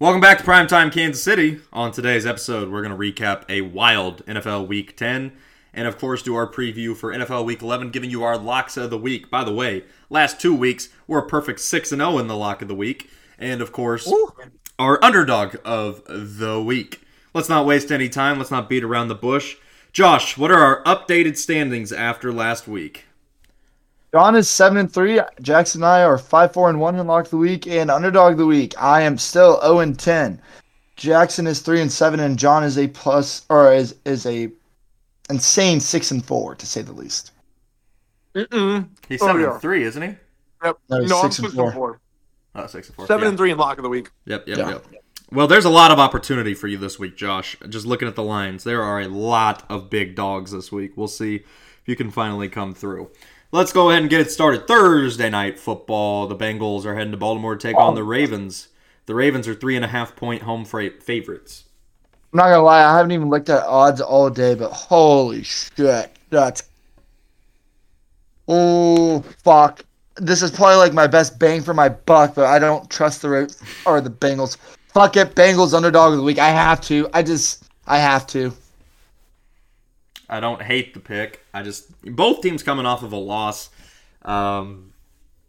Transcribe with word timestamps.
Welcome 0.00 0.20
back 0.20 0.38
to 0.38 0.44
Primetime 0.44 0.92
Kansas 0.92 1.20
City. 1.20 1.58
On 1.72 1.90
today's 1.90 2.24
episode, 2.24 2.70
we're 2.70 2.84
going 2.84 2.96
to 2.96 2.96
recap 2.96 3.42
a 3.48 3.62
wild 3.62 4.24
NFL 4.26 4.68
Week 4.68 4.96
10 4.96 5.32
and, 5.74 5.88
of 5.88 5.98
course, 5.98 6.22
do 6.22 6.36
our 6.36 6.46
preview 6.46 6.96
for 6.96 7.12
NFL 7.12 7.44
Week 7.44 7.60
11, 7.60 7.90
giving 7.90 8.08
you 8.08 8.22
our 8.22 8.38
locks 8.38 8.76
of 8.76 8.90
the 8.90 8.96
week. 8.96 9.28
By 9.28 9.42
the 9.42 9.52
way, 9.52 9.82
last 10.08 10.40
two 10.40 10.54
weeks, 10.54 10.90
we're 11.08 11.18
a 11.18 11.26
perfect 11.26 11.58
6 11.58 11.88
0 11.88 12.18
in 12.18 12.28
the 12.28 12.36
lock 12.36 12.62
of 12.62 12.68
the 12.68 12.76
week. 12.76 13.10
And, 13.40 13.60
of 13.60 13.72
course, 13.72 14.06
Ooh. 14.06 14.30
our 14.78 15.02
underdog 15.02 15.56
of 15.64 16.04
the 16.06 16.62
week. 16.62 17.02
Let's 17.34 17.48
not 17.48 17.66
waste 17.66 17.90
any 17.90 18.08
time. 18.08 18.38
Let's 18.38 18.52
not 18.52 18.68
beat 18.68 18.84
around 18.84 19.08
the 19.08 19.16
bush. 19.16 19.56
Josh, 19.92 20.38
what 20.38 20.52
are 20.52 20.62
our 20.62 20.84
updated 20.84 21.36
standings 21.36 21.90
after 21.90 22.32
last 22.32 22.68
week? 22.68 23.06
John 24.12 24.36
is 24.36 24.48
seven 24.48 24.78
and 24.78 24.92
three. 24.92 25.20
Jackson 25.42 25.82
and 25.82 25.86
I 25.86 26.02
are 26.02 26.16
five, 26.16 26.52
four, 26.52 26.70
and 26.70 26.80
one 26.80 26.98
in 26.98 27.06
lock 27.06 27.26
of 27.26 27.30
the 27.30 27.36
week 27.36 27.66
and 27.66 27.90
underdog 27.90 28.32
of 28.32 28.38
the 28.38 28.46
week. 28.46 28.74
I 28.80 29.02
am 29.02 29.18
still 29.18 29.60
zero 29.60 29.80
and 29.80 29.98
ten. 29.98 30.40
Jackson 30.96 31.46
is 31.46 31.60
three 31.60 31.80
and 31.80 31.92
seven, 31.92 32.20
and 32.20 32.38
John 32.38 32.64
is 32.64 32.78
a 32.78 32.88
plus 32.88 33.44
or 33.50 33.72
is 33.72 33.94
is 34.04 34.24
a 34.26 34.50
insane 35.28 35.80
six 35.80 36.10
and 36.10 36.24
four 36.24 36.54
to 36.54 36.66
say 36.66 36.82
the 36.82 36.92
least. 36.92 37.32
Mm-mm. 38.34 38.88
He's 39.08 39.20
seven 39.20 39.36
oh, 39.36 39.38
yeah. 39.40 39.52
and 39.52 39.60
three, 39.60 39.84
isn't 39.84 40.02
he? 40.02 40.16
Yep. 40.64 40.78
No, 40.90 40.98
no 40.98 41.20
I'm 41.20 41.30
six 41.30 41.38
and 41.38 41.52
four. 41.52 41.72
four. 41.72 42.00
Oh, 42.54 42.66
six 42.66 42.88
and 42.88 42.96
four. 42.96 43.06
Seven 43.06 43.24
yeah. 43.24 43.28
and 43.28 43.38
three 43.38 43.50
in 43.50 43.58
lock 43.58 43.78
of 43.78 43.82
the 43.82 43.88
week. 43.88 44.10
Yep, 44.24 44.48
yep, 44.48 44.58
yeah. 44.58 44.68
yep. 44.70 44.86
Well, 45.30 45.46
there's 45.46 45.66
a 45.66 45.70
lot 45.70 45.90
of 45.90 45.98
opportunity 45.98 46.54
for 46.54 46.68
you 46.68 46.78
this 46.78 46.98
week, 46.98 47.16
Josh. 47.16 47.56
Just 47.68 47.84
looking 47.84 48.08
at 48.08 48.14
the 48.14 48.22
lines, 48.22 48.64
there 48.64 48.82
are 48.82 49.00
a 49.00 49.08
lot 49.08 49.64
of 49.68 49.90
big 49.90 50.14
dogs 50.14 50.52
this 50.52 50.72
week. 50.72 50.92
We'll 50.96 51.06
see 51.06 51.36
if 51.36 51.82
you 51.84 51.96
can 51.96 52.10
finally 52.10 52.48
come 52.48 52.72
through. 52.72 53.10
Let's 53.50 53.72
go 53.72 53.88
ahead 53.88 54.02
and 54.02 54.10
get 54.10 54.20
it 54.20 54.30
started. 54.30 54.66
Thursday 54.66 55.30
night 55.30 55.58
football. 55.58 56.26
The 56.26 56.36
Bengals 56.36 56.84
are 56.84 56.94
heading 56.94 57.12
to 57.12 57.16
Baltimore 57.16 57.56
to 57.56 57.68
take 57.68 57.76
on 57.78 57.94
the 57.94 58.04
Ravens. 58.04 58.68
The 59.06 59.14
Ravens 59.14 59.48
are 59.48 59.54
three 59.54 59.74
and 59.74 59.84
a 59.84 59.88
half 59.88 60.14
point 60.14 60.42
home 60.42 60.66
favorites. 60.66 61.64
I'm 62.30 62.36
not 62.36 62.50
gonna 62.50 62.62
lie, 62.62 62.84
I 62.84 62.94
haven't 62.94 63.12
even 63.12 63.30
looked 63.30 63.48
at 63.48 63.64
odds 63.64 64.02
all 64.02 64.28
day, 64.28 64.54
but 64.54 64.70
holy 64.70 65.42
shit, 65.44 66.14
that's 66.28 66.64
oh 68.46 69.22
fuck. 69.42 69.82
This 70.16 70.42
is 70.42 70.50
probably 70.50 70.76
like 70.76 70.92
my 70.92 71.06
best 71.06 71.38
bang 71.38 71.62
for 71.62 71.72
my 71.72 71.88
buck, 71.88 72.34
but 72.34 72.44
I 72.44 72.58
don't 72.58 72.90
trust 72.90 73.22
the 73.22 73.30
Ravens 73.30 73.62
or 73.86 74.02
the 74.02 74.10
Bengals. 74.10 74.58
Fuck 74.92 75.16
it, 75.16 75.34
Bengals 75.34 75.72
underdog 75.72 76.12
of 76.12 76.18
the 76.18 76.22
week. 76.22 76.38
I 76.38 76.50
have 76.50 76.82
to. 76.82 77.08
I 77.14 77.22
just 77.22 77.64
I 77.86 77.96
have 77.96 78.26
to. 78.28 78.52
I 80.28 80.40
don't 80.40 80.60
hate 80.60 80.94
the 80.94 81.00
pick. 81.00 81.44
I 81.54 81.62
just 81.62 82.02
both 82.02 82.42
teams 82.42 82.62
coming 82.62 82.86
off 82.86 83.02
of 83.02 83.12
a 83.12 83.16
loss. 83.16 83.70
Um, 84.22 84.92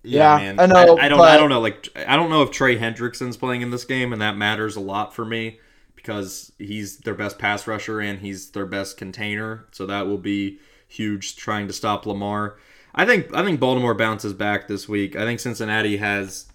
yeah, 0.04 0.40
yeah 0.40 0.54
man. 0.54 0.60
I 0.60 0.66
know. 0.68 0.98
I, 0.98 1.06
I 1.06 1.10
don't. 1.10 1.18
But... 1.18 1.32
I 1.32 1.38
don't 1.38 1.50
know. 1.50 1.60
Like, 1.60 1.90
I 2.08 2.16
don't 2.16 2.30
know 2.30 2.44
if 2.44 2.52
Trey 2.52 2.78
Hendrickson's 2.78 3.38
playing 3.38 3.62
in 3.62 3.72
this 3.72 3.86
game, 3.86 4.14
and 4.14 4.22
that 4.22 4.38
matters 4.38 4.76
a 4.76 4.80
lot 4.80 5.14
for 5.14 5.26
me 5.26 5.60
because 5.96 6.52
he's 6.58 7.00
their 7.00 7.14
best 7.14 7.38
pass 7.38 7.68
rusher 7.68 8.00
and 8.00 8.20
he's 8.20 8.52
their 8.52 8.66
best 8.66 8.98
container. 8.98 9.66
So 9.72 9.86
that 9.86 10.08
will 10.08 10.18
be 10.18 10.60
huge 10.88 11.36
trying 11.36 11.68
to 11.68 11.74
stop 11.74 12.06
Lamar. 12.06 12.58
I 12.96 13.06
think. 13.06 13.34
I 13.36 13.44
think 13.44 13.60
Baltimore 13.60 13.94
bounces 13.94 14.34
back 14.34 14.68
this 14.68 14.88
week. 14.88 15.16
I 15.16 15.26
think 15.26 15.40
Cincinnati 15.42 15.98
has 15.98 16.48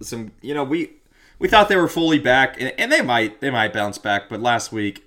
some. 0.00 0.32
You 0.40 0.54
know, 0.54 0.64
we 0.64 0.92
we 1.38 1.48
thought 1.48 1.68
they 1.68 1.76
were 1.76 1.88
fully 1.88 2.18
back, 2.18 2.58
and, 2.58 2.72
and 2.78 2.90
they 2.90 3.02
might. 3.02 3.40
They 3.40 3.50
might 3.50 3.74
bounce 3.74 3.98
back, 3.98 4.30
but 4.30 4.40
last 4.40 4.72
week. 4.72 5.02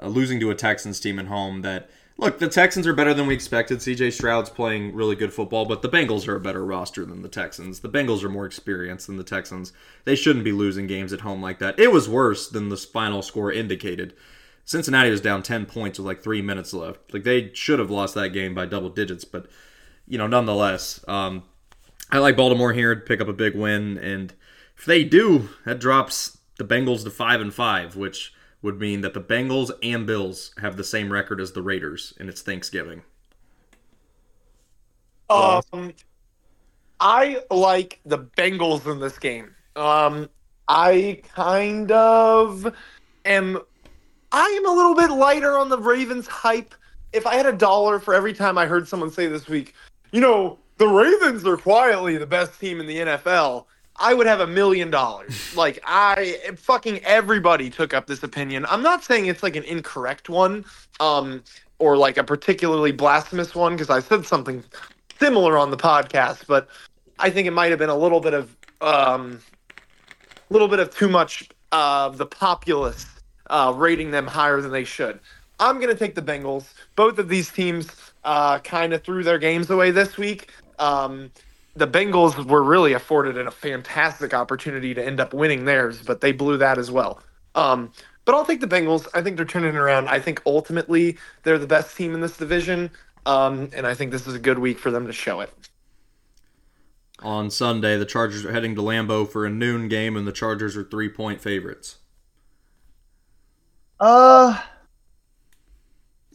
Uh, 0.00 0.06
losing 0.06 0.38
to 0.38 0.50
a 0.50 0.54
Texans 0.54 1.00
team 1.00 1.18
at 1.18 1.26
home 1.26 1.62
that 1.62 1.90
Look, 2.20 2.40
the 2.40 2.48
Texans 2.48 2.84
are 2.88 2.92
better 2.92 3.14
than 3.14 3.28
we 3.28 3.34
expected. 3.34 3.78
CJ 3.78 4.12
Stroud's 4.12 4.50
playing 4.50 4.92
really 4.92 5.14
good 5.14 5.32
football, 5.32 5.64
but 5.66 5.82
the 5.82 5.88
Bengals 5.88 6.26
are 6.26 6.34
a 6.34 6.40
better 6.40 6.64
roster 6.64 7.04
than 7.04 7.22
the 7.22 7.28
Texans. 7.28 7.78
The 7.78 7.88
Bengals 7.88 8.24
are 8.24 8.28
more 8.28 8.44
experienced 8.44 9.06
than 9.06 9.18
the 9.18 9.22
Texans. 9.22 9.72
They 10.04 10.16
shouldn't 10.16 10.44
be 10.44 10.50
losing 10.50 10.88
games 10.88 11.12
at 11.12 11.20
home 11.20 11.40
like 11.40 11.60
that. 11.60 11.78
It 11.78 11.92
was 11.92 12.08
worse 12.08 12.48
than 12.48 12.70
the 12.70 12.76
final 12.76 13.22
score 13.22 13.52
indicated. 13.52 14.14
Cincinnati 14.64 15.10
was 15.10 15.20
down 15.20 15.44
10 15.44 15.66
points 15.66 15.96
with 15.96 16.06
like 16.06 16.20
three 16.20 16.42
minutes 16.42 16.74
left. 16.74 17.14
Like 17.14 17.22
they 17.22 17.54
should 17.54 17.78
have 17.78 17.90
lost 17.90 18.16
that 18.16 18.30
game 18.30 18.52
by 18.52 18.66
double 18.66 18.90
digits, 18.90 19.24
but 19.24 19.46
you 20.08 20.18
know, 20.18 20.26
nonetheless, 20.26 21.04
um, 21.06 21.44
I 22.10 22.18
like 22.18 22.36
Baltimore 22.36 22.72
here 22.72 22.96
to 22.96 23.00
pick 23.00 23.20
up 23.20 23.28
a 23.28 23.32
big 23.32 23.54
win, 23.54 23.96
and 23.96 24.34
if 24.76 24.84
they 24.84 25.04
do, 25.04 25.50
that 25.64 25.78
drops 25.78 26.38
the 26.56 26.64
Bengals 26.64 27.04
to 27.04 27.10
five 27.10 27.40
and 27.40 27.54
five, 27.54 27.94
which 27.94 28.32
would 28.62 28.80
mean 28.80 29.00
that 29.02 29.14
the 29.14 29.20
Bengals 29.20 29.70
and 29.82 30.06
Bills 30.06 30.52
have 30.58 30.76
the 30.76 30.84
same 30.84 31.12
record 31.12 31.40
as 31.40 31.52
the 31.52 31.62
Raiders, 31.62 32.14
and 32.18 32.28
it's 32.28 32.42
Thanksgiving. 32.42 33.02
Um, 35.30 35.92
I 37.00 37.42
like 37.50 38.00
the 38.04 38.18
Bengals 38.18 38.90
in 38.90 38.98
this 38.98 39.18
game. 39.18 39.54
Um, 39.76 40.28
I 40.68 41.20
kind 41.34 41.92
of 41.92 42.74
am. 43.24 43.60
I 44.30 44.44
am 44.44 44.66
a 44.66 44.74
little 44.74 44.94
bit 44.94 45.10
lighter 45.10 45.56
on 45.56 45.68
the 45.68 45.78
Ravens 45.78 46.26
hype. 46.26 46.74
If 47.12 47.26
I 47.26 47.34
had 47.34 47.46
a 47.46 47.52
dollar 47.52 47.98
for 47.98 48.14
every 48.14 48.34
time 48.34 48.58
I 48.58 48.66
heard 48.66 48.86
someone 48.86 49.10
say 49.10 49.26
this 49.26 49.48
week, 49.48 49.74
you 50.12 50.20
know, 50.20 50.58
the 50.76 50.88
Ravens 50.88 51.46
are 51.46 51.56
quietly 51.56 52.18
the 52.18 52.26
best 52.26 52.58
team 52.60 52.80
in 52.80 52.86
the 52.86 52.96
NFL. 52.98 53.64
I 53.98 54.14
would 54.14 54.26
have 54.26 54.40
a 54.40 54.46
million 54.46 54.90
dollars. 54.90 55.56
Like 55.56 55.80
I 55.84 56.38
fucking 56.56 57.04
everybody 57.04 57.70
took 57.70 57.92
up 57.92 58.06
this 58.06 58.22
opinion. 58.22 58.66
I'm 58.68 58.82
not 58.82 59.02
saying 59.04 59.26
it's 59.26 59.42
like 59.42 59.56
an 59.56 59.64
incorrect 59.64 60.28
one, 60.28 60.64
um, 61.00 61.42
or 61.78 61.96
like 61.96 62.16
a 62.16 62.24
particularly 62.24 62.92
blasphemous 62.92 63.54
one 63.54 63.74
because 63.74 63.90
I 63.90 64.00
said 64.00 64.24
something 64.26 64.62
similar 65.18 65.58
on 65.58 65.70
the 65.70 65.76
podcast, 65.76 66.46
but 66.46 66.68
I 67.18 67.30
think 67.30 67.48
it 67.48 67.52
might 67.52 67.70
have 67.70 67.78
been 67.78 67.88
a 67.88 67.96
little 67.96 68.20
bit 68.20 68.34
of 68.34 68.56
um, 68.80 69.40
a 70.48 70.52
little 70.52 70.68
bit 70.68 70.78
of 70.78 70.94
too 70.94 71.08
much 71.08 71.48
of 71.72 72.18
the 72.18 72.26
populace 72.26 73.06
uh, 73.50 73.72
rating 73.76 74.10
them 74.10 74.26
higher 74.26 74.60
than 74.60 74.70
they 74.70 74.84
should. 74.84 75.18
I'm 75.60 75.80
gonna 75.80 75.94
take 75.94 76.14
the 76.14 76.22
Bengals. 76.22 76.72
Both 76.94 77.18
of 77.18 77.28
these 77.28 77.50
teams 77.50 77.88
uh, 78.24 78.60
kind 78.60 78.92
of 78.92 79.02
threw 79.02 79.24
their 79.24 79.38
games 79.38 79.70
away 79.70 79.90
this 79.90 80.16
week. 80.16 80.50
Um, 80.78 81.32
the 81.78 81.86
Bengals 81.86 82.44
were 82.46 82.62
really 82.62 82.92
afforded 82.92 83.38
a 83.38 83.50
fantastic 83.50 84.34
opportunity 84.34 84.94
to 84.94 85.04
end 85.04 85.20
up 85.20 85.32
winning 85.32 85.64
theirs, 85.64 86.02
but 86.02 86.20
they 86.20 86.32
blew 86.32 86.56
that 86.58 86.78
as 86.78 86.90
well. 86.90 87.20
Um, 87.54 87.92
but 88.24 88.34
I'll 88.34 88.44
take 88.44 88.60
the 88.60 88.66
Bengals. 88.68 89.08
I 89.14 89.22
think 89.22 89.36
they're 89.36 89.46
turning 89.46 89.76
around. 89.76 90.08
I 90.08 90.20
think 90.20 90.42
ultimately 90.44 91.16
they're 91.44 91.58
the 91.58 91.66
best 91.66 91.96
team 91.96 92.14
in 92.14 92.20
this 92.20 92.36
division, 92.36 92.90
um, 93.26 93.70
and 93.72 93.86
I 93.86 93.94
think 93.94 94.10
this 94.10 94.26
is 94.26 94.34
a 94.34 94.38
good 94.38 94.58
week 94.58 94.78
for 94.78 94.90
them 94.90 95.06
to 95.06 95.12
show 95.12 95.40
it. 95.40 95.52
On 97.20 97.50
Sunday, 97.50 97.96
the 97.96 98.04
Chargers 98.04 98.44
are 98.44 98.52
heading 98.52 98.74
to 98.74 98.82
Lambeau 98.82 99.28
for 99.28 99.46
a 99.46 99.50
noon 99.50 99.88
game, 99.88 100.16
and 100.16 100.26
the 100.26 100.32
Chargers 100.32 100.76
are 100.76 100.84
three 100.84 101.08
point 101.08 101.40
favorites. 101.40 101.96
Uh, 103.98 104.60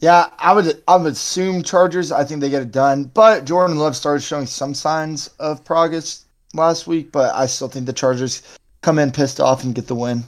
yeah, 0.04 0.28
I 0.38 0.52
would 0.52 0.82
I 0.86 0.96
would 0.96 1.14
assume 1.14 1.62
Chargers. 1.62 2.12
I 2.12 2.24
think 2.24 2.42
they 2.42 2.50
get 2.50 2.60
it 2.60 2.70
done. 2.72 3.04
But 3.04 3.46
Jordan 3.46 3.78
Love 3.78 3.96
started 3.96 4.20
showing 4.20 4.44
some 4.44 4.74
signs 4.74 5.28
of 5.38 5.64
progress 5.64 6.26
last 6.52 6.86
week, 6.86 7.10
but 7.10 7.34
I 7.34 7.46
still 7.46 7.68
think 7.68 7.86
the 7.86 7.94
Chargers 7.94 8.42
come 8.82 8.98
in 8.98 9.12
pissed 9.12 9.40
off 9.40 9.64
and 9.64 9.74
get 9.74 9.86
the 9.86 9.94
win. 9.94 10.24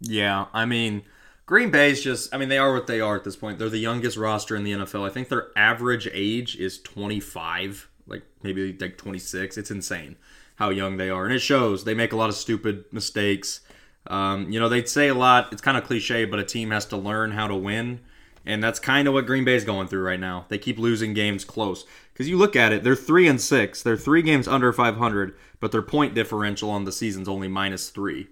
Yeah, 0.00 0.46
I 0.52 0.66
mean, 0.66 1.02
Green 1.46 1.70
Bay's 1.70 2.02
just 2.02 2.34
I 2.34 2.38
mean, 2.38 2.48
they 2.48 2.58
are 2.58 2.72
what 2.72 2.88
they 2.88 3.00
are 3.00 3.14
at 3.14 3.22
this 3.22 3.36
point. 3.36 3.60
They're 3.60 3.68
the 3.68 3.78
youngest 3.78 4.16
roster 4.16 4.56
in 4.56 4.64
the 4.64 4.72
NFL. 4.72 5.06
I 5.06 5.12
think 5.12 5.28
their 5.28 5.50
average 5.54 6.08
age 6.12 6.56
is 6.56 6.80
25, 6.80 7.88
like 8.08 8.24
maybe 8.42 8.76
like 8.80 8.98
26. 8.98 9.56
It's 9.56 9.70
insane 9.70 10.16
how 10.56 10.70
young 10.70 10.96
they 10.96 11.10
are. 11.10 11.26
And 11.26 11.32
it 11.32 11.38
shows. 11.38 11.84
They 11.84 11.94
make 11.94 12.12
a 12.12 12.16
lot 12.16 12.28
of 12.28 12.34
stupid 12.34 12.86
mistakes. 12.90 13.60
Um, 14.08 14.50
you 14.50 14.58
know, 14.58 14.68
they'd 14.68 14.88
say 14.88 15.06
a 15.06 15.14
lot, 15.14 15.52
it's 15.52 15.62
kind 15.62 15.76
of 15.76 15.84
cliche, 15.84 16.24
but 16.24 16.40
a 16.40 16.44
team 16.44 16.72
has 16.72 16.86
to 16.86 16.96
learn 16.96 17.30
how 17.30 17.46
to 17.46 17.54
win. 17.54 18.00
And 18.46 18.62
that's 18.62 18.78
kind 18.78 19.08
of 19.08 19.14
what 19.14 19.26
Green 19.26 19.44
Bay's 19.44 19.64
going 19.64 19.88
through 19.88 20.04
right 20.04 20.20
now. 20.20 20.46
They 20.48 20.58
keep 20.58 20.78
losing 20.78 21.14
games 21.14 21.44
close. 21.44 21.84
Because 22.12 22.28
you 22.28 22.38
look 22.38 22.54
at 22.54 22.72
it, 22.72 22.84
they're 22.84 22.94
3 22.94 23.26
and 23.26 23.40
6. 23.40 23.82
They're 23.82 23.96
3 23.96 24.22
games 24.22 24.46
under 24.46 24.72
500, 24.72 25.36
but 25.60 25.72
their 25.72 25.82
point 25.82 26.14
differential 26.14 26.70
on 26.70 26.84
the 26.84 26.92
season's 26.92 27.28
only 27.28 27.48
minus 27.48 27.90
3. 27.90 28.28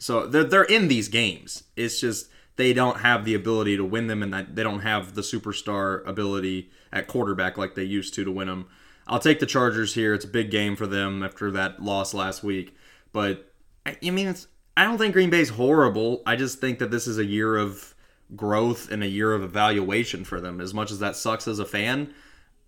So 0.00 0.26
they're, 0.26 0.44
they're 0.44 0.64
in 0.64 0.88
these 0.88 1.08
games. 1.08 1.62
It's 1.76 2.00
just 2.00 2.28
they 2.56 2.72
don't 2.72 2.98
have 2.98 3.24
the 3.24 3.34
ability 3.34 3.76
to 3.76 3.84
win 3.84 4.08
them, 4.08 4.22
and 4.22 4.34
they 4.34 4.64
don't 4.64 4.80
have 4.80 5.14
the 5.14 5.22
superstar 5.22 6.06
ability 6.06 6.70
at 6.92 7.06
quarterback 7.06 7.56
like 7.56 7.76
they 7.76 7.84
used 7.84 8.14
to 8.14 8.24
to 8.24 8.32
win 8.32 8.48
them. 8.48 8.66
I'll 9.06 9.20
take 9.20 9.38
the 9.40 9.46
Chargers 9.46 9.94
here. 9.94 10.12
It's 10.12 10.24
a 10.24 10.28
big 10.28 10.50
game 10.50 10.76
for 10.76 10.86
them 10.86 11.22
after 11.22 11.50
that 11.52 11.82
loss 11.82 12.12
last 12.12 12.42
week. 12.42 12.76
But, 13.12 13.52
I 13.86 13.96
mean, 14.02 14.26
it's, 14.26 14.48
I 14.76 14.84
don't 14.84 14.98
think 14.98 15.12
Green 15.12 15.30
Bay's 15.30 15.50
horrible. 15.50 16.22
I 16.26 16.36
just 16.36 16.60
think 16.60 16.80
that 16.80 16.90
this 16.90 17.06
is 17.06 17.18
a 17.18 17.24
year 17.24 17.56
of 17.56 17.91
growth 18.36 18.90
and 18.90 19.02
a 19.02 19.08
year 19.08 19.32
of 19.32 19.42
evaluation 19.42 20.24
for 20.24 20.40
them. 20.40 20.60
As 20.60 20.72
much 20.72 20.90
as 20.90 20.98
that 21.00 21.16
sucks 21.16 21.46
as 21.46 21.58
a 21.58 21.64
fan, 21.64 22.12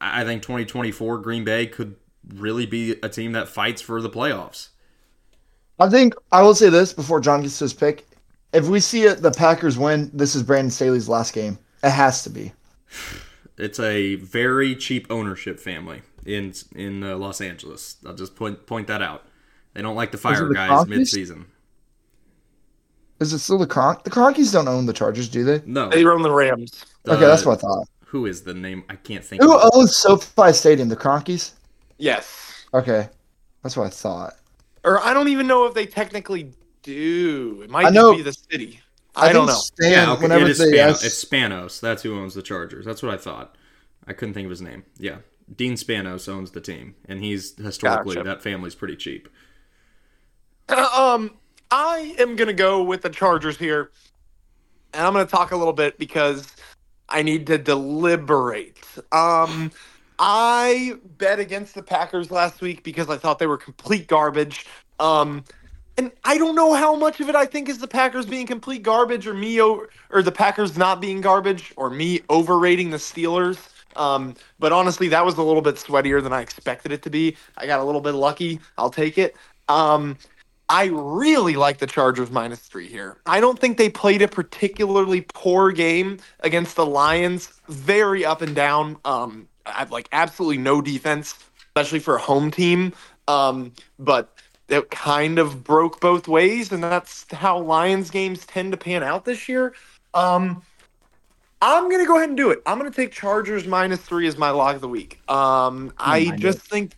I 0.01 0.25
think 0.25 0.43
2024 0.43 1.19
Green 1.19 1.45
Bay 1.45 1.67
could 1.67 1.97
really 2.35 2.67
be 2.67 2.97
a 3.03 3.09
team 3.09 3.33
that 3.33 3.49
fights 3.49 3.83
for 3.83 4.01
the 4.01 4.11
playoffs. 4.11 4.69
I 5.79 5.89
think 5.89 6.15
I 6.31 6.43
will 6.43 6.55
say 6.55 6.69
this 6.69 6.93
before 6.93 7.21
John 7.21 7.43
gets 7.43 7.59
his 7.59 7.75
pick. 7.75 8.07
If 8.53 8.69
we 8.69 8.79
see 8.81 9.03
it, 9.03 9.23
the 9.23 9.33
Packers 9.33 9.77
win, 9.77 10.11
this 10.15 10.37
is 10.37 10.43
Brandon 10.43 10.71
Staley's 10.71 11.09
last 11.09 11.33
game. 11.33 11.59
It 11.83 11.91
has 11.91 12.23
to 12.25 12.31
be. 12.31 12.53
It's 13.57 13.79
a 13.79 14.17
very 14.17 14.75
cheap 14.75 15.07
ownership 15.11 15.61
family 15.61 16.03
in 16.27 16.53
in 16.75 17.05
uh, 17.05 17.17
Los 17.17 17.41
Angeles. 17.41 17.99
I'll 18.05 18.13
just 18.13 18.35
point 18.35 18.67
point 18.67 18.89
that 18.89 19.01
out. 19.01 19.29
They 19.75 19.83
don't 19.83 19.95
like 19.95 20.11
to 20.11 20.19
fire 20.19 20.49
guys 20.49 20.89
mid 20.89 21.07
season. 21.07 21.47
Is 23.25 23.33
it 23.33 23.39
still 23.39 23.57
the 23.59 23.67
Cron? 23.67 23.97
The 24.05 24.11
Kroenkes 24.11 24.53
don't 24.53 24.69
own 24.69 24.85
the 24.87 24.93
Chargers, 24.93 25.29
do 25.31 25.45
they? 25.45 25.63
No. 25.65 25.89
They 25.89 26.05
own 26.05 26.21
the 26.23 26.31
Rams. 26.31 26.85
okay, 27.09 27.21
that's 27.25 27.47
what 27.47 27.59
I 27.59 27.61
thought. 27.63 27.89
Who 28.07 28.27
is 28.27 28.43
the 28.43 28.53
name? 28.55 28.85
I 28.91 28.97
can't 28.97 29.25
think. 29.25 29.43
Who 29.43 29.57
of 29.57 29.63
it. 29.65 29.71
owns 29.75 29.97
SoFi 29.97 30.53
Stadium? 30.53 30.89
The 30.89 30.97
Kroenkes. 30.97 31.53
Yes. 31.97 32.67
Okay, 32.75 33.09
that's 33.63 33.77
what 33.77 33.87
I 33.87 33.91
thought. 33.91 34.35
Or 34.85 35.01
I 35.01 35.15
don't 35.15 35.29
even 35.29 35.47
know 35.47 35.65
if 35.67 35.73
they 35.75 35.87
technically 35.87 36.53
do. 36.83 37.63
It 37.65 37.71
might 37.71 37.87
I 37.87 37.91
know- 37.91 38.15
be 38.15 38.23
the 38.23 38.33
city. 38.35 38.81
I, 39.17 39.33
don't 39.33 39.47
know. 39.47 39.53
Stan, 39.55 39.91
Yeah, 39.93 40.13
okay, 40.13 40.23
whenever 40.23 40.45
it 40.45 40.51
is 40.51 40.59
they 40.59 40.73
Spanos. 40.73 40.91
ask- 40.91 41.05
It's 41.07 41.25
Spanos. 41.25 41.81
That's 41.81 42.03
who 42.03 42.19
owns 42.19 42.35
the 42.35 42.43
Chargers. 42.43 42.85
That's 42.85 43.01
what 43.03 43.15
I 43.15 43.17
thought. 43.17 43.57
I 44.09 44.13
couldn't 44.13 44.35
think 44.35 44.45
of 44.47 44.51
his 44.51 44.61
name. 44.61 44.83
Yeah, 44.99 45.19
Dean 45.55 45.75
Spanos 45.75 46.29
owns 46.29 46.51
the 46.51 46.61
team, 46.61 46.97
and 47.09 47.23
he's 47.23 47.57
historically 47.57 48.17
Gotcha. 48.17 48.29
that 48.29 48.43
family's 48.43 48.75
pretty 48.75 48.97
cheap. 48.97 49.29
um, 50.69 51.31
I 51.77 52.15
am 52.21 52.37
gonna 52.37 52.53
go 52.53 52.85
with 52.85 53.03
the 53.03 53.11
Chargers 53.11 53.59
here, 53.59 53.91
and 54.93 55.05
I'm 55.05 55.13
gonna 55.13 55.27
talk 55.27 55.51
a 55.51 55.57
little 55.57 55.73
bit 55.73 55.99
because 55.99 56.55
I 57.09 57.23
need 57.23 57.49
to 57.49 57.59
deliberate. 57.59 58.79
Um, 59.11 59.73
I 60.21 60.95
bet 61.19 61.41
against 61.41 61.75
the 61.75 61.83
Packers 61.83 62.31
last 62.31 62.61
week 62.61 62.85
because 62.85 63.11
I 63.11 63.17
thought 63.17 63.41
they 63.41 63.49
were 63.49 63.57
complete 63.59 64.07
garbage. 64.07 64.67
Um, 65.01 65.45
and 65.99 66.13
I 66.25 66.39
don't 66.39 66.55
know 66.55 66.75
how 66.75 66.95
much 66.95 67.21
of 67.21 67.29
it 67.29 67.35
I 67.35 67.45
think 67.47 67.69
is 67.69 67.79
the 67.79 67.89
Packers 67.89 68.27
being 68.27 68.47
complete 68.47 68.85
garbage, 68.85 69.27
or 69.27 69.35
me, 69.35 69.61
o- 69.61 69.87
or 70.11 70.23
the 70.23 70.33
Packers 70.33 70.79
not 70.79 71.01
being 71.01 71.21
garbage, 71.21 71.73
or 71.77 71.91
me 71.91 72.21
overrating 72.31 72.91
the 72.91 72.99
Steelers. 72.99 73.59
Um, 73.97 74.37
but 74.61 74.73
honestly, 74.73 75.09
that 75.09 75.25
was 75.27 75.37
a 75.39 75.43
little 75.43 75.63
bit 75.63 75.75
sweatier 75.75 76.23
than 76.23 76.33
I 76.33 76.41
expected 76.41 76.93
it 76.93 77.03
to 77.03 77.11
be. 77.11 77.37
I 77.59 77.67
got 77.67 77.81
a 77.81 77.85
little 77.85 78.01
bit 78.01 78.15
lucky. 78.15 78.61
I'll 78.79 78.91
take 78.91 79.19
it. 79.19 79.37
Um, 79.69 80.17
I 80.69 80.87
really 80.87 81.57
like 81.57 81.79
the 81.79 81.87
Chargers 81.87 82.31
minus 82.31 82.61
three 82.61 82.87
here. 82.89 83.19
I 83.27 83.41
don't 83.41 83.59
think 83.59 83.77
they 83.77 83.91
played 83.91 84.23
a 84.23 84.29
particularly 84.29 85.27
poor 85.35 85.73
game 85.73 86.19
against 86.41 86.77
the 86.77 86.87
Lions. 86.87 87.53
Very 87.69 88.25
up 88.25 88.41
and 88.41 88.55
down. 88.55 88.97
Um, 89.05 89.49
I 89.67 89.73
have 89.73 89.91
like 89.91 90.09
absolutely 90.13 90.59
no 90.59 90.81
defense, 90.81 91.35
especially 91.69 91.99
for 91.99 92.17
a 92.17 92.21
home 92.21 92.51
team. 92.51 92.93
Um, 93.29 93.73
but 93.99 94.35
it 94.69 94.91
kind 94.91 95.39
of 95.39 95.63
broke 95.65 96.01
both 96.01 96.29
ways, 96.29 96.73
and 96.73 96.83
that's 96.83 97.27
how 97.31 97.59
Lions 97.59 98.11
games 98.11 98.47
tend 98.47 98.73
to 98.73 98.79
pan 98.79 99.03
out 99.03 99.25
this 99.25 99.49
year. 99.49 99.75
Um, 100.15 100.63
I'm 101.61 101.91
gonna 101.91 102.07
go 102.07 102.17
ahead 102.17 102.29
and 102.29 102.37
do 102.37 102.51
it. 102.51 102.63
I'm 102.67 102.79
gonna 102.79 102.91
take 102.91 103.13
Chargers 103.13 103.67
minus 103.67 104.01
three 104.01 104.27
as 104.27 104.37
my 104.37 104.51
log 104.51 104.77
of 104.77 104.81
the 104.81 104.89
week. 104.89 105.21
Um, 105.31 105.93
I 105.99 106.37
just 106.37 106.59
think, 106.61 106.93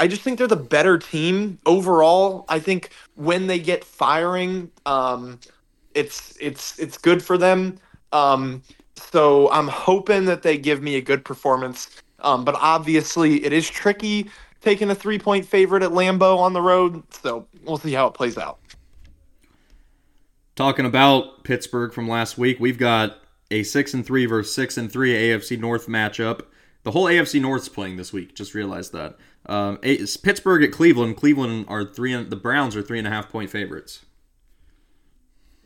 I 0.00 0.08
just 0.08 0.22
think 0.22 0.38
they're 0.38 0.46
the 0.46 0.56
better 0.56 0.96
team 0.96 1.58
overall. 1.66 2.46
I 2.48 2.58
think 2.58 2.88
when 3.16 3.46
they 3.48 3.58
get 3.58 3.84
firing, 3.84 4.70
um, 4.86 5.38
it's 5.94 6.38
it's 6.40 6.78
it's 6.78 6.96
good 6.96 7.22
for 7.22 7.36
them. 7.36 7.76
Um, 8.10 8.62
so 8.96 9.50
I'm 9.50 9.68
hoping 9.68 10.24
that 10.24 10.42
they 10.42 10.56
give 10.56 10.80
me 10.82 10.96
a 10.96 11.02
good 11.02 11.22
performance. 11.22 12.02
Um, 12.20 12.46
but 12.46 12.54
obviously, 12.54 13.44
it 13.44 13.52
is 13.52 13.68
tricky 13.68 14.30
taking 14.62 14.88
a 14.90 14.94
three 14.94 15.18
point 15.18 15.44
favorite 15.44 15.82
at 15.82 15.90
Lambeau 15.90 16.38
on 16.38 16.54
the 16.54 16.62
road. 16.62 17.02
So 17.12 17.46
we'll 17.64 17.76
see 17.76 17.92
how 17.92 18.06
it 18.06 18.14
plays 18.14 18.38
out. 18.38 18.58
Talking 20.56 20.86
about 20.86 21.44
Pittsburgh 21.44 21.92
from 21.92 22.08
last 22.08 22.38
week, 22.38 22.58
we've 22.58 22.78
got 22.78 23.18
a 23.50 23.64
six 23.64 23.92
and 23.92 24.06
three 24.06 24.24
versus 24.24 24.54
six 24.54 24.78
and 24.78 24.90
three 24.90 25.12
AFC 25.12 25.58
North 25.60 25.88
matchup. 25.88 26.46
The 26.84 26.92
whole 26.92 27.04
AFC 27.04 27.38
North's 27.38 27.68
playing 27.68 27.98
this 27.98 28.14
week. 28.14 28.34
Just 28.34 28.54
realized 28.54 28.94
that. 28.94 29.18
Um, 29.50 29.78
it's 29.82 30.16
Pittsburgh 30.16 30.62
at 30.62 30.72
Cleveland. 30.72 31.16
Cleveland 31.16 31.66
are 31.68 31.84
three. 31.84 32.12
and- 32.12 32.30
The 32.30 32.36
Browns 32.36 32.76
are 32.76 32.82
three 32.82 32.98
and 32.98 33.06
a 33.06 33.10
half 33.10 33.28
point 33.28 33.50
favorites. 33.50 34.00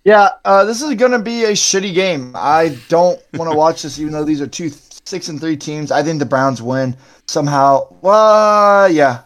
Yeah, 0.05 0.31
uh, 0.45 0.65
this 0.65 0.83
is 0.83 0.95
gonna 0.97 1.19
be 1.19 1.45
a 1.45 1.53
shitty 1.53 1.95
game. 1.95 2.33
I 2.35 2.77
don't 2.89 3.21
want 3.35 3.51
to 3.51 3.57
watch 3.65 3.83
this, 3.83 3.99
even 3.99 4.13
though 4.13 4.25
these 4.25 4.41
are 4.41 4.47
two 4.47 4.71
six 5.05 5.29
and 5.29 5.39
three 5.41 5.57
teams. 5.57 5.91
I 5.93 6.03
think 6.03 6.19
the 6.19 6.27
Browns 6.27 6.61
win 6.63 6.97
somehow. 7.27 7.87
Well, 8.03 8.91
yeah, 8.91 9.23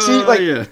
See, 0.00 0.20
Oh, 0.22 0.24
like- 0.26 0.40
yeah. 0.40 0.66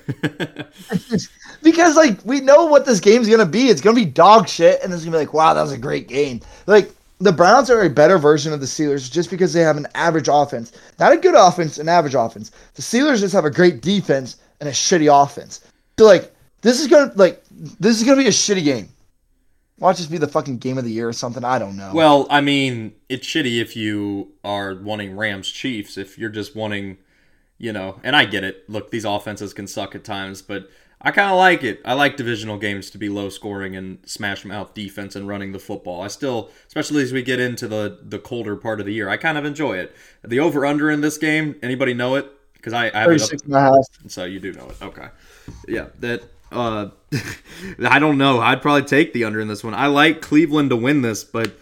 because 1.63 1.97
like 1.97 2.19
we 2.25 2.41
know 2.41 2.67
what 2.67 2.87
this 2.87 3.01
game's 3.01 3.29
gonna 3.29 3.47
be. 3.47 3.69
It's 3.69 3.81
gonna 3.81 3.95
be 3.97 4.05
dog 4.05 4.49
shit, 4.49 4.83
and 4.83 4.93
it's 4.93 5.05
gonna 5.05 5.17
be 5.17 5.21
like, 5.25 5.33
wow, 5.33 5.55
that 5.55 5.63
was 5.63 5.73
a 5.73 5.79
great 5.79 6.09
game. 6.09 6.41
Like 6.67 6.93
the 7.19 7.33
Browns 7.33 7.71
are 7.71 7.83
a 7.83 7.91
better 7.91 8.19
version 8.19 8.53
of 8.53 8.61
the 8.61 8.67
Steelers 8.67 9.11
just 9.11 9.31
because 9.31 9.53
they 9.53 9.61
have 9.61 9.77
an 9.77 9.87
average 9.95 10.29
offense, 10.31 10.73
not 10.99 11.13
a 11.13 11.17
good 11.17 11.35
offense, 11.35 11.79
an 11.79 11.89
average 11.89 12.15
offense. 12.15 12.51
The 12.75 12.83
Steelers 12.83 13.21
just 13.21 13.35
have 13.35 13.45
a 13.45 13.51
great 13.51 13.81
defense 13.81 14.37
and 14.61 14.69
a 14.69 14.73
shitty 14.73 15.11
offense. 15.11 15.61
So 15.99 16.05
like 16.05 16.35
this 16.61 16.81
is 16.81 16.89
gonna 16.89 17.13
like 17.15 17.43
this 17.51 17.97
is 17.97 18.05
gonna 18.05 18.21
be 18.21 18.29
a 18.29 18.31
shitty 18.31 18.65
game. 18.65 18.89
Watch 19.79 19.99
this 19.99 20.07
be 20.07 20.19
the 20.19 20.27
fucking 20.27 20.59
game 20.59 20.79
of 20.79 20.85
the 20.85 20.91
year 20.91 21.09
or 21.09 21.13
something. 21.13 21.45
I 21.45 21.59
don't 21.59 21.77
know. 21.77 21.91
Well, 21.93 22.27
I 22.31 22.41
mean, 22.41 22.95
it's 23.11 23.27
shitty 23.27 23.61
if 23.61 23.77
you 23.77 24.33
are 24.43 24.75
wanting 24.75 25.17
Rams 25.17 25.51
Chiefs. 25.51 25.99
If 25.99 26.19
you're 26.19 26.31
just 26.31 26.57
wanting, 26.57 26.97
you 27.59 27.75
know, 27.75 28.01
and 28.03 28.17
I 28.17 28.25
get 28.25 28.43
it. 28.43 28.69
Look, 28.71 28.91
these 28.91 29.05
offenses 29.05 29.53
can 29.53 29.67
suck 29.67 29.95
at 29.95 30.03
times, 30.03 30.41
but 30.41 30.71
I 31.01 31.11
kind 31.11 31.31
of 31.31 31.37
like 31.37 31.63
it. 31.63 31.81
I 31.85 31.93
like 31.93 32.17
divisional 32.17 32.57
games 32.59 32.91
to 32.91 32.99
be 32.99 33.09
low 33.09 33.29
scoring 33.29 33.77
and 33.77 33.99
smash 34.07 34.45
mouth 34.45 34.73
defense 34.75 35.15
and 35.15 35.29
running 35.29 35.53
the 35.53 35.59
football. 35.59 36.01
I 36.03 36.09
still, 36.09 36.51
especially 36.67 37.03
as 37.03 37.13
we 37.13 37.23
get 37.23 37.39
into 37.39 37.69
the 37.69 37.99
the 38.03 38.19
colder 38.19 38.57
part 38.57 38.81
of 38.81 38.87
the 38.87 38.93
year, 38.93 39.09
I 39.09 39.17
kind 39.17 39.37
of 39.37 39.45
enjoy 39.45 39.79
it. 39.79 39.95
The 40.25 40.41
over 40.41 40.65
under 40.65 40.91
in 40.91 41.03
this 41.03 41.19
game, 41.19 41.57
anybody 41.63 41.93
know 41.95 42.15
it? 42.17 42.31
Because 42.55 42.73
I, 42.73 42.91
I 42.95 43.01
have 43.03 43.11
it 43.13 43.23
up 43.23 43.29
36 43.29 43.43
and 43.43 43.55
a 43.55 43.61
half. 43.61 43.75
so 44.09 44.25
you 44.25 44.41
do 44.41 44.53
know 44.53 44.69
it. 44.69 44.83
Okay. 44.83 45.09
Yeah, 45.69 45.87
that 46.01 46.23
uh 46.51 46.89
I 47.85 47.99
don't 47.99 48.19
know. 48.19 48.41
I'd 48.41 48.63
probably 48.63 48.85
take 48.85 49.13
the 49.13 49.25
under 49.25 49.41
in 49.41 49.49
this 49.49 49.63
one. 49.63 49.75
I 49.75 49.87
like 49.89 50.23
Cleveland 50.23 50.71
to 50.71 50.77
win 50.77 51.03
this, 51.03 51.25
but 51.25 51.53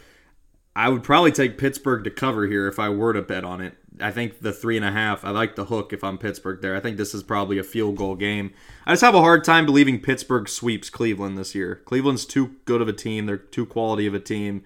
I 0.77 0.89
would 0.89 1.03
probably 1.05 1.31
take 1.33 1.57
Pittsburgh 1.59 2.03
to 2.05 2.11
cover 2.11 2.47
here 2.47 2.67
if 2.67 2.79
I 2.79 2.89
were 2.89 3.13
to 3.13 3.23
bet 3.23 3.45
on 3.45 3.61
it. 3.61 3.77
I 4.01 4.11
think 4.11 4.41
the 4.41 4.53
three 4.53 4.77
and 4.77 4.85
a 4.85 4.91
half. 4.91 5.25
I 5.25 5.31
like 5.31 5.55
the 5.55 5.67
hook 5.67 5.93
if 5.93 6.03
I'm 6.03 6.19
Pittsburgh 6.19 6.61
there. 6.61 6.75
I 6.75 6.81
think 6.81 6.97
this 6.97 7.15
is 7.15 7.23
probably 7.23 7.59
a 7.59 7.63
field 7.63 7.97
goal 7.97 8.17
game. 8.17 8.53
I 8.87 8.93
just 8.93 9.03
have 9.03 9.15
a 9.15 9.21
hard 9.21 9.45
time 9.45 9.67
believing 9.67 10.01
Pittsburgh 10.01 10.49
sweeps 10.49 10.91
Cleveland 10.91 11.39
this 11.39 11.55
year. 11.55 11.77
Cleveland's 11.85 12.27
too 12.27 12.57
good 12.65 12.81
of 12.83 12.89
a 12.89 12.93
team. 12.93 13.27
They're 13.27 13.37
too 13.37 13.67
quality 13.67 14.07
of 14.09 14.15
a 14.15 14.19
team. 14.21 14.65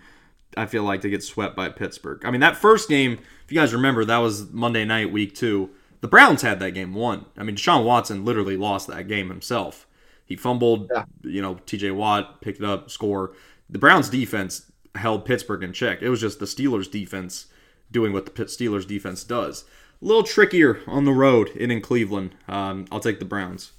I 0.56 0.64
feel 0.64 0.82
like 0.82 1.02
to 1.02 1.10
get 1.10 1.22
swept 1.22 1.54
by 1.54 1.68
Pittsburgh. 1.68 2.24
I 2.24 2.30
mean, 2.30 2.40
that 2.40 2.56
first 2.56 2.88
game, 2.88 3.18
if 3.44 3.52
you 3.52 3.58
guys 3.60 3.74
remember, 3.74 4.02
that 4.06 4.16
was 4.18 4.50
Monday 4.50 4.86
night, 4.86 5.12
week 5.12 5.34
two. 5.34 5.70
The 6.00 6.08
Browns 6.08 6.40
had 6.40 6.58
that 6.60 6.70
game 6.70 6.94
won. 6.94 7.26
I 7.36 7.42
mean, 7.42 7.54
Deshaun 7.56 7.84
Watson 7.84 8.24
literally 8.24 8.56
lost 8.56 8.86
that 8.88 9.08
game 9.08 9.28
himself. 9.28 9.86
He 10.24 10.36
fumbled, 10.36 10.90
Yeah. 10.94 11.04
you 11.22 11.42
know, 11.42 11.56
TJ 11.66 11.94
Watt 11.94 12.40
picked 12.40 12.60
it 12.60 12.64
up, 12.64 12.90
score. 12.90 13.32
The 13.68 13.78
Browns 13.78 14.08
defense 14.08 14.67
held 14.94 15.24
Pittsburgh 15.24 15.62
in 15.62 15.72
check. 15.72 16.02
It 16.02 16.10
was 16.10 16.20
just 16.20 16.38
the 16.38 16.46
Steelers 16.46 16.90
defense 16.90 17.46
doing 17.90 18.12
what 18.12 18.26
the 18.26 18.44
Steelers 18.44 18.86
defense 18.86 19.24
does. 19.24 19.64
A 20.00 20.04
little 20.04 20.22
trickier 20.22 20.80
on 20.86 21.04
the 21.04 21.12
road 21.12 21.50
and 21.58 21.72
in 21.72 21.80
Cleveland. 21.80 22.34
Um, 22.46 22.86
I'll 22.90 23.00
take 23.00 23.18
the 23.18 23.24
Browns. 23.24 23.72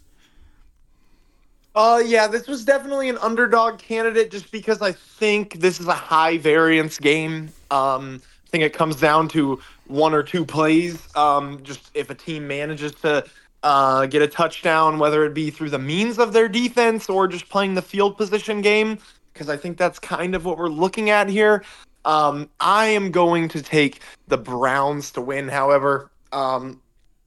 Uh, 1.75 2.01
yeah, 2.03 2.27
this 2.27 2.47
was 2.47 2.65
definitely 2.65 3.09
an 3.09 3.17
underdog 3.19 3.79
candidate 3.79 4.31
just 4.31 4.51
because 4.51 4.81
I 4.81 4.91
think 4.91 5.59
this 5.59 5.79
is 5.79 5.87
a 5.87 5.93
high 5.93 6.37
variance 6.37 6.97
game. 6.97 7.49
Um, 7.71 8.21
I 8.45 8.49
think 8.49 8.63
it 8.63 8.73
comes 8.73 8.95
down 8.95 9.27
to 9.29 9.61
one 9.87 10.13
or 10.13 10.23
two 10.23 10.43
plays. 10.43 11.07
Um, 11.15 11.61
just 11.63 11.91
if 11.93 12.09
a 12.09 12.15
team 12.15 12.47
manages 12.47 12.93
to 12.95 13.23
uh, 13.63 14.07
get 14.07 14.21
a 14.21 14.27
touchdown, 14.27 14.99
whether 14.99 15.23
it 15.25 15.33
be 15.33 15.51
through 15.51 15.69
the 15.69 15.79
means 15.79 16.17
of 16.17 16.33
their 16.33 16.49
defense 16.49 17.09
or 17.09 17.27
just 17.27 17.47
playing 17.49 17.75
the 17.75 17.81
field 17.81 18.17
position 18.17 18.61
game, 18.61 18.97
because 19.39 19.49
I 19.49 19.55
think 19.55 19.77
that's 19.77 19.99
kind 19.99 20.35
of 20.35 20.43
what 20.43 20.57
we're 20.57 20.67
looking 20.67 21.09
at 21.09 21.29
here. 21.29 21.63
Um, 22.03 22.49
I 22.59 22.87
am 22.87 23.09
going 23.09 23.47
to 23.49 23.61
take 23.61 24.01
the 24.27 24.37
Browns 24.37 25.11
to 25.11 25.21
win, 25.21 25.47
however. 25.47 26.11
Um, 26.33 26.81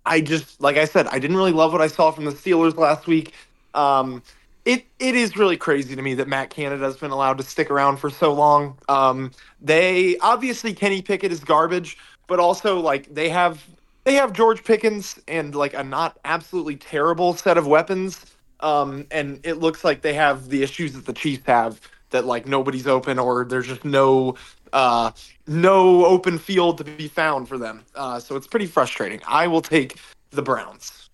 I 0.05 0.21
just, 0.21 0.61
like 0.61 0.77
I 0.77 0.85
said, 0.85 1.07
I 1.07 1.19
didn't 1.19 1.39
really 1.39 1.53
love 1.53 1.73
what 1.73 1.81
I 1.81 1.87
saw 1.87 2.11
from 2.11 2.27
the 2.27 2.33
Steelers 2.33 2.77
last 2.77 3.07
week. 3.07 3.33
Um, 3.73 4.23
it 4.67 4.85
it 4.99 5.15
is 5.15 5.37
really 5.39 5.57
crazy 5.57 5.97
to 5.97 6.03
me 6.03 6.13
that 6.15 6.29
Matt 6.29 6.51
Canada 6.51 6.85
has 6.85 6.99
been 6.99 7.11
allowed 7.11 7.39
to 7.39 7.45
stick 7.45 7.71
around 7.71 7.97
for 7.97 8.11
so 8.11 8.33
long. 8.33 8.79
Um, 8.89 9.33
they 9.61 10.19
obviously 10.19 10.75
Kenny 10.75 11.01
Pickett 11.01 11.33
is 11.33 11.41
garbage, 11.41 11.97
but 12.29 12.39
also 12.39 12.79
like 12.79 13.13
they 13.13 13.31
have 13.31 13.67
they 14.05 14.15
have 14.15 14.35
George 14.35 14.63
Pickens 14.63 15.19
and 15.27 15.55
like 15.55 15.73
a 15.73 15.83
not 15.83 16.19
absolutely 16.27 16.77
terrible 16.77 17.33
set 17.33 17.57
of 17.57 17.67
weapons. 17.67 18.27
Um, 18.61 19.07
and 19.11 19.41
it 19.43 19.55
looks 19.55 19.83
like 19.83 20.03
they 20.03 20.15
have 20.15 20.49
the 20.49 20.63
issues 20.63 20.93
that 20.93 21.07
the 21.07 21.13
Chiefs 21.13 21.43
have 21.47 21.81
that 22.13 22.25
like 22.25 22.47
nobody's 22.47 22.87
open 22.87 23.19
or 23.19 23.45
there's 23.45 23.67
just 23.67 23.85
no 23.85 24.37
uh, 24.73 25.11
no 25.47 26.07
open 26.07 26.39
field 26.39 26.79
to 26.79 26.85
be 26.85 27.09
found 27.09 27.49
for 27.49 27.59
them. 27.59 27.85
Uh, 27.95 28.19
so 28.19 28.37
it's 28.37 28.47
pretty 28.47 28.67
frustrating. 28.67 29.21
I 29.27 29.47
will 29.47 29.61
take 29.61 29.99
the 30.31 30.41
Browns. 30.43 31.11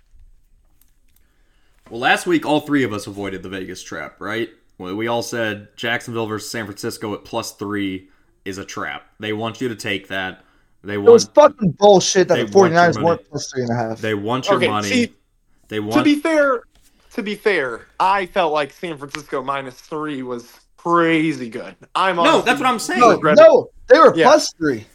Well, 1.91 2.01
last 2.01 2.27
week 2.27 2.45
all 2.45 2.61
three 2.61 2.85
of 2.85 2.93
us 2.93 3.07
avoided 3.07 3.43
the 3.43 3.49
Vegas 3.49 3.83
trap, 3.83 4.21
right? 4.21 4.51
Well, 4.77 4.95
We 4.95 5.09
all 5.09 5.23
said 5.23 5.69
Jacksonville 5.77 6.27
versus 6.27 6.51
San 6.51 6.67
Francisco 6.67 7.15
at 7.15 7.25
plus 7.25 7.53
three 7.53 8.09
is 8.45 8.59
a 8.59 8.65
trap. 8.65 9.07
They 9.19 9.33
want 9.33 9.61
you 9.61 9.69
to 9.69 9.75
take 9.75 10.09
that. 10.09 10.45
They 10.85 10.95
It 10.95 10.99
was 10.99 11.25
fucking 11.35 11.73
bullshit 11.73 12.29
that 12.29 12.37
the 12.37 12.59
want 12.59 12.73
your 12.73 12.81
49ers 12.83 12.95
money. 12.95 13.07
weren't 13.07 13.31
plus 13.31 13.51
three 13.53 13.63
and 13.63 13.71
a 13.73 13.75
half. 13.75 14.01
they 14.01 14.15
want 14.15 14.47
your 14.47 14.57
Okay, 14.59 14.69
money. 14.69 14.89
see, 14.89 15.15
they 15.69 15.81
to 15.81 16.03
be 16.03 16.15
fair, 16.17 16.63
to 17.15 17.23
be 17.23 17.35
fair, 17.35 17.87
I 17.99 18.27
felt 18.27 18.53
like 18.53 18.73
San 18.73 18.97
Francisco 18.97 19.43
minus 19.43 19.81
three 19.81 20.23
was 20.23 20.61
crazy 20.79 21.51
good. 21.51 21.77
I'm 21.95 22.17
No, 22.17 22.41
that's 22.41 22.59
what 22.59 22.69
I'm 22.69 22.79
saying. 22.79 23.01
No, 23.01 23.17
no, 23.17 23.71
they 23.89 23.99
were 23.99 24.15
Yeah. 24.17 24.25
plus 24.27 24.53
three. 24.55 24.87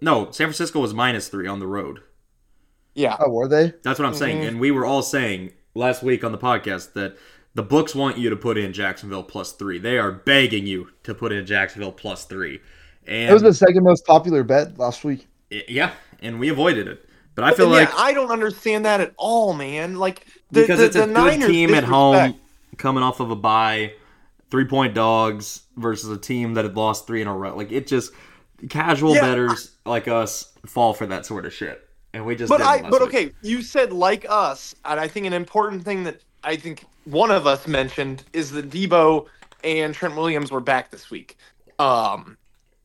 No, 0.00 0.24
San 0.32 0.46
Francisco 0.48 0.80
was 0.80 0.92
minus 0.92 1.28
three 1.28 1.46
on 1.46 1.60
the 1.60 1.66
road. 1.66 2.00
Yeah, 2.94 3.16
Oh, 3.20 3.30
were 3.30 3.46
they? 3.48 3.72
That's 3.84 3.98
what 3.98 4.06
I'm 4.06 4.14
saying. 4.14 4.42
Mhm. 4.42 4.48
And 4.48 4.60
we 4.60 4.70
were 4.72 4.84
all 4.84 5.02
saying 5.02 5.52
last 5.74 6.02
week 6.02 6.24
on 6.24 6.32
the 6.32 6.38
podcast 6.38 6.92
that 6.94 7.16
the 7.54 7.62
books 7.62 7.94
want 7.94 8.18
you 8.18 8.28
to 8.30 8.36
put 8.36 8.58
in 8.58 8.72
Jacksonville 8.72 9.22
plus 9.22 9.52
three. 9.52 9.78
They 9.78 9.98
are 9.98 10.10
begging 10.10 10.66
you 10.66 10.88
to 11.04 11.14
put 11.14 11.32
in 11.32 11.46
Jacksonville 11.46 11.92
plus 11.92 12.24
three. 12.24 12.60
And 13.06 13.30
It 13.30 13.32
was 13.32 13.42
the 13.42 13.54
second 13.54 13.84
most 13.84 14.04
popular 14.06 14.42
bet 14.42 14.78
last 14.78 15.04
week. 15.04 15.28
yeah, 15.68 15.92
and 16.20 16.38
we 16.40 16.48
avoided 16.48 16.88
it. 16.88 17.06
But 17.34 17.44
I 17.44 17.52
feel 17.54 17.66
And 17.66 17.74
like 17.74 17.90
I 17.98 18.12
don't 18.12 18.30
understand 18.30 18.84
that 18.84 19.00
at 19.00 19.12
all, 19.16 19.52
man. 19.54 19.96
Like 19.96 20.26
the, 20.50 20.62
because 20.62 20.80
the, 20.80 20.86
it's 20.86 20.96
a 20.96 21.00
the 21.00 21.06
good 21.06 21.14
Niners 21.14 21.48
team 21.48 21.74
at 21.74 21.84
home 21.84 22.34
coming 22.76 23.02
off 23.02 23.20
of 23.20 23.30
a 23.30 23.36
bye, 23.36 23.92
three 24.50 24.64
point 24.64 24.94
dogs 24.94 25.62
versus 25.76 26.10
a 26.10 26.18
team 26.18 26.54
that 26.54 26.64
had 26.64 26.76
lost 26.76 27.06
three 27.06 27.22
in 27.22 27.28
a 27.28 27.34
row. 27.36 27.56
Like 27.56 27.70
it 27.72 27.86
just 27.86 28.12
casual 28.68 29.14
Yeah. 29.14 29.22
bettors 29.22 29.76
like 29.86 30.08
us 30.08 30.52
fall 30.66 30.92
for 30.92 31.06
that 31.06 31.24
sort 31.26 31.46
of 31.46 31.52
shit. 31.54 31.86
And 32.12 32.26
we 32.26 32.34
just 32.34 32.50
But 32.50 32.60
I, 32.60 32.82
but 32.82 33.00
week. 33.00 33.02
okay, 33.02 33.32
you 33.42 33.62
said 33.62 33.92
like 33.92 34.26
us, 34.28 34.74
and 34.84 34.98
I 34.98 35.06
think 35.06 35.26
an 35.26 35.32
important 35.32 35.84
thing 35.84 36.02
that 36.04 36.20
I 36.42 36.56
think 36.56 36.84
one 37.04 37.30
of 37.30 37.46
us 37.46 37.66
mentioned 37.68 38.24
is 38.32 38.50
that 38.50 38.68
Deebo 38.68 39.26
and 39.62 39.94
Trent 39.94 40.16
Williams 40.16 40.50
were 40.50 40.60
back 40.60 40.90
this 40.90 41.10
week, 41.10 41.36
um, 41.78 42.36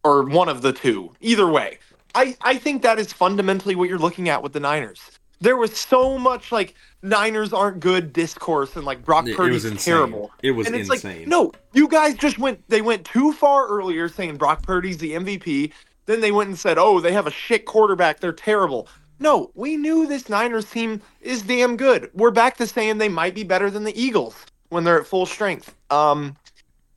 or 0.03 0.23
one 0.25 0.47
of 0.47 0.61
the 0.61 0.71
two. 0.73 1.11
Either 1.21 1.47
way, 1.47 1.79
I 2.13 2.37
I 2.41 2.57
think 2.57 2.83
that 2.83 2.99
is 2.99 3.11
fundamentally 3.11 3.73
what 3.75 3.89
you're 3.89 3.97
looking 3.97 4.29
at 4.29 4.43
with 4.43 4.53
the 4.53 4.59
Niners. 4.59 5.01
There 5.45 5.55
was 5.57 5.77
so 5.77 6.17
much 6.17 6.51
like 6.51 6.73
Niners 7.03 7.53
aren't 7.53 7.79
good 7.79 8.11
discourse 8.13 8.75
and 8.75 8.83
like 8.83 9.05
Brock 9.05 9.27
It- 9.27 9.31
it 9.31 9.37
Purdy's 9.37 9.63
was 9.63 9.85
terrible. 9.85 10.31
It 10.41 10.51
was 10.51 10.65
and 10.65 10.75
it's 10.75 10.89
insane. 10.89 11.19
like 11.19 11.27
no, 11.27 11.51
you 11.71 11.87
guys 11.87 12.15
just 12.15 12.39
went. 12.39 12.67
They 12.67 12.81
went 12.81 13.05
too 13.05 13.31
far 13.31 13.67
earlier 13.67 14.09
saying 14.09 14.37
Brock 14.37 14.63
Purdy's 14.63 14.97
the 14.97 15.11
MVP. 15.13 15.71
Then 16.07 16.19
they 16.21 16.31
went 16.31 16.49
and 16.49 16.57
said, 16.57 16.79
"Oh, 16.79 16.99
they 16.99 17.11
have 17.11 17.27
a 17.27 17.31
shit 17.31 17.65
quarterback. 17.65 18.19
They're 18.21 18.33
terrible." 18.33 18.87
No, 19.19 19.51
we 19.53 19.77
knew 19.77 20.07
this 20.07 20.29
Niners 20.29 20.65
team 20.65 20.99
is 21.21 21.43
damn 21.43 21.77
good. 21.77 22.09
We're 22.15 22.31
back 22.31 22.57
to 22.57 22.65
saying 22.65 22.97
they 22.97 23.07
might 23.07 23.35
be 23.35 23.43
better 23.43 23.69
than 23.69 23.83
the 23.83 23.95
Eagles 24.01 24.35
when 24.69 24.83
they're 24.83 24.99
at 24.99 25.05
full 25.05 25.27
strength. 25.27 25.75
Um, 25.91 26.35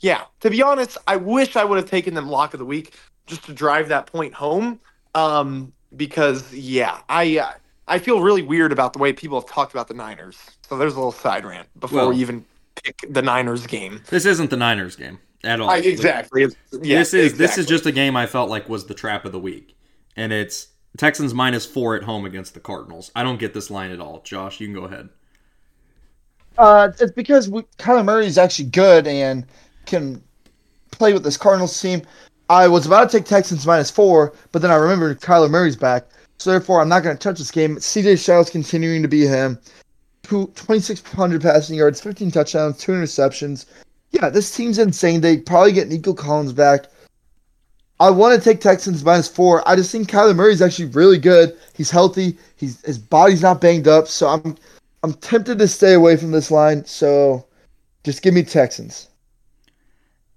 yeah. 0.01 0.23
To 0.41 0.49
be 0.49 0.63
honest, 0.63 0.97
I 1.07 1.17
wish 1.17 1.55
I 1.55 1.65
would 1.65 1.77
have 1.77 1.89
taken 1.91 2.15
them 2.15 2.31
lock 2.31 2.55
of 2.55 2.59
the 2.61 2.65
week 2.65 2.95
just 3.27 3.45
to 3.45 3.53
drive 3.53 3.89
that 3.89 4.07
point 4.07 4.33
home. 4.33 4.81
Um, 5.15 5.73
because 5.97 6.53
yeah, 6.55 7.01
I 7.11 7.39
uh, 7.39 7.53
I 7.89 7.99
feel 7.99 8.21
really 8.21 8.43
weird 8.43 8.71
about 8.73 8.93
the 8.93 8.99
way 8.99 9.13
people 9.13 9.41
have 9.41 9.49
talked 9.49 9.73
about 9.73 9.89
the 9.89 9.95
Niners. 9.95 10.39
So 10.69 10.77
there's 10.77 10.95
a 10.95 10.97
little 10.97 11.13
side 11.13 11.45
rant 11.45 11.69
before 11.81 11.99
Well- 12.01 12.09
we 12.11 12.17
even 12.17 12.45
pick 12.83 13.05
the 13.11 13.23
Niners 13.23 13.67
game. 13.67 14.03
this 14.09 14.25
isn't 14.27 14.51
the 14.51 14.57
Niners 14.57 14.95
game 14.95 15.19
at 15.43 15.61
all. 15.61 15.71
I, 15.71 15.79
exactly. 15.79 16.45
It's- 16.45 16.81
yeah, 16.83 16.99
this 16.99 17.15
is 17.15 17.37
this 17.39 17.59
is 17.59 17.67
just 17.67 17.87
a 17.87 17.93
game 17.93 18.17
I 18.17 18.27
felt 18.27 18.51
like 18.51 18.69
was 18.69 18.87
the 18.87 18.95
trap 18.95 19.25
of 19.25 19.33
the 19.33 19.39
week, 19.41 19.77
and 20.17 20.33
it's 20.33 20.69
Texans 20.97 21.35
minus 21.35 21.65
four 21.67 21.97
at 21.97 22.03
home 22.05 22.25
against 22.25 22.55
the 22.55 22.61
Cardinals. 22.61 23.11
I 23.17 23.23
don't 23.23 23.39
get 23.39 23.55
this 23.55 23.71
line 23.71 23.91
at 23.91 24.01
all. 24.01 24.21
Josh, 24.23 24.61
you 24.61 24.67
can 24.67 24.75
go 24.75 24.85
ahead. 24.85 25.09
Uh, 26.57 26.91
it's 26.99 27.13
because 27.13 27.49
we, 27.49 27.63
Kyler 27.79 28.05
Murray 28.05 28.27
is 28.27 28.37
actually 28.37 28.69
good 28.69 29.07
and 29.07 29.47
can 29.87 30.23
play 30.91 31.13
with 31.13 31.23
this 31.23 31.37
Cardinals 31.37 31.81
team. 31.81 32.03
I 32.51 32.67
was 32.67 32.87
about 32.87 33.11
to 33.11 33.19
take 33.19 33.27
Texans 33.27 33.67
minus 33.67 33.91
four, 33.91 34.33
but 34.53 34.63
then 34.63 34.71
I 34.71 34.75
remembered 34.77 35.21
Kyler 35.21 35.51
Murray's 35.51 35.77
back, 35.77 36.07
so 36.39 36.51
therefore 36.51 36.81
I'm 36.81 36.89
not 36.89 37.03
going 37.03 37.17
to 37.17 37.23
touch 37.23 37.39
this 37.39 37.51
game. 37.51 37.77
CJ 37.77 38.19
Stroud's 38.19 38.51
continuing 38.51 39.03
to 39.03 39.09
be 39.09 39.27
him. 39.27 39.59
Two- 40.23 40.53
2,600 40.55 41.43
passing 41.43 41.77
yards, 41.77 42.01
15 42.01 42.31
touchdowns, 42.31 42.79
two 42.79 42.93
interceptions. 42.93 43.67
Yeah, 44.11 44.29
this 44.31 44.55
team's 44.55 44.79
insane. 44.79 45.21
They 45.21 45.39
probably 45.39 45.73
get 45.73 45.89
Nico 45.89 46.15
Collins 46.15 46.53
back. 46.53 46.87
I 48.01 48.11
want 48.11 48.41
to 48.41 48.41
take 48.41 48.61
Texans 48.61 49.05
minus 49.05 49.29
four. 49.29 49.69
I 49.69 49.75
just 49.75 49.91
think 49.91 50.09
Kyler 50.09 50.35
Murray's 50.35 50.63
actually 50.63 50.89
really 50.91 51.19
good. 51.19 51.57
He's 51.75 51.91
healthy. 51.91 52.39
He's 52.57 52.81
his 52.83 52.99
body's 52.99 53.43
not 53.43 53.61
banged 53.61 53.89
up, 53.89 54.07
so 54.07 54.29
I'm 54.29 54.57
I'm 55.03 55.15
tempted 55.15 55.59
to 55.59 55.69
stay 55.69 55.95
away 55.95 56.17
from 56.17 56.31
this 56.31 56.51
line, 56.51 56.85
so 56.85 57.45
just 58.05 58.23
give 58.23 58.35
me 58.35 58.43
Texans. 58.45 59.09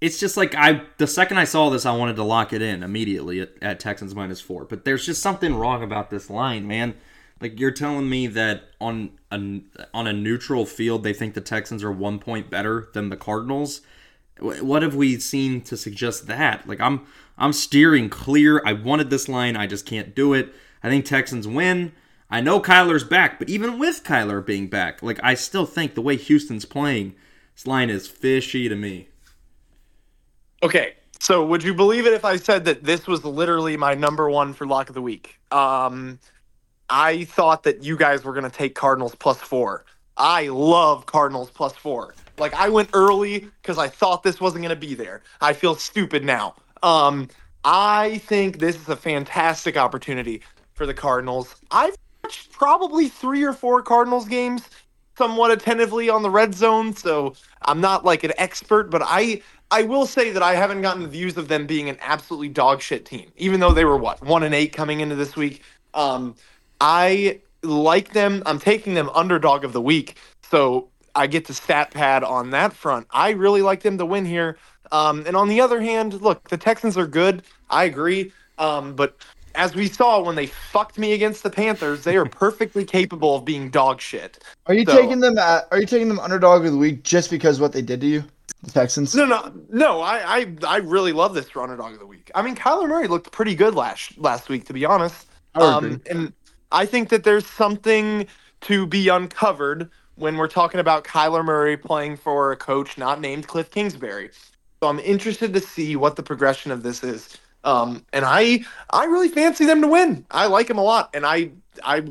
It's 0.02 0.18
just 0.18 0.36
like 0.36 0.56
I 0.56 0.82
the 0.98 1.06
second 1.06 1.38
I 1.38 1.44
saw 1.44 1.70
this, 1.70 1.86
I 1.86 1.96
wanted 1.96 2.16
to 2.16 2.24
lock 2.24 2.52
it 2.52 2.60
in 2.60 2.82
immediately 2.82 3.40
at, 3.40 3.50
at 3.62 3.78
Texans 3.78 4.16
minus 4.16 4.40
four. 4.40 4.64
But 4.64 4.84
there's 4.84 5.06
just 5.06 5.22
something 5.22 5.54
wrong 5.54 5.80
about 5.80 6.10
this 6.10 6.28
line, 6.28 6.66
man. 6.66 6.96
Like 7.40 7.60
you're 7.60 7.70
telling 7.70 8.08
me 8.10 8.26
that 8.26 8.64
on 8.80 9.12
a 9.30 9.60
on 9.94 10.08
a 10.08 10.12
neutral 10.12 10.66
field, 10.66 11.04
they 11.04 11.12
think 11.12 11.34
the 11.34 11.40
Texans 11.40 11.84
are 11.84 11.92
one 11.92 12.18
point 12.18 12.50
better 12.50 12.88
than 12.92 13.10
the 13.10 13.16
Cardinals. 13.16 13.82
What 14.40 14.82
have 14.82 14.96
we 14.96 15.20
seen 15.20 15.60
to 15.60 15.76
suggest 15.76 16.26
that? 16.26 16.66
Like 16.66 16.80
I'm 16.80 17.06
I'm 17.38 17.52
steering 17.52 18.08
clear. 18.08 18.60
I 18.66 18.72
wanted 18.72 19.08
this 19.08 19.28
line, 19.28 19.54
I 19.54 19.68
just 19.68 19.86
can't 19.86 20.16
do 20.16 20.34
it. 20.34 20.52
I 20.82 20.88
think 20.88 21.04
Texans 21.04 21.46
win. 21.46 21.92
I 22.28 22.40
know 22.40 22.60
Kyler's 22.60 23.04
back, 23.04 23.38
but 23.38 23.48
even 23.48 23.78
with 23.78 24.02
Kyler 24.02 24.44
being 24.44 24.66
back, 24.66 25.00
like 25.00 25.20
I 25.22 25.34
still 25.34 25.64
think 25.64 25.94
the 25.94 26.02
way 26.02 26.16
Houston's 26.16 26.64
playing, 26.64 27.14
this 27.54 27.68
line 27.68 27.88
is 27.88 28.08
fishy 28.08 28.68
to 28.68 28.74
me. 28.74 29.06
Okay, 30.62 30.94
so 31.18 31.44
would 31.44 31.64
you 31.64 31.74
believe 31.74 32.06
it 32.06 32.12
if 32.12 32.24
I 32.24 32.36
said 32.36 32.64
that 32.66 32.84
this 32.84 33.08
was 33.08 33.24
literally 33.24 33.76
my 33.76 33.94
number 33.94 34.30
one 34.30 34.52
for 34.54 34.64
lock 34.64 34.88
of 34.88 34.94
the 34.94 35.02
week? 35.02 35.40
Um, 35.50 36.20
I 36.88 37.24
thought 37.24 37.64
that 37.64 37.82
you 37.82 37.96
guys 37.96 38.22
were 38.22 38.32
going 38.32 38.48
to 38.48 38.56
take 38.56 38.74
Cardinals 38.76 39.14
plus 39.16 39.38
four. 39.38 39.84
I 40.16 40.48
love 40.48 41.06
Cardinals 41.06 41.50
plus 41.50 41.72
four. 41.74 42.14
Like 42.38 42.54
I 42.54 42.68
went 42.68 42.90
early 42.92 43.40
because 43.60 43.76
I 43.76 43.88
thought 43.88 44.22
this 44.22 44.40
wasn't 44.40 44.62
going 44.62 44.74
to 44.74 44.86
be 44.86 44.94
there. 44.94 45.22
I 45.40 45.52
feel 45.52 45.74
stupid 45.74 46.24
now. 46.24 46.54
Um, 46.82 47.28
I 47.64 48.18
think 48.18 48.58
this 48.58 48.76
is 48.76 48.88
a 48.88 48.96
fantastic 48.96 49.76
opportunity 49.76 50.42
for 50.74 50.86
the 50.86 50.94
Cardinals. 50.94 51.56
I've 51.70 51.96
watched 52.22 52.52
probably 52.52 53.08
three 53.08 53.42
or 53.42 53.52
four 53.52 53.82
Cardinals 53.82 54.28
games 54.28 54.68
somewhat 55.16 55.50
attentively 55.50 56.08
on 56.08 56.22
the 56.22 56.30
red 56.30 56.54
zone, 56.54 56.94
so 56.94 57.34
I'm 57.62 57.80
not 57.80 58.04
like 58.04 58.24
an 58.24 58.32
expert, 58.38 58.90
but 58.90 59.02
I 59.04 59.42
I 59.72 59.82
will 59.84 60.04
say 60.06 60.30
that 60.32 60.42
I 60.42 60.54
haven't 60.54 60.82
gotten 60.82 61.02
the 61.02 61.08
views 61.08 61.38
of 61.38 61.48
them 61.48 61.66
being 61.66 61.88
an 61.88 61.96
absolutely 62.02 62.50
dog 62.50 62.82
shit 62.82 63.06
team, 63.06 63.32
even 63.38 63.58
though 63.58 63.72
they 63.72 63.86
were 63.86 63.96
what 63.96 64.22
one 64.22 64.42
and 64.42 64.54
eight 64.54 64.74
coming 64.74 65.00
into 65.00 65.14
this 65.16 65.34
week. 65.34 65.62
Um, 65.94 66.34
I 66.80 67.40
like 67.62 68.12
them. 68.12 68.42
I'm 68.44 68.58
taking 68.58 68.92
them 68.92 69.08
underdog 69.14 69.64
of 69.64 69.72
the 69.72 69.80
week, 69.80 70.18
so 70.42 70.88
I 71.14 71.26
get 71.26 71.46
the 71.46 71.54
stat 71.54 71.90
pad 71.90 72.22
on 72.22 72.50
that 72.50 72.74
front. 72.74 73.06
I 73.10 73.30
really 73.30 73.62
like 73.62 73.80
them 73.82 73.96
to 73.96 74.04
win 74.04 74.26
here. 74.26 74.58
Um, 74.92 75.24
and 75.26 75.34
on 75.34 75.48
the 75.48 75.62
other 75.62 75.80
hand, 75.80 76.20
look, 76.20 76.50
the 76.50 76.58
Texans 76.58 76.98
are 76.98 77.06
good. 77.06 77.42
I 77.70 77.84
agree. 77.84 78.30
Um, 78.58 78.94
but 78.94 79.16
as 79.54 79.74
we 79.74 79.88
saw 79.88 80.20
when 80.22 80.36
they 80.36 80.46
fucked 80.46 80.98
me 80.98 81.14
against 81.14 81.42
the 81.42 81.50
Panthers, 81.50 82.04
they 82.04 82.16
are 82.16 82.26
perfectly 82.26 82.84
capable 82.84 83.36
of 83.36 83.46
being 83.46 83.70
dog 83.70 84.02
shit. 84.02 84.44
Are 84.66 84.74
you 84.74 84.84
So- 84.84 85.00
taking 85.00 85.20
them? 85.20 85.38
At, 85.38 85.66
are 85.70 85.80
you 85.80 85.86
taking 85.86 86.08
them 86.08 86.20
underdog 86.20 86.66
of 86.66 86.72
the 86.72 86.78
week 86.78 87.02
just 87.04 87.30
because 87.30 87.58
what 87.58 87.72
they 87.72 87.82
did 87.82 88.02
to 88.02 88.06
you, 88.06 88.24
the 88.62 88.70
Texans? 88.70 89.14
No, 89.14 89.26
no, 89.26 89.52
no. 89.70 90.00
I, 90.00 90.38
I, 90.40 90.56
I 90.66 90.76
really 90.78 91.12
love 91.12 91.34
this 91.34 91.50
for 91.50 91.62
underdog 91.62 91.92
of 91.94 91.98
the 91.98 92.06
week. 92.06 92.30
I 92.34 92.42
mean, 92.42 92.56
Kyler 92.56 92.88
Murray 92.88 93.08
looked 93.08 93.30
pretty 93.30 93.54
good 93.54 93.74
last 93.74 94.16
last 94.18 94.48
week, 94.48 94.64
to 94.66 94.72
be 94.72 94.84
honest. 94.84 95.26
I 95.54 95.66
Um, 95.66 95.70
agree. 95.70 96.00
and 96.08 96.32
I 96.70 96.86
think 96.86 97.10
that 97.10 97.24
there's 97.24 97.46
something 97.46 98.26
to 98.62 98.86
be 98.86 99.08
uncovered 99.08 99.90
when 100.14 100.36
we're 100.36 100.48
talking 100.48 100.80
about 100.80 101.04
Kyler 101.04 101.44
Murray 101.44 101.76
playing 101.76 102.16
for 102.16 102.52
a 102.52 102.56
coach 102.56 102.96
not 102.96 103.20
named 103.20 103.48
Cliff 103.48 103.70
Kingsbury. 103.70 104.30
So 104.82 104.88
I'm 104.88 104.98
interested 105.00 105.52
to 105.54 105.60
see 105.60 105.96
what 105.96 106.16
the 106.16 106.22
progression 106.22 106.72
of 106.72 106.82
this 106.82 107.04
is. 107.04 107.36
Um, 107.64 108.04
and 108.12 108.24
I, 108.24 108.64
I 108.90 109.04
really 109.04 109.28
fancy 109.28 109.66
them 109.66 109.82
to 109.82 109.88
win. 109.88 110.26
I 110.30 110.46
like 110.46 110.66
them 110.68 110.78
a 110.78 110.82
lot, 110.82 111.10
and 111.14 111.24
I, 111.26 111.50
I 111.84 112.04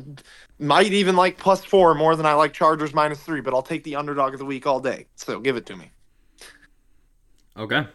might 0.58 0.92
even 0.92 1.16
like 1.16 1.36
plus 1.38 1.64
four 1.64 1.94
more 1.94 2.16
than 2.16 2.26
I 2.26 2.34
like 2.34 2.52
Chargers 2.54 2.94
minus 2.94 3.20
three. 3.22 3.40
But 3.40 3.54
I'll 3.54 3.62
take 3.62 3.84
the 3.84 3.96
underdog 3.96 4.32
of 4.34 4.38
the 4.38 4.46
week 4.46 4.66
all 4.66 4.80
day. 4.80 5.06
So 5.16 5.40
give 5.40 5.56
it 5.56 5.66
to 5.66 5.76
me. 5.76 5.90
Okay. 7.56 7.86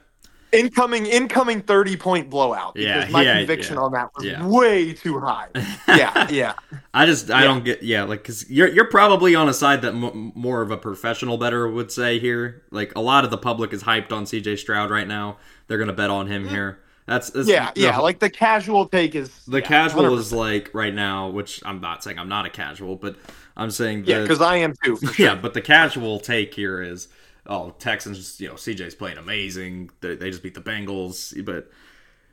Incoming, 0.54 1.06
incoming 1.06 1.62
thirty 1.62 1.98
point 1.98 2.30
blowout. 2.30 2.74
Because 2.76 3.06
Yeah, 3.06 3.12
my 3.12 3.22
yeah, 3.24 3.38
conviction 3.40 3.76
yeah. 3.76 3.82
on 3.82 3.92
that 3.92 4.10
was 4.16 4.26
Yeah. 4.26 4.48
way 4.48 4.94
too 4.94 5.20
high. 5.20 5.50
Yeah, 5.90 6.28
yeah. 6.32 6.54
I 6.94 7.06
just 7.06 7.30
I 7.30 7.44
don't 7.44 7.66
get 7.66 7.84
yeah 7.84 8.04
like 8.04 8.22
because 8.22 8.50
you're 8.50 8.70
you're 8.70 8.90
probably 8.90 9.36
on 9.36 9.50
a 9.50 9.54
side 9.54 9.82
that 9.82 9.94
m- 9.94 10.32
more 10.36 10.62
of 10.62 10.72
a 10.72 10.78
professional 10.78 11.38
bettor 11.38 11.68
would 11.68 11.92
say 11.92 12.18
here. 12.18 12.64
Like 12.72 12.94
a 12.96 13.02
lot 13.02 13.26
of 13.26 13.30
the 13.30 13.38
public 13.38 13.74
is 13.74 13.84
hyped 13.84 14.14
on 14.14 14.26
C.J. 14.26 14.56
Stroud 14.56 14.90
right 14.90 15.08
now. 15.08 15.38
They're 15.68 15.78
gonna 15.78 15.92
bet 15.92 16.10
on 16.10 16.28
him 16.28 16.46
mm. 16.46 16.50
here. 16.50 16.80
That's, 17.08 17.30
that's 17.30 17.48
yeah, 17.48 17.72
the- 17.74 17.82
yeah. 17.82 17.98
Like 18.00 18.20
the 18.20 18.30
casual 18.30 18.86
take 18.88 19.16
is 19.16 19.46
the 19.46 19.60
yeah, 19.60 19.68
casual 19.68 20.04
100%. 20.04 20.18
is 20.18 20.34
like 20.34 20.70
right 20.74 20.94
now, 20.94 21.30
which 21.30 21.62
I'm 21.66 21.82
not 21.82 22.04
saying 22.04 22.20
I'm 22.20 22.28
not 22.30 22.46
a 22.46 22.50
casual, 22.50 22.96
but 22.98 23.16
I'm 23.56 23.72
saying 23.72 24.04
yeah, 24.06 24.22
because 24.22 24.42
I 24.42 24.58
am 24.58 24.74
too. 24.84 24.98
Sure. 25.14 25.26
yeah, 25.28 25.36
but 25.36 25.54
the 25.54 25.62
casual 25.62 26.20
take 26.20 26.54
here 26.54 26.82
is, 26.82 27.08
oh, 27.48 27.72
Texans, 27.80 28.40
you 28.40 28.48
know, 28.48 28.56
CJ's 28.56 28.96
playing 28.96 29.18
amazing. 29.18 29.90
They, 30.02 30.16
they 30.16 30.30
just 30.30 30.44
beat 30.44 30.54
the 30.54 30.62
Bengals, 30.62 31.34
but 31.46 31.70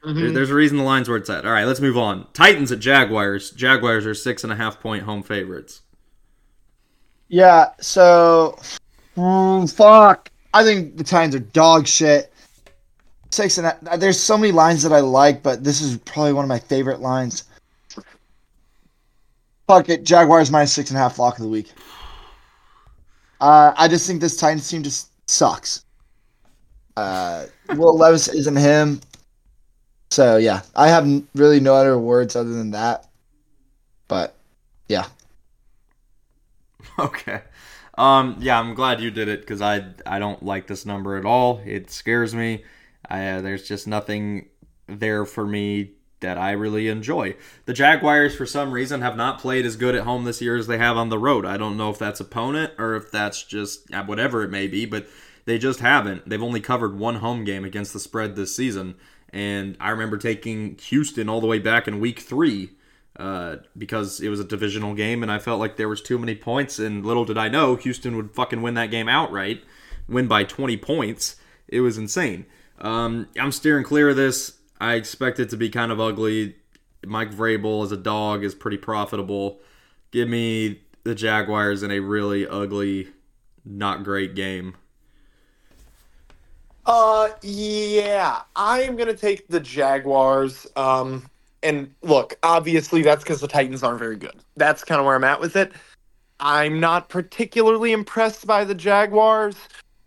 Mm-hmm. 0.04 0.20
there- 0.20 0.30
there's 0.32 0.50
a 0.50 0.54
reason 0.54 0.76
the 0.76 0.84
line's 0.84 1.08
where 1.08 1.16
it's 1.16 1.30
at. 1.30 1.46
All 1.46 1.52
right, 1.52 1.64
let's 1.64 1.80
move 1.80 1.96
on. 1.96 2.26
Titans 2.34 2.70
at 2.70 2.78
Jaguars. 2.78 3.50
Jaguars 3.52 4.04
are 4.04 4.12
six 4.12 4.44
and 4.44 4.52
a 4.52 4.56
half 4.56 4.78
point 4.78 5.04
home 5.04 5.22
favorites. 5.22 5.80
Yeah. 7.28 7.70
So, 7.80 8.58
mm, 9.16 9.72
fuck. 9.74 10.30
I 10.52 10.62
think 10.62 10.98
the 10.98 11.04
Titans 11.04 11.34
are 11.34 11.38
dog 11.38 11.86
shit. 11.86 12.30
six 13.30 13.56
and 13.56 13.66
a, 13.66 13.96
there's 13.96 14.20
so 14.20 14.36
many 14.36 14.52
lines 14.52 14.82
that 14.82 14.92
I 14.92 15.00
like, 15.00 15.42
but 15.42 15.64
this 15.64 15.80
is 15.80 15.96
probably 15.98 16.34
one 16.34 16.44
of 16.44 16.50
my 16.50 16.58
favorite 16.58 17.00
lines. 17.00 17.44
Fuck 19.66 19.88
it, 19.88 20.04
Jaguars 20.04 20.50
minus 20.50 20.72
six 20.74 20.90
and 20.90 20.98
a 20.98 21.00
half 21.00 21.18
lock 21.18 21.38
of 21.38 21.42
the 21.44 21.48
week. 21.48 21.72
Uh, 23.44 23.74
I 23.76 23.88
just 23.88 24.06
think 24.06 24.22
this 24.22 24.38
Titans 24.38 24.68
team 24.70 24.82
just 24.82 25.10
sucks. 25.30 25.84
Uh, 26.96 27.46
Will 27.76 27.96
Levis 27.96 28.28
isn't 28.28 28.56
him, 28.56 29.00
so 30.10 30.36
yeah, 30.36 30.62
I 30.76 30.88
have 30.88 31.06
really 31.34 31.60
no 31.60 31.74
other 31.74 31.98
words 31.98 32.36
other 32.36 32.50
than 32.52 32.70
that. 32.72 33.08
But 34.08 34.36
yeah, 34.88 35.06
Okay. 36.98 37.42
Um, 37.96 38.36
yeah, 38.40 38.58
I'm 38.58 38.74
glad 38.74 39.00
you 39.00 39.10
did 39.10 39.28
it 39.28 39.40
because 39.40 39.60
I 39.62 39.84
I 40.06 40.18
don't 40.18 40.42
like 40.42 40.66
this 40.66 40.84
number 40.86 41.16
at 41.16 41.24
all. 41.24 41.60
It 41.64 41.90
scares 41.90 42.34
me. 42.34 42.64
I, 43.08 43.26
uh, 43.28 43.40
there's 43.42 43.68
just 43.68 43.86
nothing 43.86 44.48
there 44.88 45.24
for 45.24 45.46
me 45.46 45.92
that 46.24 46.38
I 46.38 46.52
really 46.52 46.88
enjoy. 46.88 47.36
The 47.66 47.72
Jaguars, 47.72 48.34
for 48.34 48.46
some 48.46 48.72
reason, 48.72 49.02
have 49.02 49.16
not 49.16 49.38
played 49.38 49.66
as 49.66 49.76
good 49.76 49.94
at 49.94 50.04
home 50.04 50.24
this 50.24 50.40
year 50.40 50.56
as 50.56 50.66
they 50.66 50.78
have 50.78 50.96
on 50.96 51.10
the 51.10 51.18
road. 51.18 51.44
I 51.44 51.56
don't 51.56 51.76
know 51.76 51.90
if 51.90 51.98
that's 51.98 52.20
opponent 52.20 52.72
or 52.78 52.96
if 52.96 53.10
that's 53.10 53.42
just 53.42 53.92
uh, 53.92 54.04
whatever 54.04 54.42
it 54.42 54.50
may 54.50 54.66
be, 54.66 54.86
but 54.86 55.06
they 55.44 55.58
just 55.58 55.80
haven't. 55.80 56.28
They've 56.28 56.42
only 56.42 56.60
covered 56.60 56.98
one 56.98 57.16
home 57.16 57.44
game 57.44 57.64
against 57.64 57.92
the 57.92 58.00
spread 58.00 58.34
this 58.34 58.56
season, 58.56 58.94
and 59.30 59.76
I 59.78 59.90
remember 59.90 60.16
taking 60.16 60.78
Houston 60.78 61.28
all 61.28 61.40
the 61.40 61.46
way 61.46 61.58
back 61.58 61.86
in 61.86 62.00
Week 62.00 62.20
Three 62.20 62.70
uh, 63.16 63.56
because 63.76 64.20
it 64.20 64.28
was 64.28 64.40
a 64.40 64.44
divisional 64.44 64.94
game 64.94 65.22
and 65.22 65.30
I 65.30 65.38
felt 65.38 65.60
like 65.60 65.76
there 65.76 65.88
was 65.88 66.02
too 66.02 66.18
many 66.18 66.34
points. 66.34 66.78
And 66.78 67.06
little 67.06 67.24
did 67.24 67.38
I 67.38 67.48
know 67.48 67.76
Houston 67.76 68.16
would 68.16 68.34
fucking 68.34 68.62
win 68.62 68.74
that 68.74 68.90
game 68.90 69.08
outright, 69.08 69.62
win 70.08 70.26
by 70.26 70.44
20 70.44 70.76
points. 70.78 71.36
It 71.68 71.80
was 71.80 71.96
insane. 71.96 72.46
Um, 72.80 73.28
I'm 73.38 73.52
steering 73.52 73.84
clear 73.84 74.10
of 74.10 74.16
this. 74.16 74.53
I 74.80 74.94
expect 74.94 75.38
it 75.40 75.50
to 75.50 75.56
be 75.56 75.70
kind 75.70 75.92
of 75.92 76.00
ugly. 76.00 76.56
Mike 77.06 77.32
Vrabel 77.32 77.84
as 77.84 77.92
a 77.92 77.96
dog 77.96 78.44
is 78.44 78.54
pretty 78.54 78.78
profitable. 78.78 79.60
Give 80.10 80.28
me 80.28 80.80
the 81.04 81.14
Jaguars 81.14 81.82
in 81.82 81.90
a 81.90 82.00
really 82.00 82.46
ugly, 82.46 83.08
not 83.64 84.04
great 84.04 84.34
game. 84.34 84.76
Uh, 86.86 87.30
yeah, 87.42 88.42
I 88.56 88.82
am 88.82 88.96
gonna 88.96 89.14
take 89.14 89.48
the 89.48 89.60
Jaguars. 89.60 90.66
Um, 90.76 91.28
and 91.62 91.94
look, 92.02 92.36
obviously 92.42 93.02
that's 93.02 93.22
because 93.22 93.40
the 93.40 93.48
Titans 93.48 93.82
aren't 93.82 93.98
very 93.98 94.16
good. 94.16 94.36
That's 94.56 94.84
kind 94.84 95.00
of 95.00 95.06
where 95.06 95.16
I'm 95.16 95.24
at 95.24 95.40
with 95.40 95.56
it. 95.56 95.72
I'm 96.40 96.80
not 96.80 97.08
particularly 97.08 97.92
impressed 97.92 98.46
by 98.46 98.64
the 98.64 98.74
Jaguars 98.74 99.56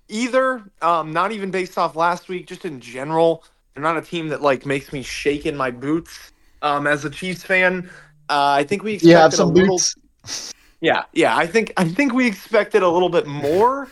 either. 0.08 0.64
Um, 0.82 1.12
not 1.12 1.32
even 1.32 1.50
based 1.50 1.78
off 1.78 1.96
last 1.96 2.30
week, 2.30 2.48
just 2.48 2.66
in 2.66 2.80
general. 2.80 3.44
They're 3.78 3.84
not 3.84 3.96
a 3.96 4.02
team 4.02 4.30
that 4.30 4.42
like 4.42 4.66
makes 4.66 4.92
me 4.92 5.04
shake 5.04 5.46
in 5.46 5.56
my 5.56 5.70
boots. 5.70 6.32
Um, 6.64 6.88
as 6.88 7.06
a 7.06 7.12
Chiefs 7.12 7.44
fan, 7.44 7.88
uh, 8.28 8.50
I 8.58 8.64
think 8.64 8.82
we 8.82 8.94
expected 8.94 9.12
you 9.12 9.18
have 9.18 9.36
some 9.36 9.50
a 9.50 9.52
little. 9.52 9.78
boots. 9.78 10.52
Yeah, 10.82 11.04
yeah. 11.14 11.38
I 11.38 11.46
think 11.46 11.74
I 11.78 11.88
think 11.88 12.12
we 12.12 12.26
expected 12.26 12.82
a 12.82 12.90
little 12.90 13.10
bit 13.10 13.28
more 13.28 13.88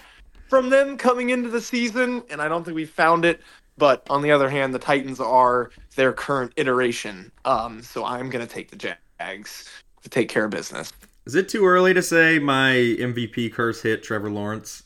from 0.50 0.72
them 0.72 0.98
coming 0.98 1.30
into 1.30 1.50
the 1.50 1.62
season, 1.62 2.24
and 2.32 2.42
I 2.42 2.48
don't 2.48 2.64
think 2.64 2.74
we 2.74 2.86
found 2.86 3.26
it. 3.26 3.42
But 3.78 4.02
on 4.10 4.24
the 4.24 4.32
other 4.32 4.50
hand, 4.50 4.74
the 4.74 4.80
Titans 4.80 5.20
are 5.20 5.70
their 5.96 6.14
current 6.14 6.54
iteration. 6.56 7.32
Um, 7.46 7.84
so 7.84 8.04
I'm 8.04 8.32
gonna 8.32 8.48
take 8.48 8.72
the 8.72 8.96
Jags 9.20 9.70
to 10.02 10.10
take 10.10 10.30
care 10.30 10.46
of 10.46 10.50
business. 10.50 10.92
Is 11.28 11.36
it 11.36 11.48
too 11.48 11.64
early 11.64 11.94
to 11.94 12.02
say 12.02 12.40
my 12.40 12.72
MVP 12.72 13.54
curse 13.54 13.84
hit 13.84 14.02
Trevor 14.02 14.32
Lawrence? 14.32 14.82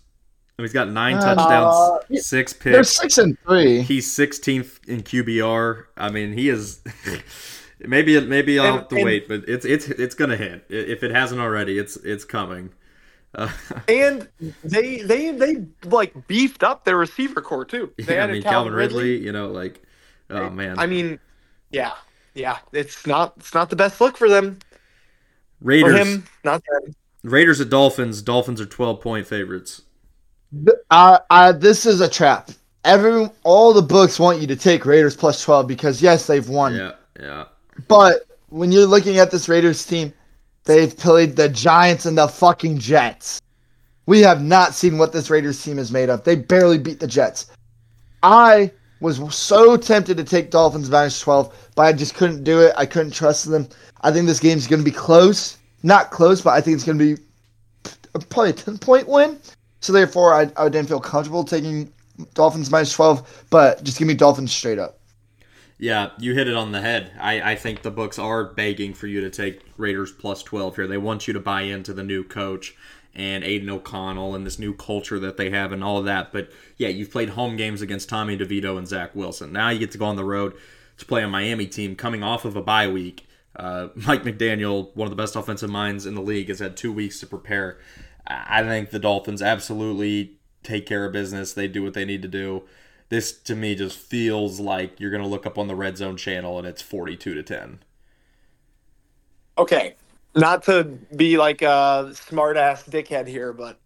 He's 0.64 0.74
got 0.74 0.90
nine 0.90 1.16
Uh, 1.16 1.36
touchdowns, 1.36 2.26
six 2.28 2.54
They're 2.54 2.74
picks. 2.78 2.90
six 2.90 3.18
and 3.18 3.38
three. 3.46 3.82
He's 3.82 4.08
16th 4.14 4.80
in 4.88 5.02
QBR. 5.04 5.86
I 5.98 6.10
mean, 6.10 6.34
he 6.34 6.50
is. 6.50 6.82
maybe 7.80 8.20
maybe 8.22 8.60
I'll 8.60 8.66
And- 8.68 8.76
have 8.80 8.88
to 8.90 8.96
and- 8.98 9.06
wait, 9.06 9.28
but 9.28 9.44
it's 9.48 9.66
it's 9.66 9.88
it's 9.90 10.16
gonna 10.16 10.36
hit. 10.38 10.66
If 10.70 11.04
it 11.04 11.12
hasn't 11.12 11.40
already, 11.42 11.78
it's 11.80 11.96
it's 11.98 12.26
coming. 12.26 12.72
Uh, 13.36 13.50
And 13.88 14.28
they 14.64 14.98
they 15.02 15.32
they 15.32 15.66
like 15.86 16.28
beefed 16.28 16.64
up 16.64 16.84
their 16.86 16.98
receiver 16.98 17.42
corps 17.42 17.66
too. 17.66 17.92
They 17.98 18.16
yeah, 18.16 18.24
I 18.24 18.28
mean, 18.28 18.42
Calvin 18.42 18.72
Calvin 18.72 18.74
Ridley. 18.74 19.18
You 19.18 19.32
know, 19.32 19.48
like, 19.52 19.82
oh 20.30 20.50
man. 20.50 20.80
I 20.80 20.88
mean, 20.88 21.20
yeah, 21.72 21.94
yeah. 22.34 22.58
It's 22.74 23.06
not 23.06 23.34
it's 23.38 23.54
not 23.54 23.70
the 23.70 23.76
best 23.76 24.02
look 24.02 24.18
for 24.18 24.28
them. 24.30 24.60
For 25.62 25.66
Raiders 25.68 25.96
him, 26.00 26.26
not 26.44 26.64
them. 26.66 26.96
Raiders 27.24 27.60
at 27.62 27.70
Dolphins. 27.70 28.22
Dolphins 28.22 28.60
are 28.62 28.66
12 28.66 29.02
point 29.02 29.28
favorites. 29.28 29.82
Uh, 30.90 31.20
uh, 31.30 31.52
this 31.52 31.86
is 31.86 32.02
a 32.02 32.10
trap. 32.10 32.52
Every 32.84 33.30
all 33.44 33.74
the 33.74 33.82
books 33.82 34.20
want 34.20 34.40
you 34.40 34.48
to 34.48 34.56
take 34.56 34.86
Raiders 34.86 35.16
plus 35.16 35.44
twelve 35.44 35.68
because 35.68 36.02
yes, 36.02 36.28
they've 36.28 36.48
won. 36.48 36.76
Yeah, 36.76 36.94
yeah. 37.20 37.46
But 37.88 38.24
when 38.50 38.72
you're 38.72 38.86
looking 38.86 39.18
at 39.18 39.32
this 39.32 39.50
Raiders 39.50 39.86
team, 39.86 40.14
they've 40.66 40.96
played 40.96 41.36
the 41.36 41.50
Giants 41.50 42.06
and 42.06 42.18
the 42.18 42.28
fucking 42.28 42.80
Jets. 42.80 43.42
We 44.06 44.22
have 44.22 44.42
not 44.42 44.74
seen 44.74 44.98
what 44.98 45.14
this 45.14 45.30
Raiders 45.30 45.64
team 45.64 45.78
is 45.78 45.92
made 45.92 46.10
of. 46.10 46.24
They 46.24 46.36
barely 46.36 46.80
beat 46.80 47.00
the 47.00 47.08
Jets. 47.08 47.52
I 48.24 48.72
was 49.02 49.36
so 49.36 49.78
tempted 49.78 50.18
to 50.18 50.24
take 50.24 50.52
Dolphins 50.52 50.90
minus 50.90 51.20
12, 51.20 51.72
but 51.76 51.84
I 51.84 51.94
just 51.94 52.16
couldn't 52.16 52.44
do 52.44 52.60
it. 52.62 52.74
I 52.76 52.86
couldn't 52.86 53.14
trust 53.14 53.50
them. 53.50 53.70
I 54.02 54.12
think 54.12 54.26
this 54.26 54.40
game's 54.40 54.68
going 54.68 54.80
to 54.80 54.86
be 54.86 54.96
close. 54.96 55.58
Not 55.84 56.12
close, 56.12 56.42
but 56.42 56.52
I 56.52 56.62
think 56.62 56.76
it's 56.76 56.84
going 56.84 56.98
to 56.98 57.16
be 57.16 57.22
probably 58.30 58.50
a 58.50 58.54
10 58.54 58.80
point 58.80 59.08
win. 59.08 59.40
So 59.80 59.94
therefore, 59.94 60.34
I, 60.34 60.52
I 60.58 60.70
didn't 60.70 60.90
feel 60.90 61.00
comfortable 61.00 61.44
taking 61.44 61.92
Dolphins 62.34 62.70
minus 62.70 62.94
12, 62.94 63.46
but 63.50 63.84
just 63.84 63.98
give 63.98 64.08
me 64.08 64.14
Dolphins 64.14 64.52
straight 64.52 64.80
up. 64.80 65.00
Yeah, 65.78 66.10
you 66.20 66.34
hit 66.34 66.50
it 66.50 66.56
on 66.56 66.74
the 66.74 66.82
head. 66.82 67.14
I, 67.20 67.52
I 67.52 67.56
think 67.56 67.82
the 67.82 67.92
books 67.92 68.20
are 68.20 68.44
begging 68.44 68.94
for 68.94 69.08
you 69.08 69.22
to 69.22 69.30
take 69.30 69.62
Raiders 69.78 70.12
plus 70.12 70.44
12 70.44 70.76
here. 70.76 70.88
They 70.88 70.98
want 70.98 71.28
you 71.28 71.34
to 71.34 71.40
buy 71.40 71.62
into 71.62 71.94
the 71.94 72.04
new 72.04 72.26
coach 72.26 72.76
and 73.16 73.44
Aidan 73.44 73.70
O'Connell 73.70 74.36
and 74.36 74.46
this 74.46 74.60
new 74.60 74.74
culture 74.74 75.20
that 75.20 75.38
they 75.38 75.50
have 75.50 75.72
and 75.72 75.84
all 75.84 75.98
of 75.98 76.06
that. 76.06 76.34
But 76.34 76.52
yeah, 76.78 76.90
you've 76.90 77.12
played 77.12 77.30
home 77.30 77.56
games 77.56 77.82
against 77.82 78.10
Tommy 78.10 78.38
DeVito 78.38 78.78
and 78.78 78.88
Zach 78.88 79.16
Wilson. 79.16 79.54
Now 79.54 79.70
you 79.70 79.80
get 79.80 79.92
to 79.92 79.98
go 79.98 80.06
on 80.06 80.18
the 80.18 80.24
road 80.26 80.54
to 80.98 81.06
play 81.06 81.24
a 81.24 81.28
Miami 81.28 81.66
team 81.66 81.96
coming 81.96 82.24
off 82.24 82.44
of 82.44 82.58
a 82.58 82.62
bye 82.62 82.88
week. 82.88 83.26
Uh, 83.56 83.88
Mike 83.96 84.24
McDaniel, 84.24 84.96
one 84.96 85.06
of 85.06 85.12
the 85.12 85.22
best 85.22 85.36
offensive 85.36 85.70
minds 85.70 86.06
in 86.06 86.16
the 86.16 86.22
league, 86.22 86.50
has 86.50 86.60
had 86.60 86.76
two 86.76 86.92
weeks 86.92 87.20
to 87.22 87.28
prepare. 87.28 87.80
I 88.28 88.64
think 88.64 88.92
the 88.92 89.00
Dolphins 89.00 89.42
absolutely 89.42 90.38
take 90.64 90.86
care 90.86 91.06
of 91.06 91.14
business. 91.14 91.54
They 91.54 91.68
do 91.68 91.84
what 91.84 91.94
they 91.94 92.06
need 92.06 92.22
to 92.22 92.28
do. 92.28 92.64
This 93.10 93.32
to 93.32 93.56
me 93.56 93.74
just 93.76 93.98
feels 93.98 94.60
like 94.60 95.00
you're 95.00 95.10
going 95.10 95.24
to 95.24 95.30
look 95.30 95.46
up 95.46 95.58
on 95.58 95.68
the 95.68 95.76
red 95.76 95.98
zone 95.98 96.16
channel 96.16 96.58
and 96.58 96.68
it's 96.68 96.82
42 96.82 97.34
to 97.34 97.44
10. 97.44 97.80
Okay, 99.58 99.96
not 100.36 100.64
to 100.64 100.84
be 101.16 101.38
like 101.38 101.62
a 101.62 102.12
smart 102.14 102.56
ass 102.56 102.84
dickhead 102.84 103.28
here, 103.28 103.52
but 103.52 103.80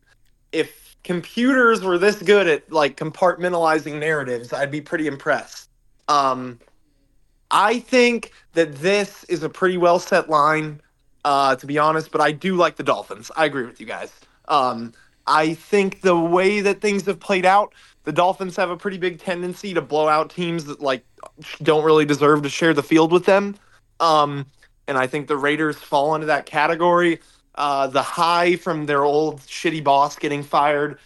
if 0.51 0.97
computers 1.03 1.81
were 1.81 1.97
this 1.97 2.21
good 2.21 2.47
at 2.47 2.71
like 2.71 2.97
compartmentalizing 2.97 3.99
narratives, 3.99 4.53
I'd 4.53 4.71
be 4.71 4.81
pretty 4.81 5.07
impressed. 5.07 5.69
Um, 6.07 6.59
I 7.49 7.79
think 7.79 8.31
that 8.53 8.75
this 8.75 9.23
is 9.25 9.43
a 9.43 9.49
pretty 9.49 9.77
well 9.77 9.99
set 9.99 10.29
line, 10.29 10.81
uh, 11.23 11.55
to 11.55 11.65
be 11.65 11.77
honest, 11.77 12.11
but 12.11 12.21
I 12.21 12.31
do 12.31 12.55
like 12.55 12.75
the 12.75 12.83
Dolphins. 12.83 13.31
I 13.35 13.45
agree 13.45 13.65
with 13.65 13.79
you 13.79 13.85
guys. 13.85 14.11
Um, 14.47 14.93
I 15.27 15.53
think 15.53 16.01
the 16.01 16.17
way 16.17 16.61
that 16.61 16.81
things 16.81 17.05
have 17.05 17.19
played 17.19 17.45
out, 17.45 17.73
the 18.03 18.11
Dolphins 18.11 18.55
have 18.57 18.69
a 18.69 18.77
pretty 18.77 18.97
big 18.97 19.19
tendency 19.19 19.73
to 19.73 19.81
blow 19.81 20.07
out 20.07 20.29
teams 20.29 20.65
that 20.65 20.81
like 20.81 21.05
don't 21.61 21.83
really 21.83 22.05
deserve 22.05 22.43
to 22.43 22.49
share 22.49 22.73
the 22.73 22.83
field 22.83 23.11
with 23.11 23.25
them. 23.25 23.55
Um, 23.99 24.45
and 24.87 24.97
I 24.97 25.07
think 25.07 25.27
the 25.27 25.37
Raiders 25.37 25.77
fall 25.77 26.15
into 26.15 26.27
that 26.27 26.45
category. 26.45 27.19
Uh, 27.55 27.87
the 27.87 28.01
high 28.01 28.55
from 28.55 28.85
their 28.85 29.03
old 29.03 29.39
shitty 29.41 29.83
boss 29.83 30.17
getting 30.17 30.43
fired 30.43 30.99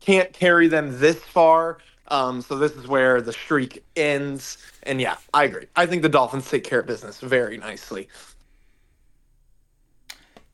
can't 0.00 0.32
carry 0.32 0.66
them 0.66 0.98
this 0.98 1.18
far. 1.18 1.78
Um, 2.08 2.42
so 2.42 2.58
this 2.58 2.72
is 2.72 2.88
where 2.88 3.20
the 3.20 3.32
streak 3.32 3.84
ends. 3.94 4.58
And 4.82 5.00
yeah, 5.00 5.16
I 5.32 5.44
agree. 5.44 5.66
I 5.76 5.86
think 5.86 6.02
the 6.02 6.08
Dolphins 6.08 6.50
take 6.50 6.64
care 6.64 6.80
of 6.80 6.86
business 6.86 7.20
very 7.20 7.56
nicely. 7.56 8.08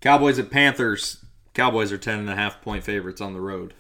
Cowboys 0.01 0.39
at 0.39 0.51
Panthers. 0.51 1.25
Cowboys 1.57 1.91
are 1.91 1.97
10 1.97 2.19
and 2.19 2.29
a 2.29 2.37
half 2.37 2.61
point 2.61 2.85
favorites 2.85 3.23
on 3.23 3.33
the 3.33 3.41
road. 3.41 3.73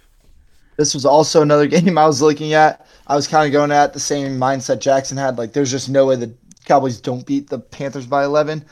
This 0.78 0.94
was 0.94 1.04
also 1.04 1.42
another 1.42 1.66
game 1.66 1.98
I 1.98 2.06
was 2.06 2.22
looking 2.22 2.54
at. 2.54 2.86
I 3.06 3.14
was 3.14 3.28
kind 3.28 3.46
of 3.46 3.52
going 3.52 3.70
at 3.70 3.92
the 3.92 4.00
same 4.00 4.38
mindset 4.38 4.80
Jackson 4.80 5.18
had. 5.18 5.36
Like, 5.36 5.52
there's 5.52 5.70
just 5.70 5.90
no 5.90 6.06
way 6.06 6.16
the 6.16 6.32
Cowboys 6.64 7.00
don't 7.00 7.26
beat 7.26 7.50
the 7.50 7.58
Panthers 7.58 8.06
by 8.06 8.24
11. 8.24 8.64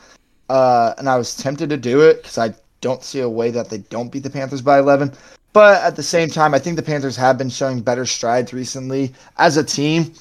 Uh, 0.49 0.95
and 0.97 1.07
I 1.07 1.17
was 1.17 1.37
tempted 1.37 1.69
to 1.69 1.77
do 1.77 2.01
it 2.01 2.17
because 2.17 2.39
I 2.39 2.55
don't 2.81 3.03
see 3.03 3.19
a 3.19 3.29
way 3.29 3.51
that 3.51 3.69
they 3.69 3.77
don't 3.77 4.11
beat 4.11 4.23
the 4.23 4.29
Panthers 4.29 4.61
by 4.61 4.79
11. 4.79 5.13
But 5.53 5.83
at 5.83 5.95
the 5.95 6.03
same 6.03 6.29
time, 6.29 6.55
I 6.55 6.59
think 6.59 6.75
the 6.75 6.81
Panthers 6.81 7.15
have 7.15 7.37
been 7.37 7.49
showing 7.49 7.81
better 7.81 8.07
strides 8.07 8.53
recently 8.53 9.13
as 9.37 9.55
a 9.55 9.63
team. 9.63 10.13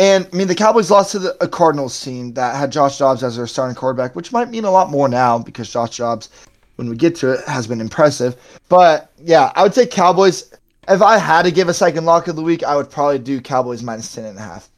And 0.00 0.28
I 0.32 0.36
mean, 0.36 0.48
the 0.48 0.56
Cowboys 0.56 0.90
lost 0.90 1.12
to 1.12 1.20
the 1.20 1.36
a 1.40 1.46
Cardinals 1.46 2.00
team 2.02 2.34
that 2.34 2.56
had 2.56 2.72
Josh 2.72 2.98
Dobbs 2.98 3.22
as 3.22 3.36
their 3.36 3.46
starting 3.46 3.76
quarterback, 3.76 4.16
which 4.16 4.32
might 4.32 4.50
mean 4.50 4.64
a 4.64 4.70
lot 4.72 4.90
more 4.90 5.08
now 5.08 5.38
because 5.38 5.72
Josh 5.72 5.98
Dobbs, 5.98 6.30
when 6.76 6.88
we 6.88 6.96
get 6.96 7.14
to 7.16 7.32
it, 7.32 7.44
has 7.46 7.66
been 7.66 7.80
impressive. 7.80 8.36
But 8.68 9.10
yeah, 9.18 9.52
I 9.54 9.62
would 9.62 9.74
say 9.74 9.86
Cowboys. 9.86 10.52
If 10.86 11.00
I 11.00 11.16
had 11.16 11.42
to 11.44 11.50
give 11.50 11.68
a 11.68 11.74
second 11.74 12.04
lock 12.04 12.28
of 12.28 12.36
the 12.36 12.42
week, 12.42 12.62
I 12.62 12.76
would 12.76 12.90
probably 12.90 13.18
do 13.18 13.40
Cowboys 13.40 13.82
minus 13.82 14.14
ten 14.14 14.24
and 14.26 14.38
a 14.38 14.42
half. 14.42 14.68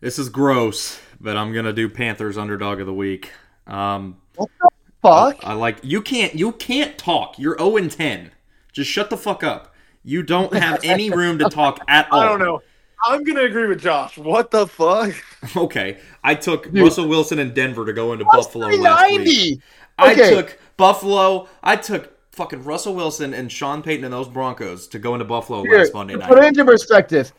This 0.00 0.18
is 0.18 0.28
gross, 0.28 1.00
but 1.20 1.36
I'm 1.36 1.52
gonna 1.52 1.72
do 1.72 1.88
Panthers 1.88 2.38
underdog 2.38 2.80
of 2.80 2.86
the 2.86 2.94
week. 2.94 3.32
Um, 3.66 4.16
What 4.36 4.48
the 4.60 4.70
fuck? 5.02 5.36
I 5.42 5.52
like 5.54 5.78
you 5.82 6.00
can't 6.00 6.34
you 6.34 6.52
can't 6.52 6.96
talk. 6.96 7.38
You're 7.38 7.58
0 7.58 7.76
and 7.76 7.90
10. 7.90 8.30
Just 8.72 8.90
shut 8.90 9.10
the 9.10 9.16
fuck 9.16 9.42
up. 9.42 9.74
You 10.04 10.22
don't 10.22 10.54
have 10.54 10.80
any 10.84 11.10
room 11.10 11.38
to 11.38 11.50
talk 11.50 11.80
at 11.88 12.10
all. 12.12 12.20
I 12.20 12.24
don't 12.26 12.38
know. 12.38 12.62
I'm 13.06 13.24
gonna 13.24 13.42
agree 13.42 13.66
with 13.66 13.80
Josh. 13.80 14.16
What 14.18 14.50
the 14.50 14.66
fuck? 14.66 15.12
Okay, 15.56 15.98
I 16.24 16.34
took 16.34 16.68
Russell 16.72 17.08
Wilson 17.08 17.38
and 17.38 17.54
Denver 17.54 17.86
to 17.86 17.92
go 17.92 18.12
into 18.12 18.24
Buffalo 18.24 18.66
last 18.68 19.12
week. 19.12 19.60
390. 19.98 20.22
I 20.22 20.26
Okay. 20.26 20.34
took 20.34 20.58
Buffalo. 20.76 21.48
I 21.62 21.76
took 21.76 22.14
fucking 22.32 22.64
Russell 22.64 22.94
Wilson 22.94 23.34
and 23.34 23.50
Sean 23.50 23.82
Payton 23.82 24.04
and 24.04 24.12
those 24.14 24.28
Broncos 24.28 24.86
to 24.88 24.98
go 24.98 25.14
into 25.14 25.24
Buffalo 25.24 25.62
Here, 25.62 25.78
last 25.78 25.94
Monday 25.94 26.14
night. 26.16 26.28
Put 26.28 26.38
it 26.38 26.42
night. 26.42 26.48
into 26.48 26.64
perspective. 26.64 27.32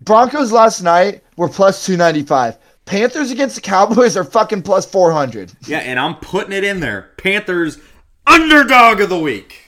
Broncos 0.00 0.50
last 0.50 0.82
night 0.82 1.22
were 1.36 1.48
plus 1.48 1.86
295. 1.86 2.58
Panthers 2.84 3.30
against 3.30 3.54
the 3.54 3.60
Cowboys 3.60 4.16
are 4.16 4.24
fucking 4.24 4.62
plus 4.62 4.84
400. 4.84 5.52
Yeah, 5.68 5.78
and 5.78 6.00
I'm 6.00 6.16
putting 6.16 6.52
it 6.52 6.64
in 6.64 6.80
there. 6.80 7.10
Panthers 7.18 7.78
underdog 8.26 9.00
of 9.00 9.08
the 9.08 9.18
week. 9.18 9.58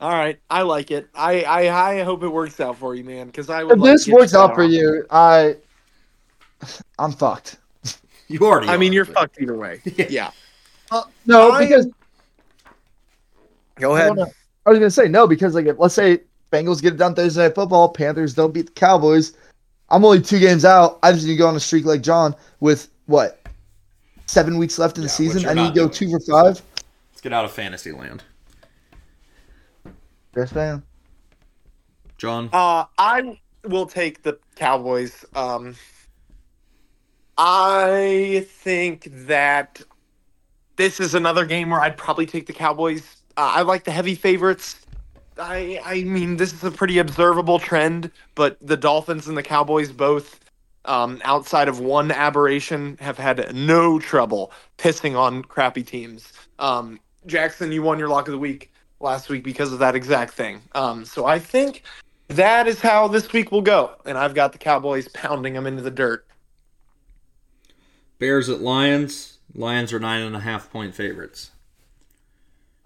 All 0.00 0.10
right, 0.10 0.38
I 0.50 0.62
like 0.62 0.90
it. 0.90 1.08
I 1.14 1.42
I, 1.42 1.98
I 1.98 2.02
hope 2.02 2.22
it 2.24 2.28
works 2.28 2.58
out 2.60 2.76
for 2.78 2.94
you, 2.96 3.02
man. 3.04 3.26
Because 3.26 3.48
I 3.50 3.62
would. 3.64 3.74
If 3.74 3.78
like 3.78 3.92
this 3.92 4.08
works 4.08 4.34
out 4.34 4.54
for 4.54 4.62
you, 4.64 5.04
I, 5.10 5.56
I'm 6.98 7.12
fucked. 7.12 7.58
You 8.28 8.40
already. 8.40 8.68
I 8.68 8.76
mean, 8.76 8.92
you're 8.92 9.04
but- 9.04 9.14
fucked 9.14 9.40
either 9.40 9.56
way. 9.56 9.80
yeah. 10.08 10.30
No, 11.26 11.50
I- 11.52 11.64
because 11.66 11.86
Go 13.76 13.94
ahead. 13.94 14.08
don't 14.08 14.16
know. 14.16 14.32
I 14.66 14.70
was 14.70 14.78
gonna 14.78 14.90
say 14.90 15.08
no 15.08 15.26
because 15.26 15.54
like 15.54 15.66
if, 15.66 15.78
let's 15.78 15.94
say 15.94 16.20
Bengals 16.52 16.82
get 16.82 16.94
it 16.94 16.96
done 16.96 17.14
Thursday 17.14 17.44
night 17.44 17.54
football, 17.54 17.88
Panthers 17.90 18.34
don't 18.34 18.52
beat 18.52 18.66
the 18.66 18.72
Cowboys. 18.72 19.34
I'm 19.90 20.04
only 20.04 20.20
two 20.20 20.38
games 20.38 20.64
out. 20.64 20.98
I 21.02 21.12
just 21.12 21.24
need 21.26 21.32
to 21.32 21.38
go 21.38 21.48
on 21.48 21.56
a 21.56 21.60
streak 21.60 21.84
like 21.84 22.02
John 22.02 22.34
with 22.60 22.88
what 23.06 23.40
seven 24.26 24.58
weeks 24.58 24.78
left 24.78 24.98
in 24.98 25.02
the 25.04 25.08
Yeah, 25.08 25.12
which 25.12 25.16
season. 25.16 25.42
you're 25.42 25.50
I 25.50 25.54
need 25.54 25.68
to 25.68 25.74
go 25.74 25.80
doing. 25.88 25.90
two 25.90 26.10
for 26.10 26.20
five. 26.20 26.62
Let's 27.12 27.20
get 27.22 27.32
out 27.32 27.44
of 27.44 27.52
fantasy 27.52 27.92
land. 27.92 28.22
Yes, 30.36 30.54
man. 30.54 30.82
John, 32.18 32.50
Uh, 32.52 32.84
I 32.98 33.40
will 33.64 33.86
take 33.86 34.22
the 34.22 34.38
Cowboys. 34.56 35.24
Um, 35.34 35.76
I 37.36 38.46
think 38.50 39.08
that 39.26 39.80
this 40.78 41.00
is 41.00 41.14
another 41.14 41.44
game 41.44 41.68
where 41.68 41.80
I'd 41.80 41.98
probably 41.98 42.24
take 42.24 42.46
the 42.46 42.52
Cowboys. 42.54 43.02
Uh, 43.36 43.52
I 43.56 43.62
like 43.62 43.84
the 43.84 43.90
heavy 43.90 44.14
favorites. 44.14 44.86
I 45.36 45.80
I 45.84 46.04
mean, 46.04 46.38
this 46.38 46.54
is 46.54 46.64
a 46.64 46.70
pretty 46.70 46.98
observable 46.98 47.58
trend, 47.58 48.10
but 48.34 48.56
the 48.62 48.76
Dolphins 48.76 49.28
and 49.28 49.36
the 49.36 49.42
Cowboys 49.42 49.92
both, 49.92 50.40
um, 50.86 51.20
outside 51.24 51.68
of 51.68 51.80
one 51.80 52.10
aberration, 52.10 52.96
have 53.00 53.18
had 53.18 53.54
no 53.54 53.98
trouble 53.98 54.52
pissing 54.78 55.18
on 55.18 55.42
crappy 55.42 55.82
teams. 55.82 56.32
Um, 56.58 56.98
Jackson, 57.26 57.70
you 57.72 57.82
won 57.82 57.98
your 57.98 58.08
lock 58.08 58.28
of 58.28 58.32
the 58.32 58.38
week 58.38 58.72
last 59.00 59.28
week 59.28 59.44
because 59.44 59.72
of 59.72 59.80
that 59.80 59.94
exact 59.94 60.32
thing. 60.32 60.62
Um, 60.74 61.04
so 61.04 61.26
I 61.26 61.38
think 61.38 61.82
that 62.28 62.66
is 62.66 62.80
how 62.80 63.08
this 63.08 63.32
week 63.32 63.50
will 63.50 63.62
go, 63.62 63.96
and 64.06 64.16
I've 64.16 64.34
got 64.34 64.52
the 64.52 64.58
Cowboys 64.58 65.08
pounding 65.08 65.54
them 65.54 65.66
into 65.66 65.82
the 65.82 65.90
dirt. 65.90 66.24
Bears 68.18 68.48
at 68.48 68.60
Lions. 68.60 69.37
Lions 69.54 69.92
are 69.92 70.00
nine 70.00 70.22
and 70.22 70.36
a 70.36 70.40
half 70.40 70.70
point 70.70 70.94
favorites. 70.94 71.50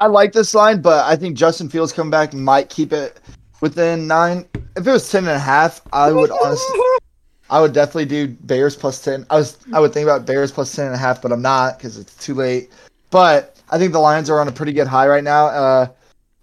I 0.01 0.07
like 0.07 0.33
this 0.33 0.55
line, 0.55 0.81
but 0.81 1.05
I 1.05 1.17
think 1.17 1.37
Justin 1.37 1.69
Fields 1.69 1.93
coming 1.93 2.11
back 2.11 2.35
might 2.35 2.69
keep 2.69 2.93
it 2.93 3.21
within 3.61 4.07
nine. 4.07 4.47
If 4.77 4.87
it 4.87 4.91
was 4.91 5.09
ten 5.11 5.25
and 5.25 5.37
a 5.37 5.39
half, 5.39 5.81
I 5.93 6.11
would 6.11 6.31
honestly, 6.31 6.81
I 7.51 7.61
would 7.61 7.73
definitely 7.73 8.07
do 8.07 8.29
Bears 8.29 8.75
plus 8.75 9.03
ten. 9.03 9.27
I 9.31 9.37
was, 9.37 9.59
I 9.73 9.81
would 9.81 9.93
think 9.93 10.05
about 10.05 10.27
Bears 10.27 10.51
plus 10.51 10.75
ten 10.75 10.87
and 10.87 10.95
a 10.95 10.99
half, 10.99 11.23
but 11.23 11.31
I'm 11.31 11.43
not 11.43 11.79
because 11.79 11.99
it's 11.99 12.17
too 12.17 12.35
late. 12.35 12.73
But 13.11 13.61
I 13.71 13.79
think 13.79 13.93
the 13.93 14.01
Lions 14.01 14.29
are 14.31 14.41
on 14.41 14.49
a 14.49 14.53
pretty 14.53 14.73
good 14.73 14.87
high 14.87 15.07
right 15.07 15.23
now. 15.23 15.47
Uh, 15.47 15.87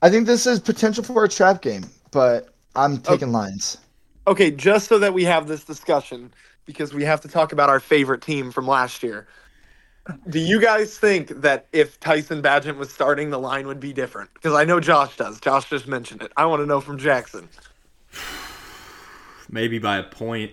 I 0.01 0.10
think 0.10 0.25
this 0.25 0.45
is 0.45 0.60
potential 0.60 1.03
for 1.03 1.25
a 1.25 1.29
trap 1.29 1.62
game, 1.62 1.86
but 2.12 2.49
I'm 2.75 2.99
taking 2.99 3.32
Lions. 3.32 3.77
Okay, 4.27 4.51
just 4.51 4.88
so 4.88 4.99
that 4.99 5.13
we 5.13 5.23
have 5.25 5.47
this 5.47 5.63
discussion, 5.63 6.32
because 6.65 6.93
we 6.93 7.03
have 7.03 7.19
to 7.21 7.27
talk 7.27 7.51
about 7.51 7.67
our 7.67 7.79
favorite 7.79 8.21
team 8.21 8.51
from 8.51 8.67
last 8.67 9.03
year. 9.03 9.27
Do 10.30 10.39
you 10.39 10.60
guys 10.60 10.98
think 10.98 11.30
that 11.41 11.67
if 11.72 12.00
Tyson 12.00 12.41
Bagent 12.41 12.78
was 12.78 12.91
starting, 12.91 13.30
the 13.30 13.39
line 13.39 13.67
would 13.67 13.80
be 13.80 13.93
different? 13.93 14.34
Because 14.34 14.54
I 14.54 14.65
know 14.65 14.80
Josh 14.80 15.15
does. 15.17 15.39
Josh 15.39 15.69
just 15.69 15.88
mentioned 15.88 16.22
it. 16.22 16.32
I 16.38 16.45
want 16.45 16.62
to 16.62 16.65
know 16.65 16.82
from 16.82 16.98
Jackson. 16.98 17.50
Maybe 19.50 19.80
by 19.80 19.98
a 19.98 20.04
point. 20.04 20.52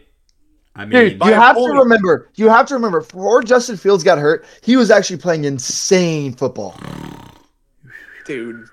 I 0.74 0.84
mean, 0.84 0.90
Dude, 0.90 1.24
you 1.24 1.32
have 1.32 1.56
point. 1.56 1.72
to 1.72 1.78
remember. 1.78 2.30
You 2.34 2.48
have 2.48 2.66
to 2.66 2.74
remember. 2.74 3.00
Before 3.00 3.42
Justin 3.42 3.76
Fields 3.76 4.04
got 4.04 4.18
hurt, 4.18 4.44
he 4.62 4.76
was 4.76 4.90
actually 4.90 5.16
playing 5.16 5.44
insane 5.44 6.34
football. 6.34 6.78
Dude. 8.26 8.68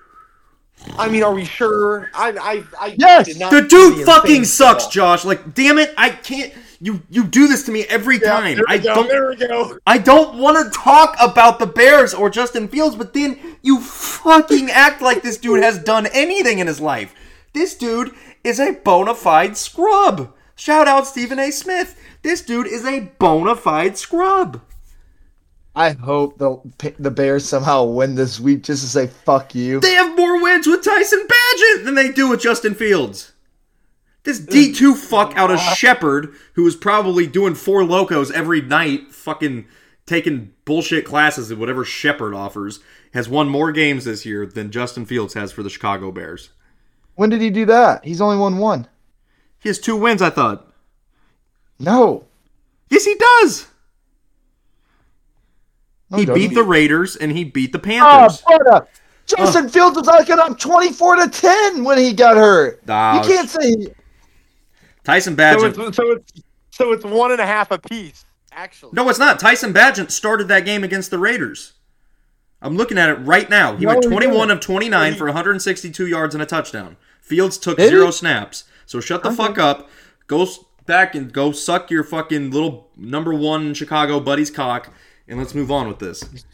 I 0.98 1.08
mean, 1.08 1.22
are 1.22 1.32
we 1.34 1.44
sure? 1.44 2.10
I, 2.14 2.30
I, 2.30 2.64
I 2.88 2.94
Yes! 2.98 3.26
did 3.26 3.38
not 3.40 3.50
the 3.50 3.62
see 3.62 3.68
dude 3.68 4.06
fucking 4.06 4.44
sucks. 4.44 4.86
Josh. 4.86 5.24
Like, 5.24 5.54
damn 5.54 5.78
it, 5.78 5.92
I 5.96 6.10
can't. 6.10 6.52
You 6.80 7.02
you 7.08 7.24
do 7.24 7.48
this 7.48 7.62
to 7.64 7.72
me 7.72 7.84
every 7.84 8.18
Yeah, 8.18 8.30
time. 8.40 8.56
there 8.56 8.64
we 8.68 8.74
I 8.74 8.78
go, 8.78 8.94
don't. 8.94 9.08
There 9.08 9.28
we 9.30 9.36
go. 9.36 9.78
I 9.86 9.98
don't 9.98 10.38
want 10.38 10.62
to 10.72 10.78
talk 10.78 11.16
about 11.20 11.58
the 11.58 11.66
Bears 11.66 12.12
or 12.12 12.28
Justin 12.28 12.68
Fields, 12.68 12.94
but 12.96 13.14
then 13.14 13.38
you 13.62 13.80
fucking 13.80 14.70
act 14.70 15.00
like 15.00 15.22
this 15.22 15.38
dude 15.38 15.62
has 15.62 15.78
done 15.78 16.06
anything 16.12 16.58
in 16.58 16.66
his 16.66 16.80
life. 16.80 17.14
This 17.54 17.74
dude 17.74 18.12
is 18.42 18.60
a 18.60 18.72
bona 18.72 19.14
fide 19.14 19.56
scrub. 19.56 20.34
Shout 20.56 20.86
out 20.86 21.06
Stephen 21.06 21.38
A. 21.38 21.50
Smith. 21.50 21.98
This 22.22 22.42
dude 22.42 22.66
is 22.66 22.84
a 22.84 23.00
bona 23.18 23.56
fide 23.56 23.96
scrub. 23.96 24.60
I 25.76 25.90
hope 25.92 26.38
the 26.38 26.58
the 26.98 27.10
Bears 27.10 27.44
somehow 27.48 27.84
win 27.84 28.14
this 28.14 28.38
week 28.38 28.62
just 28.62 28.82
to 28.82 28.88
say 28.88 29.08
fuck 29.08 29.54
you. 29.54 29.80
They 29.80 29.94
have 29.94 30.16
more 30.16 30.40
wins 30.40 30.66
with 30.66 30.84
Tyson 30.84 31.26
Bagent 31.26 31.84
than 31.84 31.94
they 31.96 32.12
do 32.12 32.28
with 32.28 32.40
Justin 32.40 32.74
Fields. 32.74 33.32
This 34.22 34.40
D2 34.40 34.96
fuck 34.96 35.36
out 35.36 35.50
of 35.50 35.60
Shepherd, 35.60 36.34
who 36.54 36.66
is 36.66 36.76
probably 36.76 37.26
doing 37.26 37.54
Four 37.54 37.82
Lokos 37.82 38.32
every 38.32 38.62
night, 38.62 39.12
fucking 39.12 39.66
taking 40.06 40.52
bullshit 40.64 41.04
classes 41.04 41.50
at 41.50 41.58
whatever 41.58 41.84
Shepherd 41.84 42.34
offers, 42.34 42.80
has 43.12 43.28
won 43.28 43.48
more 43.48 43.70
games 43.70 44.04
this 44.04 44.24
year 44.24 44.46
than 44.46 44.70
Justin 44.70 45.04
Fields 45.04 45.34
has 45.34 45.52
for 45.52 45.62
the 45.62 45.68
Chicago 45.68 46.10
Bears. 46.10 46.50
When 47.16 47.28
did 47.30 47.42
he 47.42 47.50
do 47.50 47.66
that? 47.66 48.04
He's 48.04 48.20
only 48.20 48.38
won 48.38 48.58
one. 48.58 48.88
He 49.58 49.68
has 49.68 49.78
two 49.78 49.96
wins, 49.96 50.22
I 50.22 50.30
thought. 50.30 50.72
No. 51.78 52.24
Yes, 52.88 53.04
he 53.04 53.14
does. 53.14 53.66
No, 56.14 56.20
He 56.20 56.26
doesn't. 56.26 56.40
beat 56.40 56.54
the 56.54 56.62
Raiders 56.62 57.16
and 57.16 57.32
he 57.32 57.44
beat 57.44 57.72
the 57.72 57.78
Panthers. 57.78 58.42
Oh, 58.46 58.48
Panthers. 58.50 58.64
brother. 58.68 58.88
Justin 59.26 59.68
Fields 59.70 59.96
was 59.96 60.06
like 60.06 60.28
up 60.30 60.58
24 60.58 61.16
to 61.16 61.28
10 61.28 61.82
when 61.84 61.96
he 61.98 62.12
got 62.12 62.36
hurt. 62.36 62.80
Ah, 62.88 63.22
you 63.22 63.28
can't 63.28 63.48
say 63.48 63.94
Tyson 65.02 65.34
So 65.34 65.42
Bagent. 65.42 65.88
it's, 65.88 65.96
so 65.96 66.10
it's 66.12 66.32
so 66.70 66.92
it's 66.92 67.04
one 67.04 67.30
and 67.32 67.40
a 67.40 67.46
half 67.46 67.70
apiece. 67.70 68.24
Actually, 68.52 68.90
No, 68.92 69.08
it's 69.08 69.18
not. 69.18 69.38
Tyson 69.40 69.72
Bagent 69.72 70.10
started 70.10 70.48
that 70.48 70.64
game 70.64 70.84
against 70.84 71.10
the 71.10 71.18
Raiders. 71.18 71.72
I'm 72.62 72.76
looking 72.76 72.98
at 72.98 73.08
it 73.10 73.14
right 73.14 73.48
now. 73.50 73.76
He 73.76 73.84
No, 73.84 73.90
went 73.92 74.04
21 74.04 74.48
didn't. 74.48 74.50
of 74.52 74.60
29 74.60 75.14
for 75.16 75.26
162 75.26 76.06
yards 76.06 76.34
and 76.34 76.42
a 76.42 76.46
touchdown. 76.46 76.96
Fields 77.20 77.58
took 77.58 77.76
Did 77.78 77.84
he? 77.84 77.88
zero 77.90 78.10
snaps. 78.10 78.64
So 78.86 79.00
shut 79.00 79.22
the 79.22 79.30
fuck 79.32 79.58
up. 79.58 79.88
Go 80.26 80.46
back 80.86 81.14
and 81.14 81.32
go 81.32 81.52
suck 81.52 81.90
your 81.90 82.04
fucking 82.04 82.50
little 82.50 82.90
number 82.96 83.32
one 83.34 83.72
Chicago 83.74 84.20
buddy's 84.20 84.50
cock, 84.50 84.92
and 85.28 85.38
let's 85.38 85.54
move 85.54 85.70
on 85.70 85.88
with 85.88 85.98
this. 85.98 86.44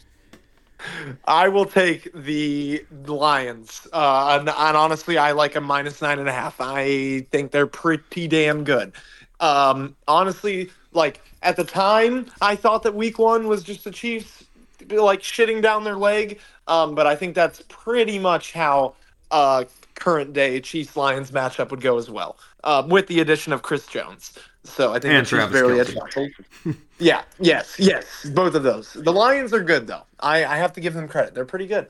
I 1.25 1.47
will 1.47 1.65
take 1.65 2.09
the 2.13 2.83
Lions. 3.05 3.87
Uh, 3.93 4.37
and, 4.39 4.49
and 4.49 4.77
honestly, 4.77 5.17
I 5.17 5.31
like 5.31 5.55
a 5.55 5.61
minus 5.61 6.01
nine 6.01 6.19
and 6.19 6.27
a 6.27 6.31
half. 6.31 6.55
I 6.59 7.25
think 7.31 7.51
they're 7.51 7.67
pretty 7.67 8.27
damn 8.27 8.63
good. 8.63 8.93
Um, 9.39 9.95
honestly, 10.07 10.69
like 10.93 11.21
at 11.43 11.55
the 11.55 11.63
time, 11.63 12.27
I 12.41 12.55
thought 12.55 12.83
that 12.83 12.95
Week 12.95 13.19
One 13.19 13.47
was 13.47 13.63
just 13.63 13.83
the 13.83 13.91
Chiefs 13.91 14.43
like 14.89 15.21
shitting 15.21 15.61
down 15.61 15.83
their 15.83 15.97
leg. 15.97 16.39
Um, 16.67 16.95
but 16.95 17.07
I 17.07 17.15
think 17.15 17.35
that's 17.35 17.63
pretty 17.69 18.17
much 18.17 18.53
how 18.53 18.95
uh, 19.31 19.65
current 19.95 20.33
day 20.33 20.59
Chiefs 20.61 20.95
Lions 20.95 21.31
matchup 21.31 21.69
would 21.71 21.81
go 21.81 21.97
as 21.97 22.09
well, 22.09 22.37
uh, 22.63 22.83
with 22.87 23.07
the 23.07 23.19
addition 23.19 23.53
of 23.53 23.61
Chris 23.61 23.85
Jones. 23.85 24.33
So 24.63 24.93
I 24.93 24.99
think 24.99 25.15
And 25.15 25.17
it's 25.17 25.29
Travis 25.29 25.49
very 25.49 25.61
Kelce. 25.61 25.79
attractive. 25.79 26.31
yeah, 26.99 27.23
yes, 27.39 27.75
yes, 27.79 28.05
both 28.33 28.55
of 28.55 28.63
those. 28.63 28.93
The 28.93 29.11
Lions 29.11 29.53
are 29.53 29.63
good 29.63 29.87
though. 29.87 30.03
I, 30.19 30.45
I 30.45 30.57
have 30.57 30.73
to 30.73 30.81
give 30.81 30.93
them 30.93 31.07
credit. 31.07 31.33
They're 31.33 31.45
pretty 31.45 31.67
good. 31.67 31.89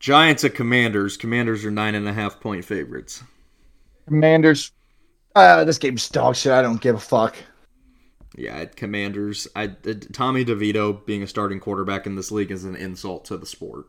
Giants 0.00 0.42
at 0.42 0.54
Commanders. 0.54 1.18
Commanders 1.18 1.62
are 1.66 1.70
nine 1.70 1.94
and 1.94 2.08
a 2.08 2.14
half 2.14 2.40
point 2.40 2.64
favorites. 2.64 3.22
Commanders. 4.08 4.72
Uh, 5.34 5.64
this 5.64 5.78
game's 5.78 6.08
dog 6.08 6.36
shit. 6.36 6.52
I 6.52 6.62
don't 6.62 6.80
give 6.80 6.96
a 6.96 7.00
fuck. 7.00 7.36
Yeah, 8.36 8.56
at 8.56 8.76
Commanders. 8.76 9.48
I 9.56 9.64
uh, 9.86 9.94
Tommy 10.12 10.44
DeVito 10.44 11.04
being 11.06 11.22
a 11.22 11.26
starting 11.26 11.60
quarterback 11.60 12.06
in 12.06 12.16
this 12.16 12.30
league 12.30 12.50
is 12.50 12.64
an 12.64 12.76
insult 12.76 13.24
to 13.26 13.36
the 13.36 13.46
sport. 13.46 13.86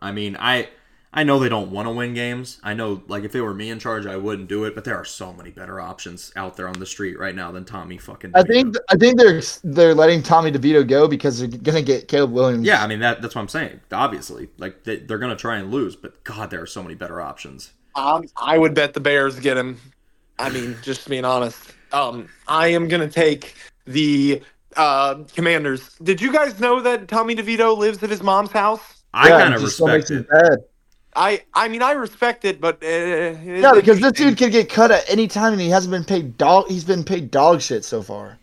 I 0.00 0.12
mean, 0.12 0.36
I 0.38 0.68
I 1.12 1.24
know 1.24 1.38
they 1.38 1.48
don't 1.48 1.70
want 1.70 1.88
to 1.88 1.92
win 1.92 2.12
games. 2.12 2.60
I 2.62 2.74
know, 2.74 3.02
like, 3.08 3.24
if 3.24 3.34
it 3.34 3.40
were 3.40 3.54
me 3.54 3.70
in 3.70 3.78
charge, 3.78 4.04
I 4.04 4.16
wouldn't 4.16 4.48
do 4.48 4.64
it. 4.64 4.74
But 4.74 4.84
there 4.84 4.96
are 4.96 5.04
so 5.06 5.32
many 5.32 5.50
better 5.50 5.80
options 5.80 6.32
out 6.36 6.56
there 6.56 6.68
on 6.68 6.78
the 6.78 6.86
street 6.86 7.18
right 7.18 7.34
now 7.34 7.50
than 7.50 7.64
Tommy 7.64 7.96
fucking. 7.96 8.32
I 8.34 8.42
think 8.42 8.74
I 8.90 8.96
think 8.96 9.18
they're 9.18 9.40
they're 9.64 9.94
letting 9.94 10.22
Tommy 10.22 10.52
DeVito 10.52 10.86
go 10.86 11.08
because 11.08 11.38
they're 11.40 11.48
gonna 11.48 11.82
get 11.82 12.08
Caleb 12.08 12.32
Williams. 12.32 12.66
Yeah, 12.66 12.82
I 12.82 12.86
mean 12.86 13.00
that. 13.00 13.22
That's 13.22 13.34
what 13.34 13.40
I'm 13.42 13.48
saying. 13.48 13.80
Obviously, 13.90 14.48
like 14.58 14.84
they, 14.84 14.96
they're 14.96 15.18
gonna 15.18 15.36
try 15.36 15.56
and 15.56 15.70
lose, 15.70 15.96
but 15.96 16.22
God, 16.24 16.50
there 16.50 16.60
are 16.62 16.66
so 16.66 16.82
many 16.82 16.94
better 16.94 17.20
options. 17.20 17.72
Um, 17.94 18.24
I 18.36 18.58
would 18.58 18.74
bet 18.74 18.94
the 18.94 19.00
Bears 19.00 19.40
get 19.40 19.56
him. 19.56 19.80
I 20.38 20.50
mean, 20.50 20.76
just 20.82 21.08
being 21.08 21.24
honest. 21.24 21.72
Um, 21.92 22.28
I 22.46 22.68
am 22.68 22.86
gonna 22.86 23.08
take 23.08 23.54
the 23.86 24.42
uh, 24.76 25.24
Commanders. 25.34 25.96
Did 26.02 26.20
you 26.20 26.32
guys 26.32 26.60
know 26.60 26.80
that 26.82 27.08
Tommy 27.08 27.34
DeVito 27.34 27.76
lives 27.76 28.02
at 28.02 28.10
his 28.10 28.22
mom's 28.22 28.52
house? 28.52 29.02
I 29.14 29.30
Yeah, 29.30 29.38
kind 29.38 29.54
of 29.54 29.62
he 29.62 29.66
still 29.66 29.88
respect 29.88 29.88
makes 29.88 30.10
it. 30.10 30.14
his 30.16 30.26
bed. 30.26 30.58
I 31.18 31.42
I 31.52 31.68
mean, 31.68 31.82
I 31.82 31.92
respect 31.92 32.44
it, 32.44 32.60
but 32.60 32.82
uh, 32.82 32.86
Yeah, 32.86 33.72
because 33.74 34.00
this 34.00 34.12
dude 34.12 34.38
can 34.38 34.50
get 34.50 34.70
cut 34.70 34.90
at 34.90 35.08
any 35.10 35.28
time, 35.28 35.52
and 35.52 35.60
he 35.60 35.68
hasn't 35.68 35.90
been 35.90 36.04
paid 36.04 36.38
dog. 36.38 36.68
He's 36.68 36.84
been 36.84 37.04
paid 37.04 37.30
dog 37.30 37.60
shit 37.60 37.84
so 37.84 38.02
far, 38.02 38.38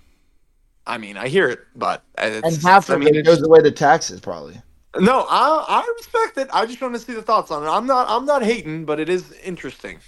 I 0.87 0.97
mean, 0.97 1.17
I 1.17 1.27
hear 1.27 1.49
it, 1.49 1.61
but 1.75 2.03
it's, 2.17 2.47
and 2.47 2.63
half 2.63 2.89
I 2.89 2.95
of 2.95 2.99
mean, 2.99 3.15
it 3.15 3.25
goes 3.25 3.41
away 3.41 3.61
to 3.61 3.71
taxes 3.71 4.19
probably. 4.19 4.61
No, 4.99 5.25
I 5.29 5.65
I 5.67 5.93
respect 5.97 6.37
it. 6.37 6.47
I 6.53 6.65
just 6.65 6.81
want 6.81 6.93
to 6.93 6.99
see 6.99 7.13
the 7.13 7.21
thoughts 7.21 7.51
on 7.51 7.63
it. 7.63 7.67
I'm 7.67 7.87
not 7.87 8.07
I'm 8.09 8.25
not 8.25 8.43
hating, 8.43 8.85
but 8.85 8.99
it 8.99 9.09
is 9.09 9.31
interesting. 9.43 9.99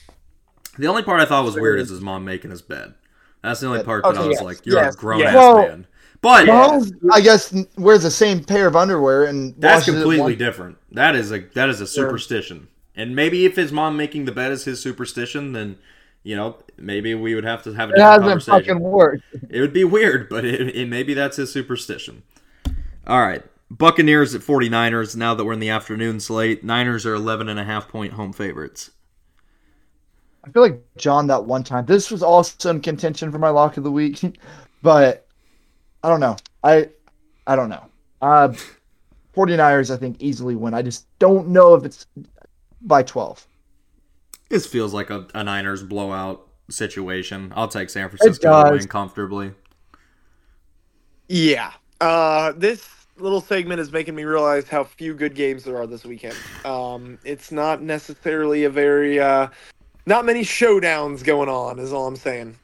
The 0.77 0.87
only 0.87 1.03
part 1.03 1.19
I 1.19 1.25
thought 1.25 1.43
was 1.43 1.55
weird 1.55 1.79
is 1.79 1.89
his 1.89 2.01
mom 2.01 2.23
making 2.23 2.51
his 2.51 2.61
bed. 2.61 2.93
That's 3.41 3.59
the 3.59 3.67
only 3.67 3.83
part 3.83 4.03
that 4.03 4.15
I 4.17 4.27
was 4.27 4.35
yes, 4.35 4.41
like, 4.41 4.65
"You're 4.65 4.77
yes, 4.77 4.95
a 4.95 4.97
grown 4.97 5.19
yes. 5.19 5.29
ass 5.29 5.35
Well, 5.35 5.67
man." 5.67 5.87
But 6.21 6.47
Mahomes, 6.47 6.91
I 7.11 7.21
guess, 7.21 7.53
n- 7.53 7.67
wears 7.77 8.03
the 8.03 8.11
same 8.11 8.43
pair 8.43 8.67
of 8.67 8.75
underwear 8.75 9.25
and 9.25 9.53
that's 9.57 9.87
washes 9.87 9.95
it 9.95 10.03
completely 10.03 10.35
different. 10.35 10.77
That 10.91 11.15
is 11.15 11.31
a 11.31 11.39
that 11.53 11.69
is 11.69 11.79
a 11.81 11.87
superstition. 11.87 12.67
And 12.95 13.15
maybe 13.15 13.45
if 13.45 13.55
his 13.55 13.71
mom 13.71 13.95
making 13.97 14.25
the 14.25 14.31
bed 14.31 14.51
is 14.51 14.65
his 14.65 14.81
superstition, 14.81 15.53
then 15.53 15.77
you 16.23 16.35
know 16.35 16.57
maybe 16.77 17.13
we 17.13 17.35
would 17.35 17.43
have 17.43 17.63
to 17.63 17.73
have 17.73 17.89
a 17.89 17.93
It 17.93 17.95
different 17.97 18.23
hasn't 18.23 18.27
conversation. 18.45 18.59
fucking 18.75 18.79
worked. 18.79 19.23
It 19.49 19.61
would 19.61 19.73
be 19.73 19.83
weird, 19.83 20.27
but 20.29 20.43
it, 20.45 20.75
it 20.75 20.87
maybe 20.89 21.13
that's 21.13 21.37
his 21.37 21.51
superstition. 21.51 22.23
All 23.05 23.21
right. 23.21 23.43
Buccaneers 23.69 24.33
at 24.33 24.41
49ers 24.41 25.15
now 25.17 25.35
that 25.35 25.43
we're 25.43 25.53
in 25.53 25.59
the 25.59 25.69
afternoon 25.69 26.19
slate. 26.21 26.63
Niners 26.63 27.05
are 27.05 27.13
11 27.13 27.49
and 27.49 27.59
a 27.59 27.65
half 27.65 27.89
point 27.89 28.13
home 28.13 28.31
favorites. 28.31 28.91
I 30.45 30.49
feel 30.49 30.61
like 30.61 30.81
John 30.97 31.27
that 31.27 31.43
one 31.43 31.63
time. 31.63 31.85
This 31.85 32.09
was 32.09 32.23
also 32.23 32.69
in 32.69 32.79
contention 32.79 33.31
for 33.31 33.39
my 33.39 33.49
lock 33.49 33.75
of 33.77 33.83
the 33.83 33.91
week, 33.91 34.39
but 34.81 35.26
I 36.03 36.09
don't 36.09 36.19
know. 36.19 36.37
I 36.63 36.89
I 37.45 37.55
don't 37.55 37.69
know. 37.69 37.85
Uh 38.21 38.53
49ers 39.35 39.93
I 39.93 39.97
think 39.97 40.17
easily 40.19 40.55
win. 40.55 40.73
I 40.73 40.81
just 40.81 41.05
don't 41.19 41.49
know 41.49 41.75
if 41.75 41.85
it's 41.85 42.07
by 42.81 43.03
12. 43.03 43.45
This 44.49 44.65
feels 44.65 44.93
like 44.93 45.09
a, 45.09 45.27
a 45.35 45.43
Niners 45.43 45.83
blowout 45.83 46.47
situation. 46.69 47.53
I'll 47.55 47.67
take 47.67 47.89
San 47.89 48.09
Francisco 48.09 48.47
to 48.47 48.69
does. 48.69 48.79
win 48.79 48.87
comfortably. 48.87 49.51
Yeah. 51.27 51.73
Uh, 51.99 52.53
this 52.55 52.87
little 53.17 53.41
segment 53.41 53.79
is 53.79 53.91
making 53.91 54.15
me 54.15 54.23
realize 54.23 54.67
how 54.67 54.83
few 54.83 55.13
good 55.13 55.35
games 55.35 55.63
there 55.63 55.77
are 55.77 55.87
this 55.87 56.05
weekend. 56.05 56.35
Um, 56.65 57.17
it's 57.23 57.51
not 57.51 57.81
necessarily 57.81 58.63
a 58.63 58.69
very, 58.69 59.19
uh, 59.19 59.47
not 60.05 60.25
many 60.25 60.41
showdowns 60.41 61.23
going 61.23 61.49
on, 61.49 61.79
is 61.79 61.91
all 61.91 62.07
I'm 62.07 62.15
saying. 62.15 62.55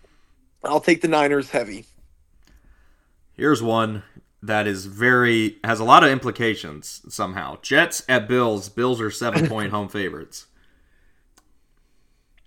I'll 0.63 0.79
take 0.79 1.01
the 1.01 1.07
Niners 1.07 1.49
heavy. 1.49 1.85
Here's 3.33 3.61
one 3.61 4.03
that 4.41 4.67
is 4.67 4.85
very 4.85 5.57
has 5.63 5.79
a 5.79 5.83
lot 5.83 6.03
of 6.03 6.09
implications 6.09 7.01
somehow. 7.09 7.57
Jets 7.61 8.03
at 8.09 8.27
Bills. 8.27 8.69
Bills 8.69 8.99
are 9.01 9.11
seven 9.11 9.47
point 9.47 9.71
home 9.71 9.87
favorites. 9.89 10.47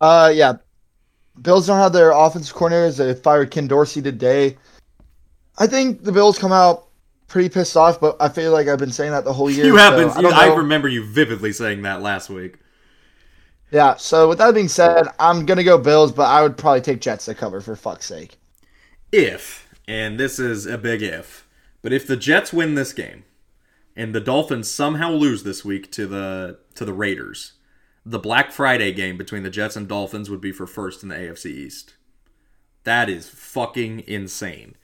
Uh 0.01 0.31
yeah. 0.35 0.55
Bills 1.41 1.67
don't 1.67 1.79
have 1.79 1.93
their 1.93 2.13
offensive 2.13 2.55
coordinators. 2.55 2.97
They 2.97 3.15
fired 3.15 3.51
Ken 3.51 3.67
Dorsey 3.67 4.01
today. 4.01 4.57
I 5.59 5.67
think 5.67 6.03
the 6.03 6.13
Bills 6.13 6.39
come 6.39 6.53
out 6.53 6.89
pretty 7.29 7.49
pissed 7.49 7.77
off, 7.77 8.01
but 8.01 8.17
I 8.21 8.29
feel 8.29 8.53
like 8.53 8.69
I've 8.69 8.79
been 8.79 8.93
saying 8.93 9.13
that 9.13 9.25
the 9.25 9.33
whole 9.33 9.51
year. 9.51 9.65
You 9.67 9.77
have 9.77 9.95
so 9.95 10.23
been. 10.23 10.33
I, 10.33 10.47
I 10.49 10.55
remember 10.55 10.89
you 10.89 11.05
vividly 11.05 11.53
saying 11.53 11.83
that 11.83 12.03
last 12.03 12.31
week. 12.31 12.57
Yeah, 13.73 13.97
so 13.97 14.29
with 14.29 14.39
that 14.39 14.55
being 14.55 14.69
said, 14.69 15.09
I'm 15.19 15.45
gonna 15.45 15.65
go 15.65 15.77
Bills, 15.77 16.13
but 16.13 16.29
I 16.29 16.43
would 16.43 16.57
probably 16.57 16.81
take 16.81 17.01
Jets 17.01 17.25
to 17.25 17.35
cover 17.35 17.61
for 17.61 17.75
fuck's 17.75 18.07
sake. 18.07 18.37
if, 19.13 19.66
and 19.89 20.19
this 20.19 20.39
is 20.39 20.67
a 20.67 20.79
big 20.79 21.03
if, 21.03 21.47
but 21.83 21.93
if 21.93 22.07
the 22.07 22.17
Jets 22.17 22.53
win 22.53 22.75
this 22.75 22.93
game 22.93 23.25
and 23.95 24.15
the 24.15 24.21
Dolphins 24.21 24.71
somehow 24.71 25.11
lose 25.11 25.43
this 25.43 25.65
week 25.65 25.91
to 25.93 26.07
the 26.07 26.59
to 26.75 26.85
the 26.85 26.93
Raiders, 26.93 27.55
the 28.05 28.19
Black 28.19 28.53
Friday 28.53 28.93
game 28.93 29.17
between 29.17 29.43
the 29.43 29.51
Jets 29.51 29.77
and 29.77 29.89
Dolphins 29.89 30.31
would 30.31 30.41
be 30.41 30.53
for 30.53 30.67
first 30.67 31.03
in 31.03 31.09
the 31.09 31.17
AFC 31.17 31.47
East. 31.47 31.95
That 32.85 33.09
is 33.09 33.29
fucking 33.29 34.05
insane. 34.07 34.77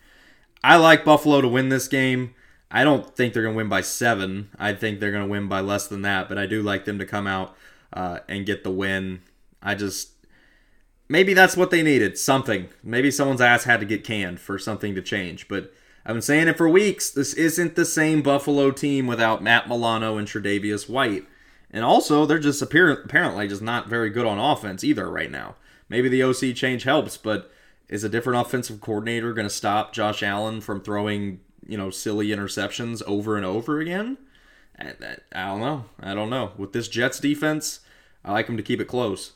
I 0.64 0.76
like 0.76 1.04
Buffalo 1.04 1.40
to 1.40 1.48
win 1.48 1.68
this 1.68 1.88
game. 1.88 2.34
I 2.70 2.84
don't 2.84 3.14
think 3.14 3.32
they're 3.32 3.42
going 3.42 3.54
to 3.54 3.58
win 3.58 3.68
by 3.68 3.82
seven. 3.82 4.48
I 4.58 4.72
think 4.72 4.98
they're 4.98 5.12
going 5.12 5.24
to 5.24 5.30
win 5.30 5.46
by 5.46 5.60
less 5.60 5.86
than 5.86 6.02
that, 6.02 6.28
but 6.28 6.38
I 6.38 6.46
do 6.46 6.62
like 6.62 6.84
them 6.84 6.98
to 6.98 7.06
come 7.06 7.26
out 7.26 7.54
uh, 7.92 8.20
and 8.28 8.46
get 8.46 8.64
the 8.64 8.70
win. 8.70 9.22
I 9.62 9.74
just 9.74 10.11
maybe 11.12 11.34
that's 11.34 11.58
what 11.58 11.70
they 11.70 11.82
needed. 11.82 12.16
Something. 12.16 12.70
Maybe 12.82 13.10
someone's 13.10 13.42
ass 13.42 13.64
had 13.64 13.80
to 13.80 13.86
get 13.86 14.02
canned 14.02 14.40
for 14.40 14.58
something 14.58 14.94
to 14.94 15.02
change. 15.02 15.46
But 15.46 15.70
I've 16.06 16.14
been 16.14 16.22
saying 16.22 16.48
it 16.48 16.56
for 16.56 16.68
weeks. 16.70 17.10
This 17.10 17.34
isn't 17.34 17.76
the 17.76 17.84
same 17.84 18.22
Buffalo 18.22 18.70
team 18.70 19.06
without 19.06 19.42
Matt 19.42 19.68
Milano 19.68 20.16
and 20.16 20.26
Tre'Davious 20.26 20.88
White. 20.88 21.26
And 21.70 21.84
also, 21.84 22.24
they're 22.24 22.38
just 22.38 22.62
apparent, 22.62 23.04
apparently 23.04 23.46
just 23.46 23.60
not 23.60 23.88
very 23.88 24.08
good 24.08 24.24
on 24.24 24.38
offense 24.38 24.82
either 24.82 25.10
right 25.10 25.30
now. 25.30 25.56
Maybe 25.88 26.08
the 26.08 26.22
OC 26.22 26.56
change 26.56 26.84
helps, 26.84 27.18
but 27.18 27.52
is 27.88 28.04
a 28.04 28.08
different 28.08 28.40
offensive 28.46 28.80
coordinator 28.80 29.34
going 29.34 29.46
to 29.46 29.54
stop 29.54 29.92
Josh 29.92 30.22
Allen 30.22 30.62
from 30.62 30.80
throwing, 30.80 31.40
you 31.66 31.76
know, 31.76 31.90
silly 31.90 32.28
interceptions 32.28 33.02
over 33.06 33.36
and 33.36 33.44
over 33.44 33.80
again? 33.80 34.16
I, 34.78 34.94
I, 35.02 35.16
I 35.34 35.46
don't 35.48 35.60
know. 35.60 35.84
I 36.00 36.14
don't 36.14 36.30
know. 36.30 36.52
With 36.56 36.72
this 36.72 36.88
Jets 36.88 37.20
defense, 37.20 37.80
I 38.24 38.32
like 38.32 38.46
them 38.46 38.56
to 38.56 38.62
keep 38.62 38.80
it 38.80 38.88
close. 38.88 39.32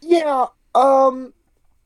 Yeah. 0.00 0.46
Um. 0.74 1.32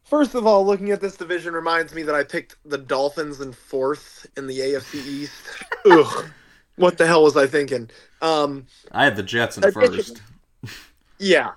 First 0.05 0.35
of 0.35 0.47
all, 0.47 0.65
looking 0.67 0.91
at 0.91 1.01
this 1.01 1.17
division 1.17 1.55
reminds 1.55 1.95
me 1.95 2.03
that 2.03 2.15
I 2.15 2.23
picked 2.25 2.57
the 2.67 2.77
Dolphins 2.79 3.41
in 3.41 3.53
fourth 3.53 4.27
in 4.37 4.47
the 4.47 4.59
AFC 4.59 4.95
East. 5.07 5.33
Ugh. 5.91 6.27
What 6.77 6.99
the 6.99 7.07
hell 7.07 7.23
was 7.23 7.37
I 7.37 7.47
thinking? 7.47 7.89
Um. 8.21 8.67
I 8.91 9.05
had 9.05 9.15
the 9.15 9.23
Jets 9.23 9.57
in 9.57 9.63
I 9.65 9.71
think 9.71 9.95
first. 9.95 10.21
Yeah. 11.21 11.53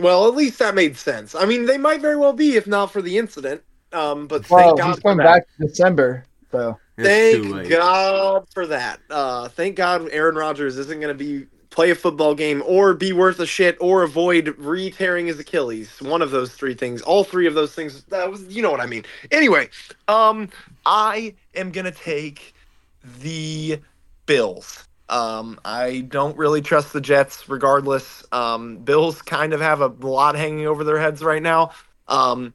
Well, 0.00 0.26
at 0.26 0.34
least 0.34 0.58
that 0.60 0.74
made 0.74 0.96
sense. 0.96 1.34
I 1.34 1.44
mean, 1.44 1.66
they 1.66 1.76
might 1.76 2.00
very 2.00 2.16
well 2.16 2.32
be 2.32 2.56
if 2.56 2.66
not 2.66 2.90
for 2.90 3.02
the 3.02 3.18
incident. 3.18 3.62
Um. 3.92 4.26
But 4.26 4.48
Well, 4.48 4.68
thank 4.68 4.78
God 4.78 4.86
he's 4.86 4.96
for 4.96 5.02
coming 5.02 5.18
that. 5.18 5.24
back 5.24 5.42
in 5.60 5.66
December, 5.66 6.24
so 6.50 6.78
It's 6.96 7.06
Thank. 7.08 7.68
God 7.68 8.46
for 8.54 8.66
that. 8.66 9.00
Uh, 9.10 9.48
thank 9.48 9.76
God 9.76 10.08
Aaron 10.12 10.34
Rodgers 10.34 10.78
isn't 10.78 10.98
going 11.00 11.16
to 11.16 11.24
be 11.24 11.46
play 11.78 11.90
a 11.90 11.94
football 11.94 12.34
game 12.34 12.60
or 12.66 12.92
be 12.92 13.12
worth 13.12 13.38
a 13.38 13.46
shit 13.46 13.76
or 13.80 14.02
avoid 14.02 14.52
re-tearing 14.58 15.28
his 15.28 15.38
Achilles. 15.38 16.02
One 16.02 16.22
of 16.22 16.32
those 16.32 16.52
three 16.52 16.74
things. 16.74 17.02
All 17.02 17.22
three 17.22 17.46
of 17.46 17.54
those 17.54 17.72
things. 17.72 18.02
That 18.06 18.28
was, 18.28 18.42
you 18.48 18.62
know 18.62 18.70
what 18.72 18.80
I 18.80 18.86
mean. 18.86 19.04
Anyway, 19.30 19.68
um, 20.08 20.48
I 20.84 21.34
am 21.54 21.70
to 21.70 21.92
take 21.92 22.52
the 23.20 23.78
Bills. 24.26 24.88
Um, 25.08 25.60
I 25.64 26.00
don't 26.08 26.36
really 26.36 26.62
trust 26.62 26.92
the 26.92 27.00
Jets, 27.00 27.48
regardless. 27.48 28.24
Um, 28.32 28.78
Bills 28.78 29.22
kind 29.22 29.52
of 29.52 29.60
have 29.60 29.80
a 29.80 29.86
lot 29.86 30.34
hanging 30.34 30.66
over 30.66 30.82
their 30.82 30.98
heads 30.98 31.22
right 31.22 31.40
now. 31.40 31.70
Um, 32.08 32.54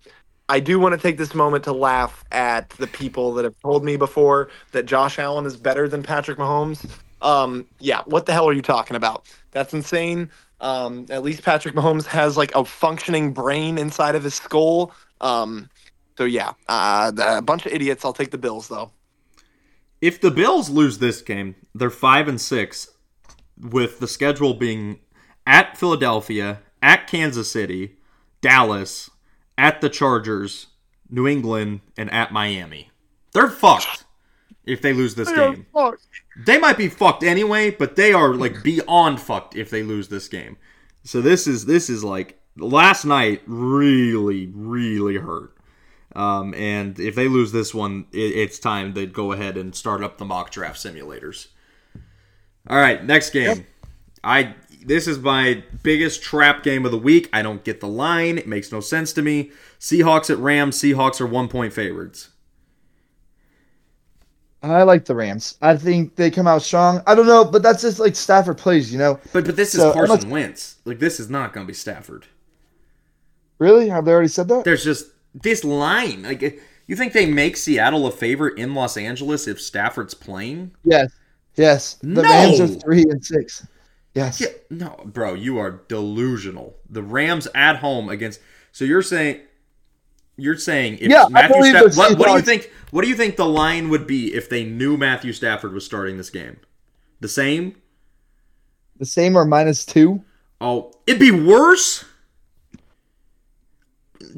I 0.50 0.60
do 0.60 0.82
want 0.82 0.96
to 0.96 1.00
take 1.00 1.18
this 1.18 1.34
moment 1.34 1.64
to 1.64 1.72
laugh 1.72 2.26
at 2.34 2.72
the 2.72 2.88
people 2.88 3.36
that 3.36 3.46
have 3.46 3.58
told 3.62 3.86
me 3.86 3.96
before 3.96 4.50
that 4.74 4.86
Josh 4.86 5.18
Allen 5.18 5.46
is 5.46 5.56
better 5.56 5.88
than 5.88 6.04
Patrick 6.04 6.38
Mahomes. 6.38 6.86
Um, 7.24 7.66
yeah, 7.80 8.02
what 8.06 8.26
the 8.26 8.34
hell 8.34 8.48
are 8.48 8.54
you 8.54 8.62
talking 8.62 8.96
about? 8.96 9.26
That's 9.52 9.74
insane. 9.74 10.30
Um, 10.60 11.08
at 11.10 11.24
least 11.24 11.44
Patrick 11.44 11.74
Mahomes 11.74 12.06
has 12.06 12.38
like 12.38 12.54
a 12.54 12.64
functioning 12.64 13.34
brain 13.34 13.78
inside 13.78 14.16
of 14.16 14.24
his 14.24 14.36
skull. 14.36 14.94
Um, 15.22 15.70
so 16.18 16.26
yeah, 16.26 16.54
uh, 16.68 17.12
a 17.18 17.42
bunch 17.42 17.66
of 17.66 17.72
idiots. 17.72 18.06
I'll 18.06 18.14
take 18.14 18.32
the 18.32 18.38
Bills 18.38 18.68
though. 18.68 18.92
If 20.02 20.20
the 20.20 20.32
Bills 20.32 20.70
lose 20.70 21.00
this 21.00 21.22
game, 21.22 21.56
they're 21.74 21.90
five 21.90 22.28
and 22.28 22.40
six, 22.40 22.90
with 23.58 24.00
the 24.00 24.08
schedule 24.08 24.54
being 24.54 25.00
at 25.48 25.78
Philadelphia, 25.78 26.60
at 26.82 27.08
Kansas 27.08 27.50
City, 27.50 27.98
Dallas, 28.42 29.10
at 29.58 29.80
the 29.80 29.90
Chargers, 29.90 30.68
New 31.10 31.28
England, 31.28 31.82
and 31.98 32.12
at 32.12 32.34
Miami. 32.34 32.92
They're 33.34 33.50
fucked 33.50 34.03
if 34.66 34.82
they 34.82 34.94
lose 34.94 35.16
this 35.16 35.30
game. 35.54 35.66
They 36.46 36.58
might 36.58 36.78
be 36.78 36.88
fucked 36.88 37.24
anyway, 37.24 37.72
but 37.72 37.96
they 37.96 38.14
are 38.14 38.34
like 38.34 38.64
beyond 38.64 39.20
fucked 39.20 39.56
if 39.56 39.70
they 39.70 39.84
lose 39.84 40.08
this 40.08 40.28
game. 40.28 40.58
So 41.04 41.22
this 41.22 41.48
is 41.48 41.66
this 41.66 41.90
is 41.90 42.04
like 42.04 42.40
last 42.58 43.06
night 43.06 43.42
really 43.46 44.48
really 44.48 45.18
hurt. 45.18 45.56
Um, 46.16 46.54
and 46.54 47.00
if 47.00 47.16
they 47.16 47.28
lose 47.28 47.52
this 47.52 47.74
one, 47.74 48.06
it, 48.12 48.18
it's 48.18 48.60
time 48.60 48.94
to 48.94 49.06
go 49.06 49.32
ahead 49.32 49.58
and 49.58 49.76
start 49.76 50.04
up 50.04 50.18
the 50.18 50.26
mock 50.26 50.52
draft 50.52 50.78
simulators. 50.78 51.48
All 52.70 52.78
right, 52.78 53.04
next 53.04 53.32
game. 53.32 53.66
I 54.24 54.56
this 54.86 55.08
is 55.08 55.20
my 55.20 55.64
biggest 55.82 56.22
trap 56.22 56.64
game 56.64 56.86
of 56.86 56.92
the 56.92 56.98
week. 56.98 57.30
I 57.34 57.42
don't 57.42 57.64
get 57.64 57.80
the 57.80 57.88
line. 57.88 58.38
It 58.38 58.48
makes 58.48 58.72
no 58.72 58.80
sense 58.80 59.14
to 59.14 59.22
me. 59.22 59.52
Seahawks 59.80 60.30
at 60.30 60.38
Rams. 60.38 60.78
Seahawks 60.80 61.20
are 61.20 61.28
one 61.28 61.48
point 61.48 61.74
favorites. 61.74 62.30
I 64.64 64.84
like 64.84 65.04
the 65.06 65.14
Rams. 65.16 65.58
I 65.62 65.76
think 65.76 66.16
they 66.16 66.32
come 66.32 66.48
out 66.48 66.62
strong. 66.62 67.02
I 67.06 67.16
don't 67.16 67.28
know, 67.28 67.44
but 67.44 67.62
that's 67.62 67.82
just 67.82 68.00
like 68.00 68.16
Stafford 68.16 68.58
plays, 68.58 68.92
you 68.94 68.98
know. 68.98 69.20
But 69.34 69.46
but 69.46 69.56
this 69.58 69.76
is 69.76 69.82
So, 69.82 69.92
Carson 69.94 70.16
unless- 70.16 70.32
Wentz. 70.32 70.76
Like 70.86 71.00
this 71.00 71.20
is 71.20 71.30
not 71.30 71.54
going 71.54 71.66
to 71.66 71.68
be 71.70 71.74
Stafford. 71.76 72.26
Really? 73.60 73.90
Have 73.90 74.06
they 74.06 74.12
already 74.12 74.28
said 74.30 74.48
that? 74.50 74.64
There's 74.64 74.84
just 74.84 75.08
this 75.34 75.64
line. 75.64 76.24
Like 76.24 76.42
you 76.88 76.96
think 76.96 77.14
they 77.14 77.26
make 77.26 77.58
Seattle 77.58 78.08
a 78.08 78.12
favorite 78.12 78.58
in 78.58 78.74
Los 78.74 78.98
Angeles 78.98 79.48
if 79.48 79.62
Stafford's 79.62 80.14
playing? 80.14 80.72
Yes. 80.84 81.12
Yes. 81.56 81.96
The 82.02 82.08
No! 82.08 82.22
Rams 82.24 82.60
are 82.60 82.68
three 82.68 83.04
and 83.04 83.24
six. 83.24 83.68
Yes. 84.16 84.40
Yeah, 84.42 84.48
no, 84.70 84.96
bro, 85.06 85.34
you 85.34 85.58
are 85.58 85.82
delusional. 85.88 86.76
The 86.90 87.02
Rams 87.02 87.48
at 87.56 87.78
home 87.78 88.10
against. 88.10 88.40
So 88.72 88.86
you're 88.86 89.02
saying, 89.02 89.42
you're 90.38 90.58
saying 90.58 90.96
if 91.00 91.10
Yeah, 91.12 91.26
Matthew 91.30 91.56
believe 91.58 91.72
Stafford. 91.72 91.96
What, 91.98 92.20
what 92.20 92.28
do 92.28 92.34
you 92.34 92.42
think? 92.42 92.72
What 92.92 93.04
do 93.04 93.08
you 93.10 93.16
think 93.16 93.36
the 93.36 93.46
line 93.46 93.90
would 93.90 94.06
be 94.08 94.34
if 94.34 94.50
they 94.50 94.64
knew 94.64 94.98
Matthew 94.98 95.34
Stafford 95.34 95.74
was 95.74 95.86
starting 95.86 96.18
this 96.18 96.30
game? 96.30 96.58
The 97.20 97.28
same? 97.28 97.76
The 99.00 99.06
same 99.06 99.36
or 99.36 99.46
minus 99.46 99.86
two? 99.86 100.24
Oh, 100.62 100.92
it'd 101.08 101.20
be 101.20 101.32
worse. 101.32 102.06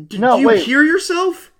Did 0.07 0.19
No, 0.19 0.37
you 0.37 0.47
wait. 0.47 0.63
hear 0.65 0.83
yourself? 0.83 1.51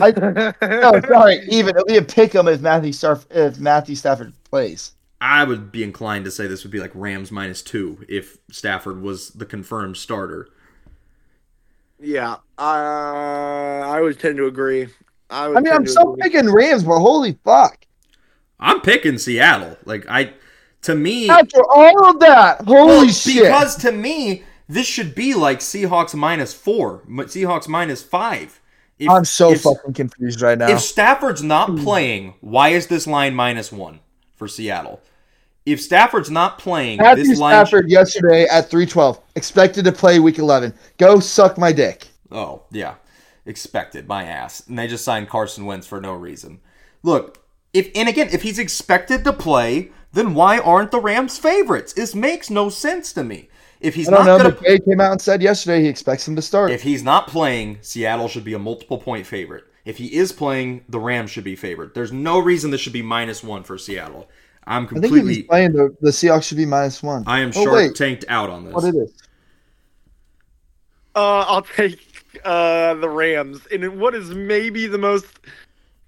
I- 0.00 0.10
No, 0.62 1.00
sorry. 1.06 1.40
Even 1.50 1.70
it'll 1.76 1.84
be 1.86 1.96
a 1.98 2.02
pick 2.02 2.34
'em 2.34 2.48
if 2.48 2.60
Matthew 2.60 2.92
Staff 2.92 3.26
if 3.30 3.58
Matthew 3.58 3.94
Stafford 3.96 4.32
plays. 4.44 4.92
I 5.20 5.44
would 5.44 5.70
be 5.72 5.82
inclined 5.82 6.24
to 6.26 6.30
say 6.30 6.46
this 6.46 6.64
would 6.64 6.70
be 6.70 6.80
like 6.80 6.92
Rams 6.94 7.30
minus 7.30 7.62
two 7.62 8.04
if 8.08 8.38
Stafford 8.50 9.00
was 9.02 9.30
the 9.30 9.46
confirmed 9.46 9.96
starter. 9.96 10.48
Yeah, 12.00 12.36
uh, 12.58 12.60
I 12.60 14.00
would 14.00 14.18
tend 14.18 14.36
to 14.38 14.46
agree. 14.46 14.88
I, 15.30 15.46
I 15.46 15.60
mean, 15.60 15.72
I'm 15.72 15.84
to 15.84 15.90
still 15.90 16.14
agree. 16.14 16.30
picking 16.30 16.52
Rams, 16.52 16.84
but 16.84 16.98
holy 16.98 17.38
fuck! 17.44 17.86
I'm 18.60 18.80
picking 18.80 19.18
Seattle. 19.18 19.76
Like 19.84 20.06
I, 20.08 20.34
to 20.82 20.94
me, 20.94 21.28
After 21.28 21.62
all 21.70 22.10
of 22.10 22.20
that, 22.20 22.62
holy 22.62 22.86
Well, 22.86 23.08
shit! 23.08 23.42
Because 23.42 23.76
to 23.76 23.92
me, 23.92 24.44
this 24.68 24.86
should 24.86 25.14
be 25.14 25.34
like 25.34 25.60
Seahawks 25.60 26.14
minus 26.14 26.52
four, 26.54 27.02
but 27.08 27.28
Seahawks 27.28 27.68
minus 27.68 28.02
five. 28.02 28.60
If, 28.98 29.10
I'm 29.10 29.24
so 29.24 29.52
if, 29.52 29.62
fucking 29.62 29.94
confused 29.94 30.40
right 30.40 30.56
now. 30.56 30.70
If 30.70 30.80
Stafford's 30.80 31.42
not 31.42 31.76
playing, 31.78 32.34
why 32.40 32.70
is 32.70 32.86
this 32.86 33.06
line 33.06 33.34
minus 33.34 33.72
one 33.72 34.00
for 34.36 34.46
Seattle? 34.46 35.00
If 35.66 35.80
Stafford's 35.80 36.30
not 36.30 36.58
playing, 36.58 36.98
Matthew 36.98 37.24
this 37.24 37.38
line. 37.38 37.54
Stafford 37.54 37.90
yesterday 37.90 38.44
at 38.44 38.68
312, 38.70 39.18
expected 39.34 39.84
to 39.86 39.92
play 39.92 40.18
week 40.18 40.38
11. 40.38 40.74
Go 40.98 41.20
suck 41.20 41.56
my 41.56 41.72
dick. 41.72 42.08
Oh 42.30 42.62
yeah, 42.70 42.96
expected 43.46 44.06
my 44.06 44.24
ass, 44.24 44.66
and 44.68 44.78
they 44.78 44.86
just 44.86 45.04
signed 45.04 45.28
Carson 45.28 45.64
Wentz 45.64 45.86
for 45.86 46.00
no 46.00 46.12
reason. 46.12 46.60
Look, 47.02 47.42
if 47.72 47.90
and 47.94 48.08
again, 48.08 48.28
if 48.30 48.42
he's 48.42 48.58
expected 48.58 49.24
to 49.24 49.32
play, 49.32 49.90
then 50.12 50.34
why 50.34 50.58
aren't 50.58 50.90
the 50.90 51.00
Rams 51.00 51.38
favorites? 51.38 51.94
This 51.94 52.14
makes 52.14 52.50
no 52.50 52.68
sense 52.68 53.12
to 53.14 53.24
me. 53.24 53.48
If 53.80 53.94
he's 53.94 54.08
I 54.08 54.12
don't 54.12 54.26
not 54.26 54.38
know. 54.38 54.50
gonna 54.50 54.56
McVay 54.56 54.84
came 54.84 55.00
out 55.00 55.12
and 55.12 55.20
said 55.20 55.42
yesterday 55.42 55.82
he 55.82 55.88
expects 55.88 56.26
him 56.26 56.36
to 56.36 56.42
start. 56.42 56.70
If 56.70 56.82
he's 56.82 57.02
not 57.02 57.28
playing, 57.28 57.78
Seattle 57.80 58.28
should 58.28 58.44
be 58.44 58.54
a 58.54 58.58
multiple 58.58 58.98
point 58.98 59.26
favorite. 59.26 59.64
If 59.84 59.98
he 59.98 60.14
is 60.14 60.32
playing, 60.32 60.84
the 60.88 60.98
Rams 60.98 61.30
should 61.30 61.44
be 61.44 61.56
favored. 61.56 61.94
There's 61.94 62.12
no 62.12 62.38
reason 62.38 62.70
this 62.70 62.80
should 62.80 62.94
be 62.94 63.02
minus 63.02 63.42
one 63.42 63.64
for 63.64 63.76
Seattle. 63.76 64.28
I'm 64.66 64.86
completely. 64.86 65.08
I 65.08 65.10
think 65.10 65.12
if 65.12 65.18
completely. 65.20 65.34
he's 65.34 65.46
playing, 65.46 65.72
the, 65.72 65.96
the 66.00 66.10
Seahawks 66.10 66.44
should 66.44 66.56
be 66.56 66.66
minus 66.66 67.02
one. 67.02 67.24
I 67.26 67.40
am 67.40 67.48
Oh, 67.54 67.64
shark 67.64 67.72
wait. 67.74 67.94
tanked 67.94 68.24
out 68.28 68.50
on 68.50 68.64
this. 68.64 68.74
What 68.74 68.84
it 68.84 68.94
is? 68.96 69.12
Uh, 71.14 71.44
I'll 71.46 71.62
take 71.62 72.00
uh, 72.44 72.94
the 72.94 73.08
Rams 73.08 73.66
in 73.66 73.98
what 74.00 74.14
is 74.14 74.30
maybe 74.30 74.86
the 74.86 74.98
most, 74.98 75.26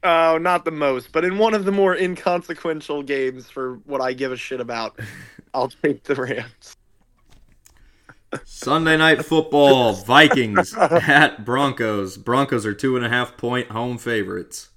uh, 0.03 0.39
not 0.41 0.65
the 0.65 0.71
most, 0.73 1.13
but 1.13 1.25
in 1.25 1.39
one 1.39 1.55
of 1.55 1.65
the 1.65 1.71
more 1.73 1.95
inconsequential 1.97 3.03
games 3.05 3.49
for 3.49 3.77
what 3.85 4.01
I 4.01 4.13
give 4.13 4.33
a 4.33 4.37
shit 4.37 4.61
about. 4.61 4.99
I'll 5.55 5.69
take 5.69 6.03
the 6.05 6.15
Rams. 6.17 6.77
Sunday 8.45 8.97
night 8.97 9.25
football: 9.25 9.93
Vikings 9.93 10.75
at 10.81 11.45
Broncos. 11.45 12.17
Broncos 12.19 12.67
are 12.67 12.75
two 12.75 12.97
and 12.97 13.05
a 13.07 13.09
half 13.09 13.37
point 13.37 13.71
home 13.71 13.97
favorites. 13.99 14.71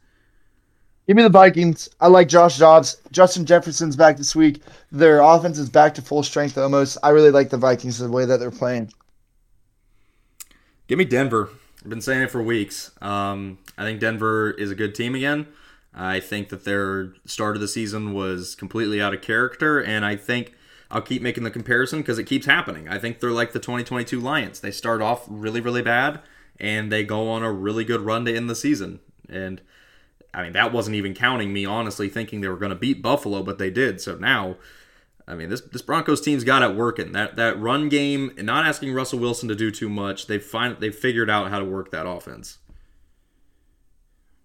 Give 1.10 1.18
me 1.18 1.24
the 1.24 1.30
Vikings. 1.30 1.90
I 2.00 2.08
like 2.08 2.28
Josh 2.28 2.60
Dobbs. 2.60 2.98
Justin 3.12 3.44
Jefferson's 3.44 3.96
back 3.96 4.16
this 4.16 4.36
week. 4.36 4.62
Their 4.92 5.22
offense 5.22 5.58
is 5.58 5.68
back 5.68 5.96
to 5.96 6.04
full 6.04 6.22
strength 6.22 6.56
almost. 6.56 7.00
I 7.02 7.10
really 7.10 7.32
like 7.32 7.50
the 7.50 7.58
Vikings 7.58 7.98
the 7.98 8.12
way 8.12 8.26
that 8.26 8.40
they're 8.40 8.52
playing. 8.52 8.94
Give 10.86 11.00
me 11.00 11.06
Denver. 11.06 11.50
I've 11.82 11.90
been 11.90 12.00
saying 12.00 12.22
it 12.22 12.30
for 12.30 12.44
weeks. 12.44 12.92
Um, 13.02 13.58
I 13.76 13.86
think 13.86 14.00
Denver 14.00 14.52
is 14.52 14.70
a 14.70 14.76
good 14.76 14.94
team 14.94 15.16
again. 15.16 15.48
I 15.96 16.20
think 16.20 16.50
that 16.50 16.64
their 16.64 17.14
start 17.26 17.56
of 17.56 17.62
the 17.62 17.68
season 17.68 18.14
was 18.14 18.54
completely 18.54 19.02
out 19.02 19.16
of 19.16 19.24
character, 19.24 19.82
and 19.82 20.06
I 20.06 20.16
think 20.16 20.54
I'll 20.92 21.02
keep 21.02 21.24
making 21.24 21.44
the 21.44 21.50
comparison 21.50 22.02
because 22.02 22.20
it 22.20 22.26
keeps 22.26 22.46
happening. 22.46 22.88
I 22.88 23.00
think 23.00 23.20
they're 23.20 23.32
like 23.32 23.54
the 23.54 23.60
2022 23.60 24.20
Lions. 24.20 24.60
They 24.60 24.70
start 24.70 25.02
off 25.02 25.26
really, 25.28 25.60
really 25.60 25.82
bad, 25.82 26.20
and 26.60 26.92
they 26.92 27.04
go 27.04 27.28
on 27.32 27.42
a 27.42 27.52
really 27.52 27.84
good 27.84 28.02
run 28.02 28.26
to 28.26 28.36
end 28.36 28.48
the 28.48 28.56
season. 28.56 29.00
And 29.28 29.60
I 30.34 30.44
mean, 30.44 30.54
that 30.54 30.72
wasn't 30.72 30.96
even 30.96 31.14
counting 31.14 31.52
me 31.52 31.66
honestly 31.66 32.08
thinking 32.08 32.42
they 32.42 32.48
were 32.48 32.58
going 32.58 32.72
to 32.72 32.76
beat 32.76 33.02
Buffalo, 33.02 33.42
but 33.42 33.58
they 33.58 33.70
did. 33.70 34.00
So 34.00 34.16
now, 34.16 34.58
I 35.28 35.36
mean, 35.36 35.50
this 35.50 35.62
this 35.62 35.82
Broncos 35.82 36.22
team's 36.22 36.44
got 36.44 36.62
it 36.62 36.76
working. 36.76 37.12
That 37.14 37.36
that 37.36 37.60
run 37.60 37.90
game, 37.90 38.32
and 38.38 38.46
not 38.46 38.66
asking 38.66 38.94
Russell 38.94 39.20
Wilson 39.20 39.50
to 39.50 39.56
do 39.56 39.72
too 39.72 39.90
much. 39.90 40.28
They've 40.28 40.44
find 40.44 40.78
they've 40.80 40.96
figured 40.96 41.30
out 41.30 41.50
how 41.50 41.60
to 41.60 41.66
work 41.66 41.92
that 41.92 42.08
offense. 42.08 42.60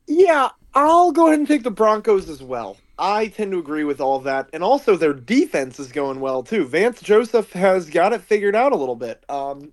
Yeah, 0.06 0.50
I'll 0.74 1.12
go 1.12 1.28
ahead 1.28 1.38
and 1.38 1.48
take 1.48 1.62
the 1.62 1.70
Broncos 1.70 2.28
as 2.28 2.42
well. 2.42 2.76
I 2.98 3.28
tend 3.28 3.52
to 3.52 3.58
agree 3.58 3.84
with 3.84 4.00
all 4.00 4.20
that. 4.20 4.48
And 4.52 4.62
also, 4.62 4.96
their 4.96 5.14
defense 5.14 5.80
is 5.80 5.90
going 5.90 6.20
well, 6.20 6.42
too. 6.42 6.64
Vance 6.66 7.00
Joseph 7.00 7.52
has 7.52 7.88
got 7.88 8.12
it 8.12 8.20
figured 8.20 8.54
out 8.54 8.72
a 8.72 8.76
little 8.76 8.96
bit. 8.96 9.24
Um, 9.28 9.72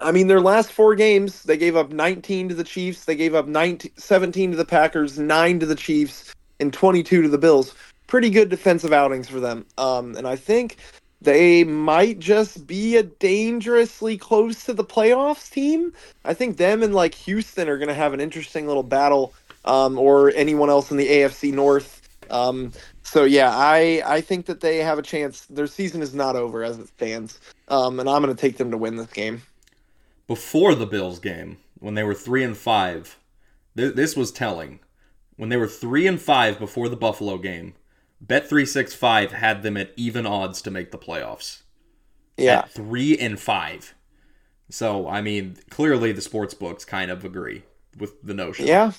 I 0.00 0.12
mean, 0.12 0.26
their 0.28 0.40
last 0.40 0.72
four 0.72 0.94
games, 0.94 1.42
they 1.42 1.56
gave 1.56 1.76
up 1.76 1.90
19 1.90 2.50
to 2.50 2.54
the 2.54 2.64
Chiefs, 2.64 3.04
they 3.04 3.16
gave 3.16 3.34
up 3.34 3.46
19, 3.46 3.92
17 3.96 4.52
to 4.52 4.56
the 4.56 4.64
Packers, 4.64 5.18
9 5.18 5.60
to 5.60 5.66
the 5.66 5.74
Chiefs, 5.74 6.34
and 6.60 6.72
22 6.72 7.22
to 7.22 7.28
the 7.28 7.38
Bills. 7.38 7.74
Pretty 8.06 8.30
good 8.30 8.48
defensive 8.48 8.92
outings 8.92 9.28
for 9.28 9.40
them. 9.40 9.66
Um, 9.76 10.16
and 10.16 10.26
I 10.26 10.36
think 10.36 10.76
they 11.20 11.64
might 11.64 12.20
just 12.20 12.66
be 12.66 12.96
a 12.96 13.02
dangerously 13.02 14.16
close 14.16 14.64
to 14.64 14.72
the 14.72 14.84
playoffs 14.84 15.50
team. 15.50 15.92
I 16.24 16.34
think 16.34 16.56
them 16.56 16.82
and 16.82 16.94
like 16.94 17.14
Houston 17.14 17.68
are 17.68 17.76
going 17.76 17.88
to 17.88 17.94
have 17.94 18.12
an 18.14 18.20
interesting 18.20 18.66
little 18.66 18.82
battle 18.82 19.34
um, 19.64 19.98
or 19.98 20.32
anyone 20.34 20.70
else 20.70 20.90
in 20.90 20.96
the 20.96 21.08
AFC 21.08 21.52
North. 21.52 22.00
Um, 22.30 22.72
so 23.02 23.24
yeah, 23.24 23.50
I 23.52 24.02
I 24.04 24.20
think 24.20 24.46
that 24.46 24.60
they 24.60 24.78
have 24.78 24.98
a 24.98 25.02
chance. 25.02 25.46
Their 25.46 25.66
season 25.66 26.02
is 26.02 26.14
not 26.14 26.36
over 26.36 26.62
as 26.62 26.78
it 26.78 26.88
stands, 26.88 27.40
um, 27.68 28.00
and 28.00 28.08
I'm 28.08 28.22
going 28.22 28.34
to 28.34 28.40
take 28.40 28.58
them 28.58 28.70
to 28.70 28.76
win 28.76 28.96
this 28.96 29.10
game. 29.10 29.42
Before 30.28 30.76
the 30.76 30.86
Bills 30.86 31.18
game, 31.18 31.58
when 31.80 31.94
they 31.94 32.04
were 32.04 32.14
three 32.14 32.44
and 32.44 32.56
five, 32.56 33.18
th- 33.76 33.94
this 33.94 34.14
was 34.14 34.30
telling. 34.30 34.78
When 35.36 35.48
they 35.48 35.56
were 35.56 35.66
three 35.66 36.06
and 36.06 36.20
five 36.20 36.58
before 36.58 36.88
the 36.88 36.96
Buffalo 36.96 37.38
game, 37.38 37.74
Bet 38.20 38.48
three 38.48 38.66
six 38.66 38.94
five 38.94 39.32
had 39.32 39.62
them 39.62 39.76
at 39.76 39.92
even 39.96 40.26
odds 40.26 40.60
to 40.62 40.70
make 40.70 40.90
the 40.90 40.98
playoffs. 40.98 41.62
Yeah, 42.36 42.60
at 42.60 42.70
three 42.70 43.16
and 43.16 43.38
five. 43.38 43.94
So 44.70 45.08
I 45.08 45.20
mean, 45.20 45.56
clearly 45.70 46.12
the 46.12 46.20
sports 46.20 46.54
books 46.54 46.84
kind 46.84 47.10
of 47.10 47.24
agree 47.24 47.62
with 47.96 48.20
the 48.22 48.34
notion. 48.34 48.66
yeah, 48.66 48.92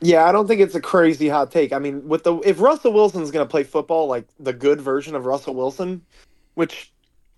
yeah. 0.00 0.24
I 0.24 0.32
don't 0.32 0.46
think 0.48 0.62
it's 0.62 0.74
a 0.74 0.80
crazy 0.80 1.28
hot 1.28 1.50
take. 1.50 1.74
I 1.74 1.78
mean, 1.78 2.08
with 2.08 2.24
the 2.24 2.36
if 2.38 2.58
Russell 2.58 2.92
Wilson's 2.94 3.30
going 3.30 3.46
to 3.46 3.50
play 3.50 3.64
football 3.64 4.06
like 4.06 4.26
the 4.40 4.54
good 4.54 4.80
version 4.80 5.14
of 5.14 5.26
Russell 5.26 5.54
Wilson, 5.54 6.00
which 6.54 6.90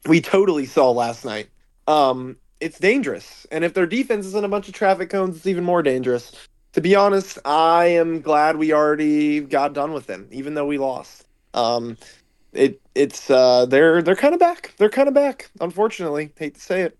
we 0.07 0.21
totally 0.21 0.65
saw 0.65 0.93
last 0.93 1.25
night, 1.25 1.49
um, 1.89 2.37
it's 2.61 2.79
dangerous. 2.79 3.47
And 3.51 3.65
if 3.65 3.75
their 3.75 3.87
defense 3.87 4.27
is 4.27 4.35
in 4.35 4.45
a 4.45 4.49
bunch 4.49 4.69
of 4.69 4.75
traffic 4.75 5.11
cones, 5.11 5.37
it's 5.37 5.47
even 5.47 5.65
more 5.65 5.83
dangerous. 5.83 6.33
To 6.75 6.81
be 6.81 6.95
honest, 6.95 7.39
I 7.45 7.87
am 7.87 8.21
glad 8.21 8.57
we 8.57 8.73
already 8.73 9.41
got 9.41 9.73
done 9.73 9.93
with 9.93 10.07
them, 10.07 10.29
even 10.31 10.55
though 10.55 10.67
we 10.67 10.79
lost. 10.79 11.27
Um, 11.53 11.97
it 12.53 12.81
it's 12.95 13.31
uh, 13.31 13.67
they're 13.67 14.03
they're 14.03 14.17
kind 14.17 14.35
of 14.35 14.41
back. 14.41 14.75
They're 14.77 14.89
kind 14.89 15.09
of 15.09 15.15
back. 15.15 15.51
Unfortunately, 15.61 16.33
hate 16.37 16.55
to 16.55 16.61
say 16.61 16.83
it. 16.83 16.97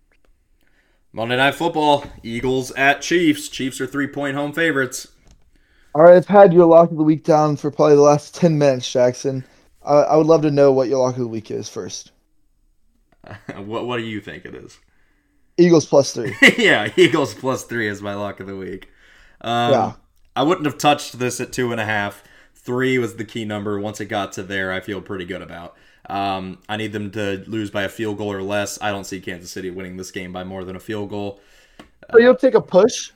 Monday 1.13 1.37
Night 1.37 1.55
Football: 1.55 2.05
Eagles 2.23 2.71
at 2.71 3.01
Chiefs. 3.01 3.47
Chiefs 3.47 3.79
are 3.79 3.87
three 3.87 4.07
point 4.07 4.35
home 4.35 4.51
favorites. 4.51 5.07
All 5.93 6.03
right, 6.03 6.15
I've 6.15 6.27
had 6.27 6.53
your 6.53 6.65
lock 6.65 6.91
of 6.91 6.97
the 6.97 7.03
week 7.03 7.25
down 7.25 7.57
for 7.57 7.69
probably 7.69 7.95
the 7.95 8.01
last 8.01 8.33
10 8.35 8.57
minutes, 8.57 8.89
Jackson. 8.89 9.43
I, 9.83 9.95
I 9.95 10.15
would 10.15 10.25
love 10.25 10.41
to 10.43 10.51
know 10.51 10.71
what 10.71 10.87
your 10.87 10.99
lock 10.99 11.15
of 11.15 11.19
the 11.21 11.27
week 11.27 11.51
is 11.51 11.67
first. 11.67 12.11
what 13.55 13.85
What 13.85 13.97
do 13.97 14.03
you 14.03 14.21
think 14.21 14.45
it 14.45 14.55
is? 14.55 14.79
Eagles 15.57 15.85
plus 15.85 16.13
three. 16.13 16.35
yeah, 16.57 16.89
Eagles 16.95 17.33
plus 17.33 17.63
three 17.63 17.87
is 17.87 18.01
my 18.01 18.15
lock 18.15 18.39
of 18.39 18.47
the 18.47 18.55
week. 18.55 18.89
Um, 19.41 19.71
Yeah. 19.71 19.93
I 20.35 20.43
wouldn't 20.43 20.65
have 20.65 20.77
touched 20.77 21.19
this 21.19 21.41
at 21.41 21.51
two 21.51 21.71
and 21.71 21.81
a 21.81 21.85
half. 21.85 22.23
Three 22.55 22.97
was 22.97 23.15
the 23.15 23.25
key 23.25 23.43
number. 23.43 23.79
Once 23.79 23.99
it 23.99 24.05
got 24.05 24.31
to 24.33 24.43
there, 24.43 24.71
I 24.71 24.79
feel 24.79 25.01
pretty 25.01 25.25
good 25.25 25.41
about. 25.41 25.75
Um, 26.09 26.59
I 26.69 26.77
need 26.77 26.93
them 26.93 27.11
to 27.11 27.43
lose 27.47 27.69
by 27.69 27.83
a 27.83 27.89
field 27.89 28.17
goal 28.17 28.31
or 28.31 28.41
less. 28.41 28.79
I 28.81 28.91
don't 28.91 29.03
see 29.03 29.19
Kansas 29.19 29.51
City 29.51 29.69
winning 29.69 29.97
this 29.97 30.11
game 30.11 30.31
by 30.31 30.43
more 30.43 30.63
than 30.63 30.75
a 30.75 30.79
field 30.79 31.09
goal. 31.09 31.39
So 32.11 32.19
you'll 32.19 32.35
take 32.35 32.53
a 32.53 32.61
push. 32.61 33.11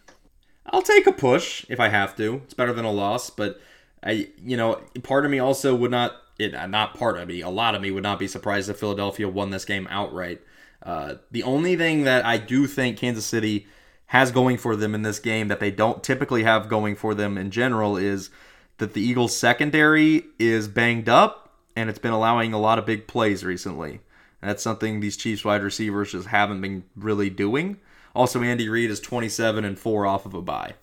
I'll 0.68 0.82
take 0.82 1.08
a 1.08 1.12
push 1.12 1.66
if 1.70 1.80
I 1.80 1.90
have 1.90 2.16
to. 2.18 2.42
It's 2.44 2.54
better 2.54 2.74
than 2.74 2.86
a 2.86 2.92
loss, 2.92 3.30
but 3.30 3.62
I, 4.04 4.30
you 4.44 4.58
know, 4.58 4.82
part 5.04 5.26
of 5.26 5.32
me 5.32 5.40
also 5.40 5.76
would 5.76 5.92
not. 5.92 6.14
It 6.38 6.52
not 6.70 6.96
part 6.96 7.18
of 7.18 7.30
me. 7.30 7.40
A 7.42 7.50
lot 7.50 7.76
of 7.76 7.82
me 7.82 7.92
would 7.92 8.04
not 8.04 8.20
be 8.20 8.28
surprised 8.28 8.70
if 8.70 8.78
Philadelphia 8.78 9.30
won 9.30 9.52
this 9.52 9.64
game 9.64 9.88
outright. 9.90 10.42
Uh, 10.86 11.16
the 11.32 11.44
only 11.44 11.76
thing 11.76 12.04
that 12.04 12.24
I 12.26 12.38
do 12.38 12.68
think 12.68 12.98
Kansas 12.98 13.26
City 13.26 13.68
has 14.08 14.32
going 14.32 14.58
for 14.58 14.76
them 14.76 14.94
in 14.94 15.02
this 15.02 15.20
game 15.20 15.48
that 15.48 15.60
they 15.60 15.72
don't 15.72 16.04
typically 16.04 16.44
have 16.44 16.70
going 16.70 16.96
for 16.96 17.16
them 17.16 17.38
in 17.38 17.50
general 17.50 17.98
is 17.98 18.30
that 18.78 18.94
the 18.94 19.02
Eagles 19.02 19.36
secondary 19.36 20.24
is 20.38 20.68
banged 20.68 21.10
up 21.10 21.46
and 21.76 21.90
it's 21.90 22.00
been 22.00 22.12
allowing 22.12 22.54
a 22.54 22.60
lot 22.60 22.78
of 22.78 22.86
big 22.86 23.08
plays 23.08 23.44
recently. 23.44 24.02
That's 24.42 24.62
something 24.62 25.00
these 25.00 25.18
Chiefs 25.18 25.44
wide 25.44 25.64
receivers 25.64 26.12
just 26.12 26.28
haven't 26.28 26.62
been 26.62 26.84
really 26.96 27.32
doing. 27.32 27.80
Also, 28.14 28.42
Andy 28.44 28.70
Reid 28.70 28.92
is 28.92 29.00
27 29.00 29.66
and 29.66 29.78
4 29.78 30.06
off 30.06 30.26
of 30.26 30.36
a 30.36 30.42
bye. 30.42 30.76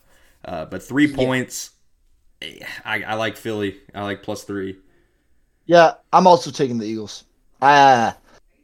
Uh, 0.44 0.64
but 0.64 0.82
three 0.82 1.06
yeah. 1.06 1.16
points, 1.16 1.70
I, 2.84 3.02
I, 3.02 3.14
like 3.14 3.36
Philly. 3.36 3.78
I 3.94 4.02
like 4.02 4.22
plus 4.22 4.42
three. 4.42 4.78
Yeah, 5.66 5.94
I'm 6.12 6.26
also 6.26 6.50
taking 6.50 6.78
the 6.78 6.86
Eagles. 6.86 7.24
Uh, 7.60 8.12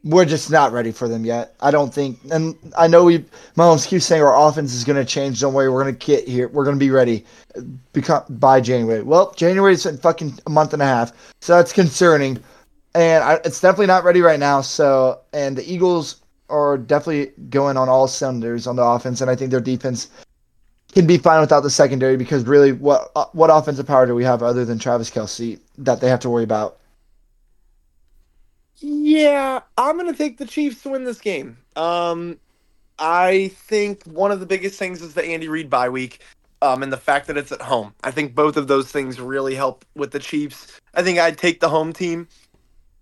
we're 0.03 0.25
just 0.25 0.49
not 0.49 0.71
ready 0.71 0.91
for 0.91 1.07
them 1.07 1.25
yet. 1.25 1.55
I 1.59 1.71
don't 1.71 1.93
think, 1.93 2.19
and 2.31 2.55
I 2.77 2.87
know 2.87 3.03
we 3.05 3.19
Mahomes 3.57 3.87
keeps 3.87 4.05
saying 4.05 4.21
our 4.21 4.47
offense 4.47 4.73
is 4.73 4.83
going 4.83 4.95
to 4.95 5.05
change. 5.05 5.41
Don't 5.41 5.53
worry, 5.53 5.69
we're 5.69 5.83
going 5.83 5.95
to 5.95 6.05
get 6.05 6.27
here. 6.27 6.47
We're 6.47 6.63
going 6.63 6.75
to 6.75 6.79
be 6.79 6.91
ready 6.91 7.25
uh, 7.57 7.61
become 7.91 8.23
by 8.29 8.61
January. 8.61 9.01
Well, 9.01 9.31
January 9.33 9.73
is 9.73 9.85
in 9.85 9.97
fucking 9.97 10.39
a 10.45 10.49
month 10.49 10.73
and 10.73 10.81
a 10.81 10.85
half, 10.85 11.11
so 11.41 11.55
that's 11.55 11.73
concerning, 11.73 12.41
and 12.95 13.23
I, 13.23 13.35
it's 13.45 13.59
definitely 13.59 13.87
not 13.87 14.03
ready 14.03 14.21
right 14.21 14.39
now. 14.39 14.61
So, 14.61 15.19
and 15.33 15.57
the 15.57 15.71
Eagles 15.71 16.21
are 16.49 16.77
definitely 16.77 17.31
going 17.49 17.77
on 17.77 17.89
all 17.89 18.07
cylinders 18.07 18.67
on 18.67 18.75
the 18.77 18.83
offense, 18.83 19.21
and 19.21 19.29
I 19.29 19.35
think 19.35 19.51
their 19.51 19.59
defense 19.59 20.09
can 20.93 21.05
be 21.05 21.17
fine 21.17 21.41
without 21.41 21.61
the 21.61 21.69
secondary 21.69 22.17
because 22.17 22.45
really, 22.45 22.71
what 22.71 23.11
uh, 23.15 23.25
what 23.33 23.49
offensive 23.49 23.85
power 23.85 24.05
do 24.07 24.15
we 24.15 24.23
have 24.23 24.41
other 24.41 24.63
than 24.63 24.79
Travis 24.79 25.11
Kelce 25.11 25.59
that 25.77 25.99
they 25.99 26.07
have 26.09 26.21
to 26.21 26.29
worry 26.29 26.45
about? 26.45 26.78
Yeah, 28.81 29.61
I'm 29.77 29.97
gonna 29.97 30.13
take 30.13 30.37
the 30.37 30.45
Chiefs 30.45 30.83
to 30.83 30.89
win 30.89 31.03
this 31.03 31.19
game. 31.19 31.57
Um, 31.75 32.39
I 32.97 33.49
think 33.53 34.03
one 34.05 34.31
of 34.31 34.39
the 34.39 34.45
biggest 34.45 34.79
things 34.79 35.01
is 35.01 35.13
the 35.13 35.23
Andy 35.23 35.47
Reid 35.47 35.69
bye 35.69 35.89
week, 35.89 36.21
um, 36.61 36.83
and 36.83 36.91
the 36.91 36.97
fact 36.97 37.27
that 37.27 37.37
it's 37.37 37.51
at 37.51 37.61
home. 37.61 37.93
I 38.03 38.11
think 38.11 38.35
both 38.35 38.57
of 38.57 38.67
those 38.67 38.91
things 38.91 39.19
really 39.19 39.55
help 39.55 39.85
with 39.95 40.11
the 40.11 40.19
Chiefs. 40.19 40.79
I 40.93 41.03
think 41.03 41.19
I'd 41.19 41.37
take 41.37 41.59
the 41.59 41.69
home 41.69 41.93
team. 41.93 42.27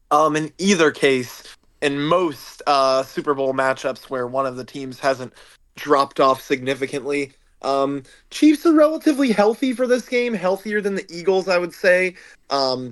Um, 0.10 0.36
in 0.36 0.54
either 0.58 0.92
case, 0.92 1.44
in 1.82 2.02
most 2.02 2.62
uh, 2.66 3.04
Super 3.04 3.34
Bowl 3.34 3.54
matchups 3.54 4.10
where 4.10 4.26
one 4.26 4.46
of 4.46 4.56
the 4.56 4.64
teams 4.64 5.00
hasn't 5.00 5.34
dropped 5.76 6.20
off 6.20 6.42
significantly, 6.42 7.34
um, 7.62 8.04
Chiefs 8.30 8.66
are 8.66 8.74
relatively 8.74 9.32
healthy 9.32 9.74
for 9.74 9.88
this 9.88 10.08
game, 10.08 10.34
healthier 10.34 10.82
than 10.82 10.96
the 10.96 11.06
Eagles, 11.10 11.48
I 11.48 11.58
would 11.58 11.74
say. 11.74 12.16
Um, 12.50 12.92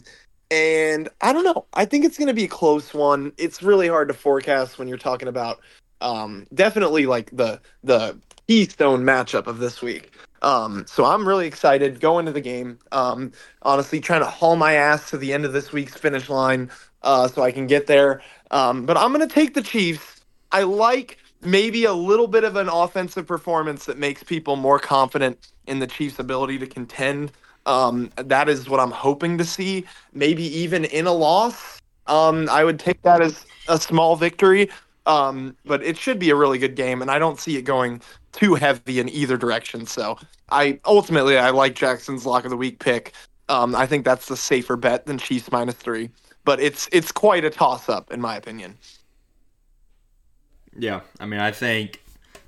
and 0.52 1.10
I 1.22 1.34
don't 1.34 1.44
know. 1.44 1.66
I 1.74 1.86
think 1.86 2.06
it's 2.06 2.18
going 2.18 2.28
to 2.28 2.34
be 2.34 2.46
a 2.46 2.50
close 2.50 2.94
one. 2.94 3.32
It's 3.38 3.64
really 3.64 3.88
hard 3.88 4.08
to 4.10 4.14
forecast 4.14 4.78
when 4.78 4.88
you're 4.88 4.98
talking 4.98 5.28
about 5.28 5.62
um, 6.02 6.46
definitely 6.54 7.06
like 7.06 7.32
the 7.32 7.60
the 7.84 8.18
keystone 8.48 9.04
matchup 9.04 9.48
of 9.48 9.60
this 9.60 9.82
week. 9.82 10.12
Um, 10.42 10.86
so 10.88 11.06
I'm 11.06 11.28
really 11.28 11.48
excited 11.48 12.00
going 12.00 12.26
to 12.28 12.32
the 12.32 12.42
game. 12.42 12.78
Um, 12.92 13.32
honestly, 13.64 14.00
trying 14.00 14.22
to 14.22 14.28
haul 14.28 14.56
my 14.56 14.74
ass 14.74 15.10
to 15.10 15.18
the 15.18 15.34
end 15.34 15.46
of 15.46 15.54
this 15.54 15.72
week's 15.72 15.96
finish 15.96 16.30
line 16.30 16.70
uh, 17.02 17.28
so 17.28 17.42
I 17.42 17.52
can 17.52 17.66
get 17.66 17.88
there. 17.88 18.22
Um, 18.52 18.86
but 18.86 18.98
I'm 18.98 19.12
going 19.12 19.28
to 19.28 19.34
take 19.34 19.56
the 19.56 19.64
Chiefs. 19.64 20.22
I 20.52 20.64
like 20.64 21.18
maybe 21.42 21.86
a 21.86 21.94
little 21.94 22.28
bit 22.28 22.44
of 22.44 22.56
an 22.56 22.70
offensive 22.70 23.26
performance 23.26 23.86
that 23.86 23.98
makes 23.98 24.22
people 24.22 24.56
more 24.56 24.78
confident 24.78 25.52
in 25.66 25.80
the 25.80 25.88
Chiefs' 25.88 26.20
ability 26.20 26.60
to 26.60 26.68
contend 26.68 27.32
um, 27.66 28.10
that 28.18 28.50
is 28.50 28.70
what 28.70 28.80
I'm 28.80 28.92
hoping 28.92 29.38
to 29.38 29.46
see. 29.46 29.86
Maybe 30.14 30.44
even 30.44 30.86
in 30.86 31.08
a 31.08 31.14
loss, 31.14 31.82
um, 32.08 32.50
I 32.50 32.64
would 32.64 32.80
take 32.80 33.02
that 33.04 33.22
as 33.22 33.46
a 33.68 33.80
small 33.80 34.16
victory. 34.16 34.70
Um, 35.08 35.56
but 35.66 35.84
it 35.84 35.98
should 35.98 36.18
be 36.18 36.32
a 36.32 36.36
really 36.36 36.58
good 36.58 36.76
game, 36.76 37.02
and 37.02 37.12
I 37.12 37.20
don't 37.20 37.40
see 37.40 37.58
it 37.58 37.62
going 37.62 38.02
too 38.32 38.56
heavy 38.56 39.00
in 39.00 39.08
either 39.10 39.38
direction. 39.38 39.86
So 39.86 40.18
I 40.50 40.80
ultimately 40.86 41.38
I 41.38 41.52
like 41.52 41.76
Jackson's 41.76 42.26
lock 42.26 42.44
of 42.44 42.50
the 42.50 42.58
week 42.58 42.80
pick. 42.80 43.14
Um, 43.48 43.76
I 43.76 43.86
think 43.86 44.04
that's 44.04 44.28
the 44.28 44.38
safer 44.38 44.76
bet 44.76 45.06
than 45.06 45.20
Chiefs 45.20 45.52
minus 45.52 45.76
three, 45.76 46.10
but 46.44 46.60
it's 46.60 46.90
it's 46.92 47.12
quite 47.12 47.46
a 47.46 47.52
toss 47.52 47.88
up 47.88 48.12
in 48.12 48.20
my 48.20 48.36
opinion. 48.36 48.78
Yeah, 50.78 51.02
I 51.20 51.28
mean, 51.28 51.40
I 51.40 51.52
think 51.52 52.04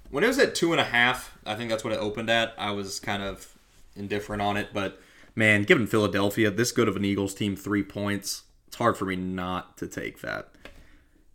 when 0.09 0.23
it 0.23 0.27
was 0.27 0.39
at 0.39 0.55
two 0.55 0.71
and 0.71 0.81
a 0.81 0.83
half, 0.83 1.37
I 1.45 1.55
think 1.55 1.69
that's 1.69 1.83
what 1.83 1.93
it 1.93 1.99
opened 1.99 2.29
at. 2.29 2.55
I 2.57 2.71
was 2.71 2.99
kind 2.99 3.21
of 3.21 3.53
indifferent 3.95 4.41
on 4.41 4.57
it, 4.57 4.69
but 4.73 4.99
man, 5.37 5.63
given 5.63 5.87
Philadelphia 5.87 6.51
this 6.51 6.71
good 6.71 6.87
of 6.87 6.95
an 6.95 7.05
Eagles 7.05 7.33
team 7.33 7.55
three 7.55 7.83
points, 7.83 8.43
it's 8.67 8.75
hard 8.75 8.97
for 8.97 9.05
me 9.05 9.15
not 9.15 9.77
to 9.77 9.87
take 9.87 10.21
that. 10.21 10.49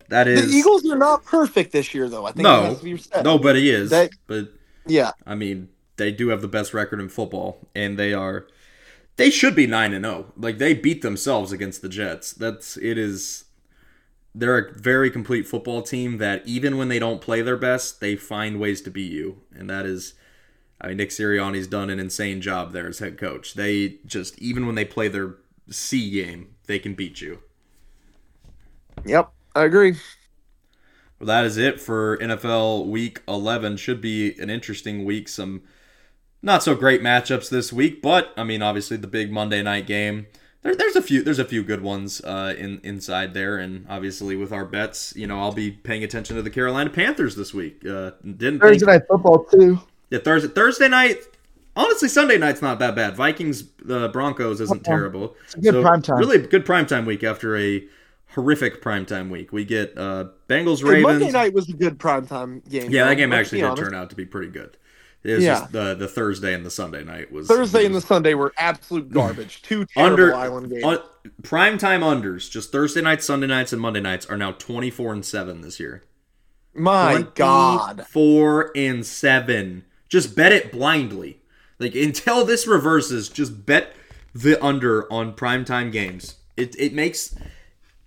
That 0.08 0.28
is 0.28 0.50
the 0.50 0.58
Eagles 0.58 0.84
are 0.90 0.98
not 0.98 1.24
perfect 1.24 1.72
this 1.72 1.94
year, 1.94 2.08
though. 2.08 2.26
I 2.26 2.32
think 2.32 2.42
no, 2.42 2.78
nobody 3.22 3.70
is. 3.70 3.88
They, 3.90 4.10
but 4.26 4.52
yeah, 4.86 5.12
I 5.26 5.34
mean, 5.34 5.70
they 5.96 6.10
do 6.12 6.28
have 6.28 6.42
the 6.42 6.48
best 6.48 6.74
record 6.74 7.00
in 7.00 7.08
football, 7.08 7.66
and 7.74 7.98
they 7.98 8.12
are 8.12 8.46
they 9.16 9.30
should 9.30 9.54
be 9.54 9.66
nine 9.66 9.94
and 9.94 10.04
zero. 10.04 10.26
Oh. 10.28 10.32
Like 10.36 10.58
they 10.58 10.74
beat 10.74 11.00
themselves 11.00 11.52
against 11.52 11.80
the 11.80 11.88
Jets. 11.88 12.32
That's 12.32 12.76
it 12.76 12.98
is. 12.98 13.44
They're 14.34 14.58
a 14.58 14.72
very 14.72 15.10
complete 15.10 15.46
football 15.46 15.82
team 15.82 16.18
that 16.18 16.46
even 16.46 16.78
when 16.78 16.88
they 16.88 16.98
don't 16.98 17.20
play 17.20 17.42
their 17.42 17.58
best, 17.58 18.00
they 18.00 18.16
find 18.16 18.58
ways 18.58 18.80
to 18.82 18.90
beat 18.90 19.12
you, 19.12 19.42
and 19.54 19.70
that 19.70 19.86
is 19.86 20.14
I 20.82 20.88
mean, 20.88 20.96
Nick 20.96 21.10
Sirianni's 21.10 21.68
done 21.68 21.90
an 21.90 22.00
insane 22.00 22.40
job 22.40 22.72
there 22.72 22.88
as 22.88 22.98
head 22.98 23.16
coach. 23.16 23.54
They 23.54 23.98
just 24.04 24.36
even 24.40 24.66
when 24.66 24.74
they 24.74 24.84
play 24.84 25.06
their 25.06 25.36
C 25.70 26.10
game, 26.10 26.56
they 26.66 26.80
can 26.80 26.94
beat 26.94 27.20
you. 27.20 27.38
Yep, 29.04 29.32
I 29.54 29.64
agree. 29.64 29.96
Well, 31.20 31.28
that 31.28 31.44
is 31.44 31.56
it 31.56 31.80
for 31.80 32.18
NFL 32.18 32.86
Week 32.88 33.22
11. 33.28 33.76
Should 33.76 34.00
be 34.00 34.36
an 34.40 34.50
interesting 34.50 35.04
week. 35.04 35.28
Some 35.28 35.62
not 36.42 36.64
so 36.64 36.74
great 36.74 37.00
matchups 37.00 37.48
this 37.48 37.72
week, 37.72 38.02
but 38.02 38.32
I 38.36 38.42
mean, 38.42 38.60
obviously 38.60 38.96
the 38.96 39.06
big 39.06 39.30
Monday 39.30 39.62
night 39.62 39.86
game. 39.86 40.26
There, 40.62 40.74
there's 40.74 40.96
a 40.96 41.02
few. 41.02 41.22
There's 41.22 41.38
a 41.38 41.44
few 41.44 41.62
good 41.62 41.82
ones 41.82 42.20
uh, 42.22 42.54
in 42.58 42.80
inside 42.82 43.34
there, 43.34 43.56
and 43.56 43.86
obviously 43.88 44.34
with 44.34 44.52
our 44.52 44.64
bets, 44.64 45.14
you 45.14 45.28
know, 45.28 45.40
I'll 45.40 45.52
be 45.52 45.70
paying 45.70 46.02
attention 46.02 46.34
to 46.34 46.42
the 46.42 46.50
Carolina 46.50 46.90
Panthers 46.90 47.36
this 47.36 47.54
week. 47.54 47.86
Uh, 47.86 48.12
didn't 48.24 48.58
Thursday 48.58 48.86
think, 48.86 48.88
night 48.88 49.02
football 49.08 49.44
too. 49.44 49.80
Yeah, 50.12 50.18
Thursday 50.18 50.48
Thursday 50.48 50.88
night. 50.88 51.22
Honestly, 51.74 52.06
Sunday 52.06 52.36
night's 52.36 52.60
not 52.60 52.78
that 52.80 52.94
bad. 52.94 53.16
Vikings 53.16 53.64
the 53.82 54.04
uh, 54.04 54.08
Broncos 54.08 54.60
isn't 54.60 54.84
terrible. 54.84 55.34
It's 55.44 55.54
a 55.54 55.60
good 55.60 55.72
so, 55.72 55.80
prime 55.80 56.02
time. 56.02 56.18
Really 56.18 56.46
good 56.46 56.66
prime 56.66 56.84
time 56.84 57.06
week 57.06 57.24
after 57.24 57.56
a 57.56 57.82
horrific 58.28 58.82
prime 58.82 59.06
time 59.06 59.30
week. 59.30 59.54
We 59.54 59.64
get 59.64 59.96
uh, 59.96 60.26
Bengals 60.50 60.84
Ravens. 60.84 61.20
Monday 61.20 61.30
night 61.30 61.54
was 61.54 61.70
a 61.70 61.72
good 61.72 61.98
prime 61.98 62.26
time 62.26 62.62
game. 62.68 62.90
Yeah, 62.90 63.06
that 63.06 63.14
game 63.14 63.32
actually 63.32 63.62
did 63.62 63.68
honest. 63.68 63.84
turn 63.84 63.94
out 63.94 64.10
to 64.10 64.16
be 64.16 64.26
pretty 64.26 64.52
good. 64.52 64.76
It 65.24 65.36
was 65.36 65.44
yeah. 65.44 65.60
just 65.60 65.72
the 65.72 65.94
the 65.94 66.08
Thursday 66.08 66.52
and 66.52 66.66
the 66.66 66.70
Sunday 66.70 67.04
night 67.04 67.32
was 67.32 67.48
Thursday 67.48 67.78
was, 67.78 67.86
and 67.86 67.94
the 67.94 68.00
Sunday 68.02 68.34
were 68.34 68.52
absolute 68.58 69.10
garbage. 69.14 69.62
Two 69.62 69.86
terrible 69.86 70.12
under, 70.12 70.34
island 70.34 70.68
games. 70.68 70.84
Un, 70.84 70.98
prime 71.42 71.78
time 71.78 72.02
unders, 72.02 72.50
just 72.50 72.70
Thursday 72.70 73.00
nights, 73.00 73.24
Sunday 73.24 73.46
nights, 73.46 73.72
and 73.72 73.80
Monday 73.80 74.00
nights 74.00 74.26
are 74.26 74.36
now 74.36 74.52
twenty 74.52 74.90
four 74.90 75.14
and 75.14 75.24
seven 75.24 75.62
this 75.62 75.80
year. 75.80 76.02
My 76.74 77.26
God, 77.34 78.06
four 78.10 78.72
and 78.76 79.06
seven. 79.06 79.86
Just 80.12 80.36
bet 80.36 80.52
it 80.52 80.70
blindly. 80.70 81.40
Like 81.78 81.94
until 81.94 82.44
this 82.44 82.66
reverses, 82.66 83.30
just 83.30 83.64
bet 83.64 83.94
the 84.34 84.62
under 84.62 85.10
on 85.10 85.32
primetime 85.32 85.90
games. 85.90 86.36
It 86.54 86.76
it 86.78 86.92
makes 86.92 87.34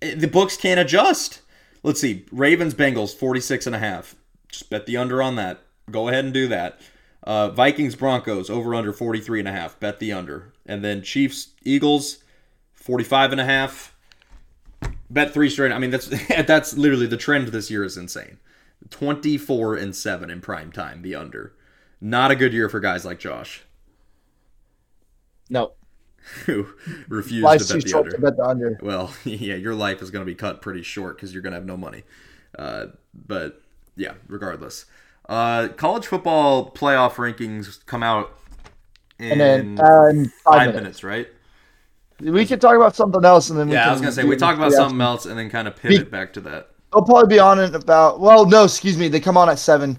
it, 0.00 0.20
the 0.20 0.28
books 0.28 0.56
can't 0.56 0.78
adjust. 0.78 1.40
Let's 1.82 2.00
see. 2.00 2.24
Ravens 2.30 2.74
Bengals 2.74 3.12
46 3.12 3.66
and 3.66 3.74
a 3.74 3.80
half. 3.80 4.14
Just 4.48 4.70
bet 4.70 4.86
the 4.86 4.96
under 4.96 5.20
on 5.20 5.34
that. 5.34 5.64
Go 5.90 6.06
ahead 6.06 6.24
and 6.24 6.32
do 6.32 6.46
that. 6.46 6.80
Uh, 7.24 7.48
Vikings 7.48 7.96
Broncos 7.96 8.50
over 8.50 8.72
under 8.72 8.92
43 8.92 9.40
and 9.40 9.48
a 9.48 9.52
half. 9.52 9.80
Bet 9.80 9.98
the 9.98 10.12
under. 10.12 10.52
And 10.64 10.84
then 10.84 11.02
Chiefs 11.02 11.54
Eagles 11.64 12.18
45 12.74 13.32
and 13.32 13.40
a 13.40 13.44
half. 13.44 13.96
Bet 15.10 15.34
three 15.34 15.50
straight. 15.50 15.72
I 15.72 15.80
mean 15.80 15.90
that's 15.90 16.06
that's 16.28 16.76
literally 16.76 17.08
the 17.08 17.16
trend 17.16 17.48
this 17.48 17.68
year 17.68 17.82
is 17.82 17.96
insane. 17.96 18.38
24 18.90 19.74
and 19.74 19.96
7 19.96 20.30
in 20.30 20.40
prime 20.40 20.70
time 20.70 21.02
the 21.02 21.16
under. 21.16 21.55
Not 22.06 22.30
a 22.30 22.36
good 22.36 22.52
year 22.52 22.68
for 22.68 22.78
guys 22.78 23.04
like 23.04 23.18
Josh. 23.18 23.64
No. 25.50 25.72
Who 26.46 26.68
refused 27.08 27.42
Life's 27.42 27.66
to, 27.66 27.74
bet 27.74 27.82
the, 27.82 28.10
to 28.10 28.18
bet 28.20 28.36
the 28.36 28.44
under. 28.44 28.78
Well, 28.80 29.12
yeah, 29.24 29.56
your 29.56 29.74
life 29.74 30.00
is 30.02 30.12
going 30.12 30.24
to 30.24 30.26
be 30.26 30.36
cut 30.36 30.62
pretty 30.62 30.84
short 30.84 31.16
because 31.16 31.32
you're 31.32 31.42
going 31.42 31.50
to 31.50 31.56
have 31.56 31.66
no 31.66 31.76
money. 31.76 32.04
Uh, 32.56 32.86
but 33.12 33.60
yeah, 33.96 34.14
regardless. 34.28 34.84
Uh, 35.28 35.66
college 35.76 36.06
football 36.06 36.70
playoff 36.70 37.14
rankings 37.14 37.84
come 37.86 38.04
out 38.04 38.38
in, 39.18 39.38
then, 39.38 39.80
uh, 39.80 40.04
in 40.04 40.26
five, 40.26 40.32
five 40.44 40.66
minutes. 40.74 41.02
minutes. 41.02 41.04
right? 41.04 41.28
We 42.20 42.46
could 42.46 42.60
talk 42.60 42.76
about 42.76 42.94
something 42.94 43.24
else, 43.24 43.50
and 43.50 43.58
then 43.58 43.66
we 43.68 43.74
Yeah, 43.74 43.82
can 43.82 43.88
I 43.88 43.92
was 43.92 44.00
gonna 44.00 44.12
say 44.12 44.22
we 44.22 44.36
talk 44.36 44.56
about 44.56 44.72
something 44.72 45.00
else 45.00 45.26
and 45.26 45.36
then 45.36 45.50
kind 45.50 45.66
of 45.66 45.74
pivot 45.74 46.12
back 46.12 46.32
to 46.34 46.40
that. 46.42 46.70
They'll 46.92 47.02
probably 47.02 47.34
be 47.34 47.40
on 47.40 47.58
in 47.58 47.74
about. 47.74 48.20
Well, 48.20 48.46
no, 48.46 48.62
excuse 48.62 48.96
me. 48.96 49.08
They 49.08 49.18
come 49.18 49.36
on 49.36 49.50
at 49.50 49.58
seven 49.58 49.98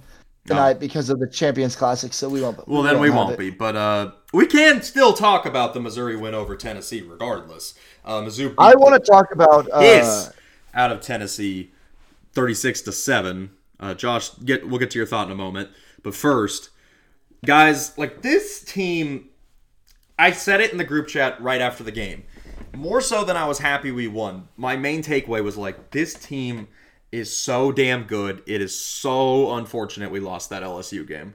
No. 0.56 0.74
because 0.74 1.10
of 1.10 1.20
the 1.20 1.28
Champions 1.28 1.76
Classic, 1.76 2.14
so 2.14 2.30
we 2.30 2.42
won't. 2.42 2.68
Well, 2.68 2.82
then 2.82 3.00
we 3.00 3.10
won't 3.10 3.34
it. 3.34 3.40
be, 3.40 3.50
but 3.50 3.76
uh, 3.76 4.12
we 4.34 4.46
can 4.46 4.82
still 4.82 5.14
talk 5.14 5.46
about 5.46 5.74
the 5.74 5.80
Missouri 5.80 6.16
win 6.16 6.34
over 6.34 6.56
Tennessee, 6.56 7.02
regardless. 7.02 7.74
Uh, 8.06 8.22
Mizzou 8.22 8.54
I 8.58 8.76
want 8.76 9.04
to 9.04 9.12
talk 9.12 9.32
about. 9.32 9.70
Uh, 9.72 10.30
out 10.74 10.92
of 10.92 11.02
Tennessee, 11.02 11.72
thirty-six 12.34 12.82
to 12.82 12.92
seven. 12.92 13.52
Uh, 13.80 13.94
Josh, 13.94 14.30
get 14.46 14.68
we'll 14.68 14.80
get 14.80 14.92
to 14.92 15.00
your 15.00 15.08
thought 15.08 15.28
in 15.28 15.32
a 15.32 15.36
moment, 15.36 15.70
but 16.04 16.16
first, 16.16 16.70
guys, 17.46 17.98
like 17.98 18.22
this 18.22 18.62
team, 18.62 19.30
I 20.18 20.32
said 20.32 20.62
it 20.62 20.72
in 20.72 20.78
the 20.78 20.84
group 20.84 21.08
chat 21.08 21.42
right 21.42 21.62
after 21.62 21.84
the 21.84 21.92
game. 21.92 22.24
More 22.76 23.02
so 23.02 23.24
than 23.24 23.36
I 23.36 23.48
was 23.48 23.60
happy 23.60 23.92
we 23.92 24.08
won. 24.08 24.48
My 24.56 24.76
main 24.76 25.02
takeaway 25.02 25.44
was 25.44 25.58
like 25.58 25.92
this 25.92 26.14
team 26.14 26.68
is 27.12 27.36
so 27.36 27.72
damn 27.72 28.04
good. 28.04 28.44
It 28.46 28.62
is 28.62 28.78
so 28.78 29.56
unfortunate 29.56 30.12
we 30.12 30.20
lost 30.20 30.50
that 30.50 30.64
LSU 30.64 31.08
game. 31.08 31.34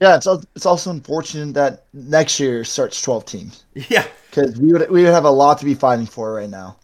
yeah, 0.00 0.16
it's 0.16 0.26
it's 0.54 0.66
also 0.66 0.90
unfortunate 0.90 1.54
that 1.54 1.86
next 1.92 2.38
year 2.38 2.64
starts 2.64 3.00
twelve 3.02 3.24
teams 3.24 3.64
Yeah, 3.74 4.06
because 4.30 4.56
we 4.58 4.72
would 4.72 4.90
we 4.90 5.02
would 5.04 5.12
have 5.12 5.24
a 5.24 5.30
lot 5.30 5.58
to 5.58 5.64
be 5.64 5.74
fighting 5.74 6.06
for 6.06 6.32
right 6.34 6.50
now. 6.50 6.76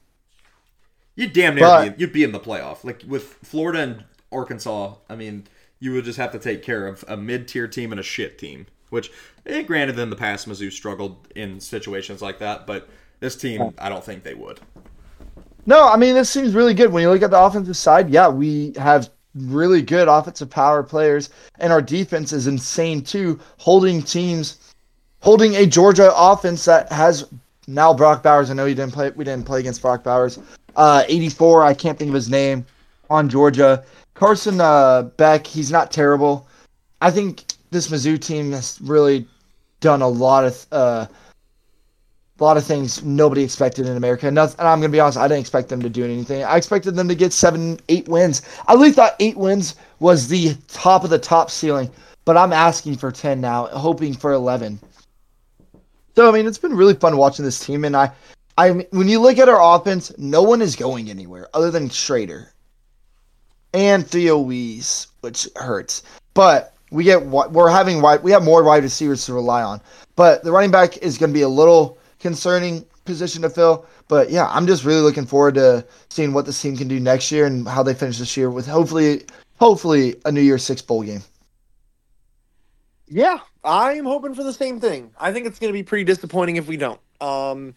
You'd 1.14 1.33
damn 1.35 1.55
near 1.55 1.64
But- 1.64 1.97
be, 1.97 2.01
you'd 2.01 2.12
be 2.12 2.25
in 2.25 2.33
the 2.33 2.41
playoff. 2.41 2.85
Like 2.85 3.03
with 3.07 3.25
Florida 3.45 3.81
and 3.81 4.05
Arkansas, 4.33 4.95
I 5.11 5.14
mean, 5.16 5.47
you 5.79 5.93
would 5.93 6.05
just 6.05 6.16
have 6.18 6.33
to 6.33 6.39
take 6.39 6.62
care 6.62 6.87
of 6.87 7.05
a 7.07 7.16
mid-tier 7.18 7.68
team 7.68 7.93
and 7.93 8.01
a 8.01 8.05
shit 8.05 8.39
team. 8.39 8.66
Which, 8.89 9.11
eh, 9.47 9.62
granted, 9.62 9.99
in 9.99 10.09
the 10.11 10.16
past, 10.16 10.49
Mizzou 10.49 10.70
struggled 10.73 11.29
in 11.35 11.61
situations 11.61 12.20
like 12.23 12.39
that, 12.41 12.66
but 12.66 12.89
this 13.20 13.37
team, 13.37 13.75
I 13.79 13.89
don't 13.89 14.05
think 14.05 14.23
they 14.23 14.35
would. 14.35 14.61
No, 15.66 15.88
I 15.88 15.96
mean 15.96 16.14
this 16.14 16.30
seems 16.30 16.54
really 16.54 16.74
good 16.74 16.92
when 16.92 17.02
you 17.02 17.10
look 17.10 17.22
at 17.22 17.30
the 17.30 17.40
offensive 17.40 17.76
side. 17.76 18.10
Yeah, 18.10 18.28
we 18.28 18.72
have 18.76 19.10
really 19.34 19.82
good 19.82 20.08
offensive 20.08 20.50
power 20.50 20.82
players, 20.82 21.30
and 21.58 21.72
our 21.72 21.82
defense 21.82 22.32
is 22.32 22.46
insane 22.46 23.02
too, 23.02 23.38
holding 23.58 24.02
teams, 24.02 24.74
holding 25.20 25.54
a 25.56 25.66
Georgia 25.66 26.12
offense 26.14 26.64
that 26.64 26.90
has 26.90 27.26
now 27.66 27.94
Brock 27.94 28.22
Bowers. 28.22 28.50
I 28.50 28.54
know 28.54 28.66
you 28.66 28.74
didn't 28.74 28.92
play. 28.92 29.10
We 29.10 29.24
didn't 29.24 29.46
play 29.46 29.60
against 29.60 29.82
Brock 29.82 30.02
Bowers. 30.02 30.38
Uh, 30.74 31.04
84. 31.06 31.62
I 31.62 31.74
can't 31.74 31.98
think 31.98 32.08
of 32.08 32.14
his 32.14 32.30
name 32.30 32.66
on 33.10 33.28
Georgia. 33.28 33.84
Carson 34.14 34.60
uh, 34.60 35.02
Beck. 35.16 35.46
He's 35.46 35.70
not 35.70 35.92
terrible. 35.92 36.48
I 37.00 37.10
think 37.10 37.44
this 37.70 37.88
Mizzou 37.88 38.20
team 38.20 38.52
has 38.52 38.80
really 38.82 39.26
done 39.80 40.02
a 40.02 40.08
lot 40.08 40.44
of 40.44 40.66
uh, 40.72 41.06
a 42.43 42.45
lot 42.45 42.57
of 42.57 42.64
things 42.64 43.05
nobody 43.05 43.45
expected 43.45 43.86
in 43.86 43.97
America. 43.97 44.26
And, 44.26 44.36
I'm 44.36 44.57
gonna 44.59 44.88
be 44.88 44.99
honest, 44.99 45.16
I 45.16 45.28
didn't 45.28 45.40
expect 45.40 45.68
them 45.68 45.80
to 45.80 45.88
do 45.88 46.05
anything. 46.05 46.43
I 46.43 46.57
expected 46.57 46.97
them 46.97 47.07
to 47.07 47.14
get 47.14 47.32
seven, 47.32 47.78
eight 47.88 48.09
wins. 48.09 48.43
I 48.66 48.74
really 48.74 48.90
thought 48.90 49.14
eight 49.20 49.36
wins 49.36 49.76
was 50.01 50.26
the 50.26 50.57
top 50.66 51.05
of 51.05 51.11
the 51.11 51.20
top 51.20 51.53
ceiling, 51.53 51.88
but 52.24 52.36
I'm 52.36 52.53
asking 52.53 52.97
for 52.97 53.12
ten 53.12 53.40
now, 53.40 53.66
hoping 53.66 54.12
for 54.12 54.32
eleven. 54.32 54.80
So 56.16 56.28
I 56.28 56.32
mean, 56.32 56.47
it's 56.47 56.59
been 56.59 56.74
really 56.74 56.95
fun 56.95 57.16
watching 57.16 57.45
this 57.45 57.64
team, 57.64 57.84
and 57.84 57.97
I, 57.97 58.11
I 58.59 58.70
when 58.90 59.09
you 59.09 59.20
look 59.20 59.38
at 59.38 59.49
our 59.49 59.76
offense, 59.76 60.11
no 60.18 60.43
one 60.43 60.61
is 60.62 60.74
going 60.74 61.11
anywhere 61.11 61.49
other 61.55 61.70
than 61.70 61.88
Schrader 61.88 62.53
and 63.72 64.05
Theo 64.05 64.40
Wease, 64.40 65.07
which 65.20 65.47
hurts. 65.55 66.03
But 66.34 66.74
we 66.90 67.05
get 67.05 67.24
we're 67.24 67.70
having 67.70 68.03
we 68.24 68.32
have 68.32 68.43
more 68.43 68.64
wide 68.64 68.82
receivers 68.82 69.24
to 69.26 69.32
rely 69.32 69.62
on. 69.62 69.80
But 70.16 70.43
the 70.43 70.51
running 70.51 70.72
back 70.72 70.97
is 70.99 71.18
going 71.18 71.30
to 71.30 71.34
be 71.34 71.43
a 71.43 71.49
little 71.49 71.99
concerning 72.23 72.87
position 73.05 73.43
to 73.43 73.51
fill. 73.51 73.85
But 74.09 74.31
yeah, 74.31 74.49
I'm 74.49 74.66
just 74.66 74.85
really 74.85 75.01
looking 75.01 75.27
forward 75.27 75.55
to 75.57 75.85
seeing 76.09 76.33
what 76.33 76.47
this 76.47 76.61
team 76.62 76.77
can 76.77 76.89
do 76.89 76.99
next 76.99 77.31
year 77.31 77.45
and 77.45 77.68
how 77.68 77.83
they 77.83 77.95
finish 77.95 78.18
this 78.18 78.37
year 78.37 78.49
with 78.49 78.66
hopefully 78.66 79.25
hopefully 79.59 80.14
a 80.25 80.33
New 80.33 80.41
Year's 80.41 80.62
Six 80.62 80.81
bowl 80.81 81.03
game. 81.03 81.23
Yeah, 83.09 83.41
I'm 83.62 84.07
hoping 84.07 84.35
for 84.35 84.43
the 84.43 84.53
same 84.55 84.81
thing. 84.81 85.11
I 85.20 85.33
think 85.33 85.47
it's 85.47 85.59
going 85.59 85.73
to 85.73 85.79
be 85.79 85.83
pretty 85.83 86.05
disappointing 86.05 86.57
if 86.57 86.66
we 86.66 86.79
don't. 86.79 87.01
Um, 87.20 87.75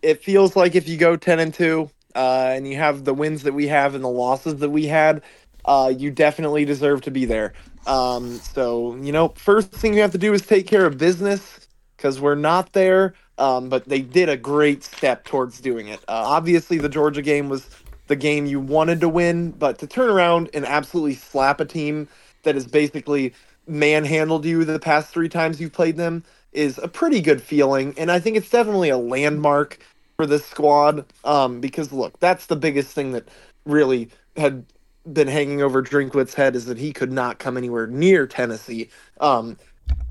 it 0.00 0.22
feels 0.22 0.54
like 0.54 0.76
if 0.76 0.88
you 0.88 0.96
go 0.96 1.16
10 1.16 1.40
and 1.40 1.52
2 1.52 1.90
uh, 2.14 2.52
and 2.54 2.68
you 2.68 2.76
have 2.76 3.04
the 3.04 3.12
wins 3.12 3.42
that 3.42 3.52
we 3.52 3.66
have 3.66 3.96
and 3.96 4.04
the 4.04 4.08
losses 4.08 4.56
that 4.56 4.70
we 4.70 4.86
had, 4.86 5.22
uh, 5.64 5.92
you 5.96 6.12
definitely 6.12 6.64
deserve 6.64 7.00
to 7.02 7.10
be 7.10 7.24
there. 7.24 7.52
Um, 7.88 8.36
so, 8.38 8.94
you 8.96 9.10
know, 9.10 9.30
first 9.36 9.72
thing 9.72 9.94
you 9.94 10.02
have 10.02 10.12
to 10.12 10.18
do 10.18 10.32
is 10.32 10.42
take 10.42 10.68
care 10.68 10.86
of 10.86 10.98
business 10.98 11.65
because 11.96 12.20
we're 12.20 12.34
not 12.34 12.72
there. 12.72 13.14
Um, 13.38 13.68
but 13.68 13.86
they 13.86 14.00
did 14.00 14.30
a 14.30 14.36
great 14.36 14.82
step 14.82 15.24
towards 15.24 15.60
doing 15.60 15.88
it. 15.88 16.00
Uh, 16.08 16.24
obviously, 16.24 16.78
the 16.78 16.88
Georgia 16.88 17.20
game 17.20 17.50
was 17.50 17.68
the 18.06 18.16
game 18.16 18.46
you 18.46 18.60
wanted 18.60 19.00
to 19.00 19.08
win, 19.08 19.50
but 19.50 19.78
to 19.80 19.86
turn 19.86 20.08
around 20.08 20.48
and 20.54 20.64
absolutely 20.64 21.14
slap 21.14 21.60
a 21.60 21.64
team 21.64 22.08
that 22.44 22.54
has 22.54 22.66
basically 22.66 23.34
manhandled 23.66 24.44
you 24.44 24.64
the 24.64 24.78
past 24.78 25.12
three 25.12 25.28
times 25.28 25.60
you've 25.60 25.72
played 25.72 25.96
them 25.96 26.22
is 26.52 26.78
a 26.78 26.88
pretty 26.88 27.20
good 27.20 27.42
feeling. 27.42 27.94
And 27.98 28.10
I 28.10 28.20
think 28.20 28.36
it's 28.36 28.48
definitely 28.48 28.88
a 28.88 28.96
landmark 28.96 29.78
for 30.16 30.26
this 30.26 30.46
squad. 30.46 31.04
Um, 31.24 31.60
because 31.60 31.92
look, 31.92 32.18
that's 32.20 32.46
the 32.46 32.56
biggest 32.56 32.92
thing 32.92 33.12
that 33.12 33.28
really 33.66 34.08
had 34.36 34.64
been 35.12 35.28
hanging 35.28 35.62
over 35.62 35.82
Drinkwitz's 35.82 36.34
head 36.34 36.56
is 36.56 36.66
that 36.66 36.78
he 36.78 36.92
could 36.92 37.12
not 37.12 37.38
come 37.38 37.56
anywhere 37.56 37.86
near 37.86 38.26
Tennessee. 38.26 38.88
Um, 39.20 39.56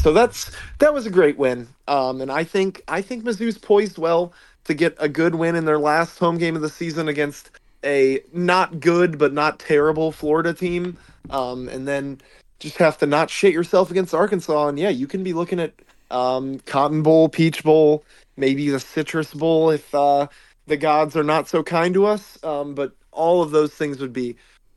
so 0.01 0.13
that's 0.13 0.51
that 0.79 0.93
was 0.93 1.05
a 1.05 1.09
great 1.09 1.37
win. 1.37 1.67
Um, 1.87 2.21
and 2.21 2.31
I 2.31 2.43
think 2.43 2.83
I 2.87 3.01
think 3.01 3.23
Mizzou's 3.23 3.57
poised 3.57 3.97
well 3.97 4.33
to 4.65 4.73
get 4.73 4.95
a 4.99 5.09
good 5.09 5.35
win 5.35 5.55
in 5.55 5.65
their 5.65 5.79
last 5.79 6.19
home 6.19 6.37
game 6.37 6.55
of 6.55 6.61
the 6.61 6.69
season 6.69 7.07
against 7.07 7.51
a 7.83 8.21
not 8.33 8.79
good 8.79 9.17
but 9.17 9.33
not 9.33 9.59
terrible 9.59 10.11
Florida 10.11 10.53
team. 10.53 10.97
Um, 11.29 11.67
and 11.69 11.87
then 11.87 12.19
just 12.59 12.77
have 12.77 12.97
to 12.99 13.05
not 13.05 13.29
shit 13.29 13.53
yourself 13.53 13.91
against 13.91 14.13
Arkansas. 14.13 14.67
And 14.67 14.79
yeah, 14.79 14.89
you 14.89 15.07
can 15.07 15.23
be 15.23 15.33
looking 15.33 15.59
at 15.59 15.73
um, 16.11 16.59
Cotton 16.65 17.01
Bowl, 17.03 17.29
Peach 17.29 17.63
Bowl, 17.63 18.03
maybe 18.37 18.69
the 18.69 18.79
Citrus 18.79 19.33
Bowl 19.33 19.71
if 19.71 19.93
uh, 19.93 20.27
the 20.67 20.77
gods 20.77 21.15
are 21.15 21.23
not 21.23 21.47
so 21.47 21.63
kind 21.63 21.93
to 21.93 22.05
us. 22.05 22.43
Um, 22.43 22.75
but 22.75 22.93
all 23.11 23.41
of 23.41 23.51
those 23.51 23.73
things 23.73 23.99
would 23.99 24.13
be 24.13 24.35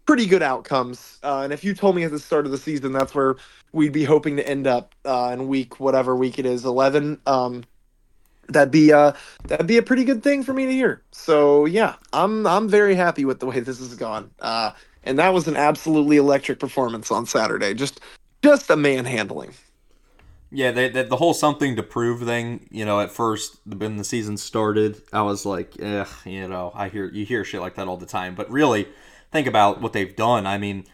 pretty 0.09 0.25
good 0.25 0.43
outcomes. 0.43 1.19
Uh, 1.23 1.43
and 1.45 1.53
if 1.53 1.63
you 1.63 1.75
told 1.75 1.95
me 1.95 2.03
at 2.03 2.11
the 2.11 2.19
start 2.19 2.47
of 2.47 2.51
the 2.51 2.57
season 2.57 2.93
that's 2.93 3.15
where 3.15 3.37
we'd 3.73 3.93
be 3.93 4.05
hoping 4.05 4.37
to 4.37 4.49
end 4.49 4.67
up 4.67 4.95
uh, 5.05 5.29
in 5.35 5.49
week 5.49 5.79
whatever 5.79 6.17
week 6.17 6.39
it 6.39 6.47
is, 6.47 6.65
eleven. 6.65 7.21
Um, 7.27 7.63
that'd 8.49 8.71
be 8.71 8.91
uh 8.91 9.13
that'd 9.45 9.67
be 9.67 9.77
a 9.77 9.83
pretty 9.83 10.05
good 10.05 10.23
thing 10.23 10.43
for 10.43 10.55
me 10.55 10.65
to 10.65 10.73
hear. 10.73 11.03
So 11.11 11.67
yeah, 11.67 11.97
I'm 12.15 12.47
I'm 12.47 12.71
very 12.71 12.95
happy 12.95 13.27
with 13.27 13.39
the 13.39 13.45
way 13.47 13.61
this 13.61 13.81
has 13.81 13.95
gone. 13.97 14.31
Uh, 14.41 14.71
and 15.05 15.19
that 15.19 15.35
was 15.35 15.47
an 15.47 15.57
absolutely 15.57 16.17
electric 16.17 16.59
performance 16.59 17.11
on 17.11 17.27
Saturday. 17.27 17.75
Just 17.75 18.01
just 18.43 18.71
a 18.71 18.77
manhandling. 18.77 19.53
Yeah, 20.51 20.71
they, 20.71 20.89
they, 20.89 21.03
the 21.03 21.17
whole 21.17 21.35
something 21.35 21.77
to 21.77 21.83
prove 21.83 22.23
thing. 22.23 22.67
You 22.71 22.87
know, 22.87 22.99
at 23.01 23.11
first 23.11 23.59
when 23.67 23.99
the 23.99 24.05
season 24.05 24.39
started, 24.39 25.03
I 25.13 25.21
was 25.21 25.45
like, 25.45 25.79
eh, 25.79 26.07
you 26.25 26.49
know, 26.49 26.73
I 26.75 26.89
hear 26.89 27.05
you 27.11 27.27
hear 27.27 27.45
shit 27.45 27.61
like 27.61 27.75
that 27.75 27.89
all 27.89 27.99
the 27.99 28.07
time. 28.07 28.35
But 28.35 28.51
really, 28.51 28.89
think 29.31 29.47
about 29.47 29.81
what 29.81 29.93
they've 29.93 30.15
done. 30.15 30.47
I 30.47 30.59
mean, 30.59 30.85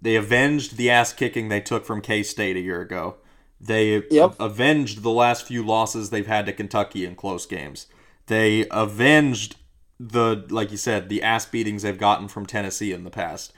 they 0.00 0.16
avenged 0.16 0.76
the 0.76 0.90
ass 0.90 1.12
kicking 1.12 1.48
they 1.48 1.60
took 1.60 1.84
from 1.84 2.00
K 2.00 2.22
State 2.22 2.56
a 2.56 2.60
year 2.60 2.80
ago. 2.80 3.16
They 3.60 4.02
Yep. 4.10 4.36
avenged 4.40 5.02
the 5.02 5.10
last 5.10 5.46
few 5.46 5.62
losses 5.62 6.10
they've 6.10 6.26
had 6.26 6.46
to 6.46 6.52
Kentucky 6.52 7.04
in 7.04 7.14
close 7.14 7.44
games. 7.46 7.86
They 8.26 8.66
avenged 8.70 9.56
the 9.98 10.46
like 10.48 10.70
you 10.70 10.78
said 10.78 11.08
the 11.10 11.22
ass 11.22 11.44
beatings 11.44 11.82
they've 11.82 11.98
gotten 11.98 12.28
from 12.28 12.46
Tennessee 12.46 12.92
in 12.92 13.04
the 13.04 13.10
past. 13.10 13.52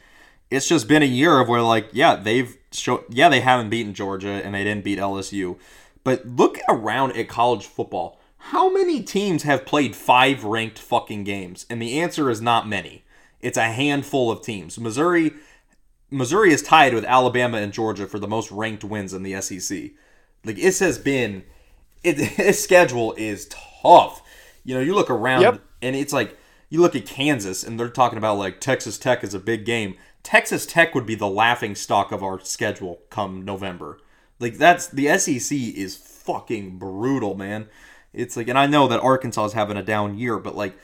It's 0.50 0.66
just 0.68 0.88
been 0.88 1.02
a 1.02 1.06
year 1.06 1.38
of 1.38 1.48
where 1.48 1.62
like 1.62 1.90
yeah 1.92 2.16
they've 2.16 2.56
show 2.72 3.04
yeah 3.08 3.28
they 3.28 3.40
haven't 3.40 3.70
beaten 3.70 3.94
Georgia 3.94 4.40
and 4.44 4.54
they 4.54 4.64
didn't 4.64 4.82
beat 4.84 4.98
LSU, 4.98 5.56
but 6.02 6.26
look 6.26 6.58
around 6.68 7.16
at 7.16 7.28
college 7.28 7.66
football. 7.66 8.18
How 8.46 8.72
many 8.72 9.02
teams 9.04 9.44
have 9.44 9.64
played 9.64 9.94
five 9.94 10.42
ranked 10.42 10.80
fucking 10.80 11.22
games? 11.22 11.64
And 11.70 11.80
the 11.80 12.00
answer 12.00 12.28
is 12.28 12.40
not 12.40 12.66
many. 12.68 13.04
It's 13.42 13.58
a 13.58 13.64
handful 13.64 14.30
of 14.30 14.42
teams. 14.42 14.78
Missouri 14.78 15.32
Missouri 16.10 16.52
is 16.52 16.62
tied 16.62 16.94
with 16.94 17.04
Alabama 17.04 17.58
and 17.58 17.72
Georgia 17.72 18.06
for 18.06 18.18
the 18.18 18.28
most 18.28 18.50
ranked 18.50 18.84
wins 18.84 19.12
in 19.14 19.22
the 19.22 19.40
SEC. 19.40 19.90
Like 20.44 20.58
it 20.58 20.78
has 20.78 20.98
been, 20.98 21.44
it, 22.04 22.16
its 22.38 22.60
schedule 22.60 23.14
is 23.16 23.48
tough. 23.82 24.22
You 24.64 24.74
know, 24.74 24.80
you 24.80 24.94
look 24.94 25.10
around 25.10 25.42
Yep. 25.42 25.60
and 25.80 25.96
it's 25.96 26.12
like 26.12 26.36
you 26.68 26.80
look 26.80 26.94
at 26.94 27.06
Kansas 27.06 27.64
and 27.64 27.78
they're 27.80 27.88
talking 27.88 28.18
about 28.18 28.38
like 28.38 28.60
Texas 28.60 28.98
Tech 28.98 29.24
is 29.24 29.34
a 29.34 29.38
big 29.40 29.64
game. 29.64 29.96
Texas 30.22 30.66
Tech 30.66 30.94
would 30.94 31.06
be 31.06 31.14
the 31.14 31.26
laughing 31.28 31.74
stock 31.74 32.12
of 32.12 32.22
our 32.22 32.38
schedule 32.40 33.00
come 33.10 33.44
November. 33.44 33.98
Like 34.38 34.58
that's 34.58 34.86
the 34.86 35.16
SEC 35.18 35.56
is 35.56 35.96
fucking 35.96 36.78
brutal, 36.78 37.34
man. 37.34 37.68
It's 38.12 38.36
like, 38.36 38.48
and 38.48 38.58
I 38.58 38.66
know 38.66 38.86
that 38.88 39.00
Arkansas 39.00 39.46
is 39.46 39.52
having 39.54 39.78
a 39.78 39.82
down 39.82 40.18
year, 40.18 40.38
but 40.38 40.54
like, 40.54 40.76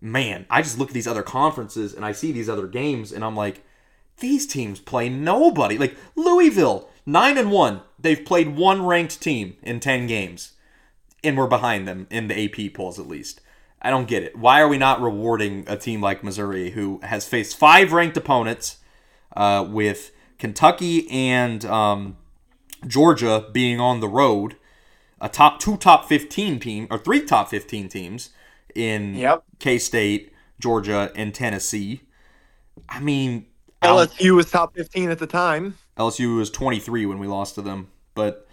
man, 0.00 0.46
I 0.50 0.62
just 0.62 0.78
look 0.78 0.88
at 0.88 0.94
these 0.94 1.06
other 1.06 1.22
conferences 1.22 1.94
and 1.94 2.04
I 2.04 2.12
see 2.12 2.32
these 2.32 2.48
other 2.48 2.66
games 2.66 3.12
and 3.12 3.24
I'm 3.24 3.36
like, 3.36 3.62
these 4.18 4.46
teams 4.46 4.80
play 4.80 5.08
nobody. 5.08 5.78
Like 5.78 5.96
Louisville, 6.14 6.88
nine 7.06 7.38
and 7.38 7.50
one. 7.50 7.82
They've 7.98 8.24
played 8.24 8.56
one 8.56 8.84
ranked 8.84 9.20
team 9.20 9.56
in 9.62 9.80
ten 9.80 10.06
games. 10.06 10.52
and 11.22 11.36
we're 11.36 11.46
behind 11.46 11.86
them 11.86 12.06
in 12.10 12.28
the 12.28 12.44
AP 12.44 12.72
polls 12.74 12.98
at 12.98 13.06
least. 13.08 13.40
I 13.82 13.90
don't 13.90 14.08
get 14.08 14.22
it. 14.22 14.36
Why 14.36 14.60
are 14.60 14.68
we 14.68 14.78
not 14.78 15.00
rewarding 15.00 15.64
a 15.66 15.76
team 15.76 16.00
like 16.00 16.24
Missouri 16.24 16.70
who 16.70 17.00
has 17.02 17.26
faced 17.26 17.56
five 17.56 17.92
ranked 17.92 18.16
opponents 18.16 18.78
uh, 19.36 19.66
with 19.68 20.12
Kentucky 20.38 21.10
and 21.10 21.64
um, 21.64 22.16
Georgia 22.86 23.48
being 23.52 23.80
on 23.80 24.00
the 24.00 24.08
road, 24.08 24.56
a 25.20 25.28
top 25.28 25.60
two 25.60 25.76
top 25.76 26.08
15 26.08 26.60
team 26.60 26.86
or 26.90 26.98
three 26.98 27.24
top 27.24 27.48
15 27.48 27.88
teams 27.88 28.30
in 28.74 29.14
Yep. 29.14 29.44
K 29.58 29.78
State, 29.78 30.32
Georgia, 30.58 31.10
and 31.14 31.34
Tennessee. 31.34 32.02
I 32.88 33.00
mean, 33.00 33.46
LSU 33.82 34.34
was 34.36 34.50
top 34.50 34.74
15 34.74 35.10
at 35.10 35.18
the 35.18 35.26
time. 35.26 35.76
LSU 35.96 36.36
was 36.36 36.50
23 36.50 37.06
when 37.06 37.18
we 37.18 37.26
lost 37.26 37.54
to 37.56 37.62
them, 37.62 37.88
but 38.14 38.46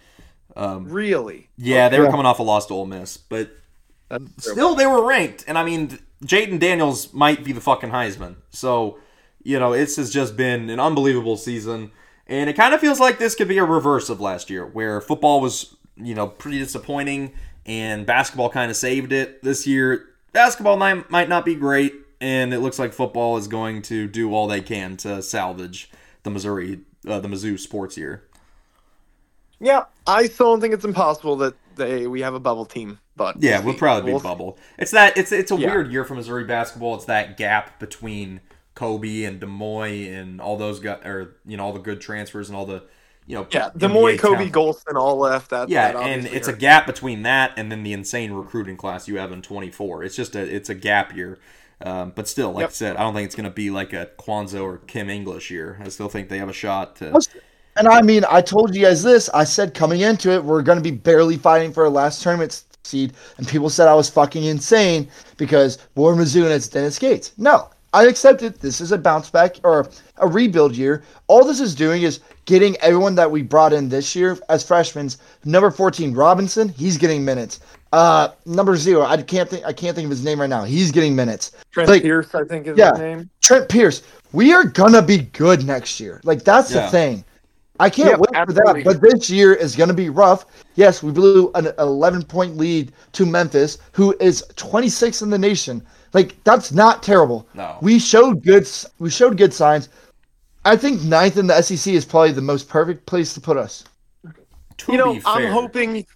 um, 0.56 0.84
Really? 0.86 1.48
yeah, 1.56 1.88
they 1.88 2.00
were 2.00 2.10
coming 2.10 2.26
off 2.26 2.38
a 2.38 2.42
loss 2.42 2.66
to 2.66 2.74
Ole 2.74 2.86
Miss, 2.86 3.16
but 3.16 3.50
still 4.38 4.74
they 4.74 4.86
were 4.86 5.06
ranked. 5.06 5.44
And 5.46 5.56
I 5.56 5.64
mean, 5.64 5.98
Jayden 6.24 6.58
Daniels 6.58 7.12
might 7.12 7.44
be 7.44 7.52
the 7.52 7.60
fucking 7.60 7.90
Heisman. 7.90 8.36
So, 8.50 8.98
you 9.42 9.58
know, 9.58 9.72
this 9.72 9.96
has 9.96 10.10
just 10.12 10.36
been 10.36 10.68
an 10.70 10.80
unbelievable 10.80 11.36
season. 11.36 11.90
And 12.26 12.50
it 12.50 12.56
kind 12.56 12.74
of 12.74 12.80
feels 12.80 13.00
like 13.00 13.18
this 13.18 13.34
could 13.34 13.48
be 13.48 13.56
a 13.58 13.64
reverse 13.64 14.10
of 14.10 14.20
last 14.20 14.50
year, 14.50 14.66
where 14.66 15.00
football 15.00 15.40
was, 15.40 15.76
you 15.96 16.14
know, 16.14 16.26
pretty 16.26 16.58
disappointing 16.58 17.32
and 17.64 18.04
basketball 18.04 18.50
kind 18.50 18.70
of 18.70 18.76
saved 18.76 19.12
it. 19.12 19.42
This 19.42 19.66
year, 19.66 20.07
basketball 20.32 20.76
might, 20.76 21.10
might 21.10 21.28
not 21.28 21.44
be 21.44 21.54
great, 21.54 21.94
and 22.20 22.52
it 22.54 22.60
looks 22.60 22.78
like 22.78 22.92
football 22.92 23.36
is 23.36 23.48
going 23.48 23.82
to 23.82 24.06
do 24.06 24.32
all 24.34 24.46
they 24.46 24.60
can 24.60 24.96
to 24.98 25.22
salvage 25.22 25.90
the 26.22 26.30
Missouri, 26.30 26.80
uh, 27.06 27.20
the 27.20 27.28
Mizzou 27.28 27.58
sports 27.58 27.96
year. 27.96 28.24
Yeah, 29.60 29.84
I 30.06 30.26
still 30.26 30.52
don't 30.52 30.60
think 30.60 30.74
it's 30.74 30.84
impossible 30.84 31.36
that 31.36 31.54
they 31.76 32.06
we 32.06 32.20
have 32.22 32.34
a 32.34 32.40
bubble 32.40 32.64
team, 32.66 32.98
but 33.16 33.42
Yeah, 33.42 33.58
we'll 33.58 33.66
we'll 33.68 33.74
probably 33.74 34.06
be 34.06 34.12
We'll- 34.12 34.20
bubble. 34.22 34.58
It's 34.78 34.92
that 34.92 35.16
it's 35.16 35.32
it's 35.32 35.50
a 35.50 35.56
Yeah. 35.56 35.68
weird 35.72 35.92
year 35.92 36.04
for 36.04 36.14
Missouri 36.14 36.44
basketball. 36.44 36.94
It's 36.94 37.06
that 37.06 37.36
gap 37.36 37.78
between 37.80 38.40
Kobe 38.76 39.24
and 39.24 39.40
D'Moi 39.40 40.12
and 40.16 40.40
all 40.40 40.56
those 40.56 40.78
guys, 40.78 41.04
or 41.04 41.36
you 41.44 41.56
know, 41.56 41.64
all 41.64 41.72
the 41.72 41.80
good 41.80 42.00
transfers 42.00 42.48
and 42.48 42.56
all 42.56 42.66
the 42.66 42.84
you 43.28 43.36
know, 43.36 43.46
Yeah, 43.50 43.70
the 43.74 43.88
D'Moi, 43.88 44.18
Kobe, 44.18 44.50
talent. 44.50 44.52
Gholston 44.52 44.96
all 44.96 45.18
left. 45.18 45.50
That 45.50 45.68
Yeah, 45.68 45.92
that 45.92 45.96
and 46.02 46.26
obviously 46.26 46.36
it's 46.36 46.48
a 46.48 46.52
gap 46.54 46.86
between 46.86 47.22
that 47.22 47.52
and 47.56 47.70
then 47.70 47.82
the 47.84 47.92
insane 47.92 48.32
recruiting 48.32 48.76
class 48.76 49.06
you 49.08 49.18
have 49.18 49.32
in 49.32 49.42
24. 49.42 50.02
It's 50.04 50.16
just 50.16 50.34
a 50.34 50.40
it's 50.40 50.70
a 50.70 50.74
gap 50.74 51.14
year. 51.14 51.38
Um, 51.80 52.12
but 52.16 52.26
still, 52.26 52.52
like 52.52 52.62
Yep. 52.62 52.70
I 52.70 52.72
said, 52.72 52.96
I 52.96 53.02
don't 53.02 53.14
think 53.14 53.26
it's 53.26 53.36
going 53.36 53.44
to 53.48 53.54
be 53.54 53.70
like 53.70 53.92
a 53.92 54.10
Cuonzo 54.18 54.62
or 54.64 54.78
Kim 54.78 55.08
English 55.10 55.50
year. 55.50 55.80
I 55.84 55.88
still 55.90 56.08
think 56.08 56.28
they 56.28 56.38
have 56.38 56.48
a 56.48 56.52
shot 56.54 56.96
to. 56.96 57.22
And 57.76 57.86
I 57.88 58.02
mean, 58.02 58.24
I 58.28 58.40
told 58.40 58.74
you 58.74 58.82
guys 58.82 59.02
this. 59.02 59.28
I 59.30 59.44
said 59.44 59.74
coming 59.74 60.00
into 60.00 60.30
it, 60.32 60.42
we're 60.42 60.62
going 60.62 60.78
to 60.78 60.82
be 60.82 60.90
barely 60.90 61.36
fighting 61.36 61.72
for 61.72 61.84
a 61.84 61.90
last 61.90 62.22
tournament 62.22 62.64
seed, 62.84 63.12
and 63.36 63.46
people 63.46 63.70
said 63.70 63.86
I 63.88 63.94
was 63.94 64.08
fucking 64.10 64.44
insane 64.44 65.08
because 65.36 65.78
we're 65.94 66.14
Mizzou 66.14 66.44
and 66.44 66.52
it's 66.52 66.68
Dennis 66.68 66.98
Gates. 66.98 67.32
No, 67.38 67.70
I 67.92 68.06
accept 68.06 68.42
it. 68.42 68.60
This 68.60 68.80
is 68.80 68.92
a 68.92 68.98
bounce 68.98 69.30
back 69.30 69.56
or 69.64 69.88
a 70.18 70.26
rebuild 70.28 70.76
year. 70.76 71.02
All 71.26 71.44
this 71.44 71.60
is 71.60 71.74
doing 71.74 72.02
is 72.02 72.20
getting 72.44 72.76
everyone 72.78 73.14
that 73.14 73.30
we 73.30 73.42
brought 73.42 73.72
in 73.72 73.88
this 73.88 74.14
year 74.14 74.38
as 74.50 74.62
freshmen. 74.62 75.08
Number 75.44 75.70
14, 75.70 76.12
Robinson, 76.12 76.68
he's 76.68 76.98
getting 76.98 77.24
minutes. 77.24 77.60
Uh, 77.92 78.28
number 78.44 78.76
zero, 78.76 79.02
I 79.06 79.20
can't 79.22 79.48
think. 79.48 79.64
I 79.64 79.72
can't 79.72 79.94
think 79.96 80.04
of 80.04 80.10
his 80.10 80.22
name 80.22 80.38
right 80.40 80.50
now. 80.50 80.64
He's 80.64 80.92
getting 80.92 81.16
minutes. 81.16 81.52
Trent 81.70 81.88
like- 81.88 82.02
Pierce, 82.02 82.34
I 82.34 82.44
think 82.44 82.66
is 82.66 82.76
Yeah. 82.76 82.90
his 82.90 82.98
name. 82.98 83.30
Trent 83.40 83.66
Pierce, 83.70 84.02
we 84.32 84.52
are 84.52 84.64
gonna 84.64 85.00
be 85.00 85.18
good 85.18 85.64
next 85.66 85.98
year. 85.98 86.20
Like 86.24 86.44
that's 86.44 86.70
Yeah. 86.70 86.84
the 86.84 86.90
thing. 86.90 87.24
I 87.80 87.88
can't 87.88 88.10
Yep, 88.10 88.18
wait 88.18 88.46
for 88.46 88.52
that. 88.52 88.82
But 88.84 89.00
this 89.00 89.30
year 89.30 89.54
is 89.54 89.74
gonna 89.74 89.94
be 89.94 90.10
rough. 90.10 90.44
Yes, 90.74 91.02
we 91.02 91.12
blew 91.12 91.50
an 91.54 91.72
11 91.78 92.24
point 92.24 92.58
lead 92.58 92.92
to 93.12 93.24
Memphis, 93.24 93.78
who 93.92 94.14
is 94.20 94.44
26 94.56 95.22
in 95.22 95.30
the 95.30 95.38
nation. 95.38 95.80
Like 96.14 96.42
that's 96.44 96.72
not 96.72 97.02
terrible. 97.02 97.46
No. 97.54 97.76
we 97.82 97.98
showed 97.98 98.42
good. 98.42 98.68
We 98.98 99.10
showed 99.10 99.36
good 99.36 99.52
signs. 99.52 99.88
I 100.64 100.76
think 100.76 101.02
ninth 101.02 101.36
in 101.36 101.46
the 101.46 101.60
SEC 101.62 101.92
is 101.94 102.04
probably 102.04 102.32
the 102.32 102.42
most 102.42 102.68
perfect 102.68 103.06
place 103.06 103.32
to 103.34 103.40
put 103.40 103.56
us. 103.56 103.84
To 104.78 104.92
You 104.92 104.98
know, 104.98 105.14
be 105.14 105.20
fair, 105.20 105.32
I'm 105.32 105.52
hoping. 105.52 106.06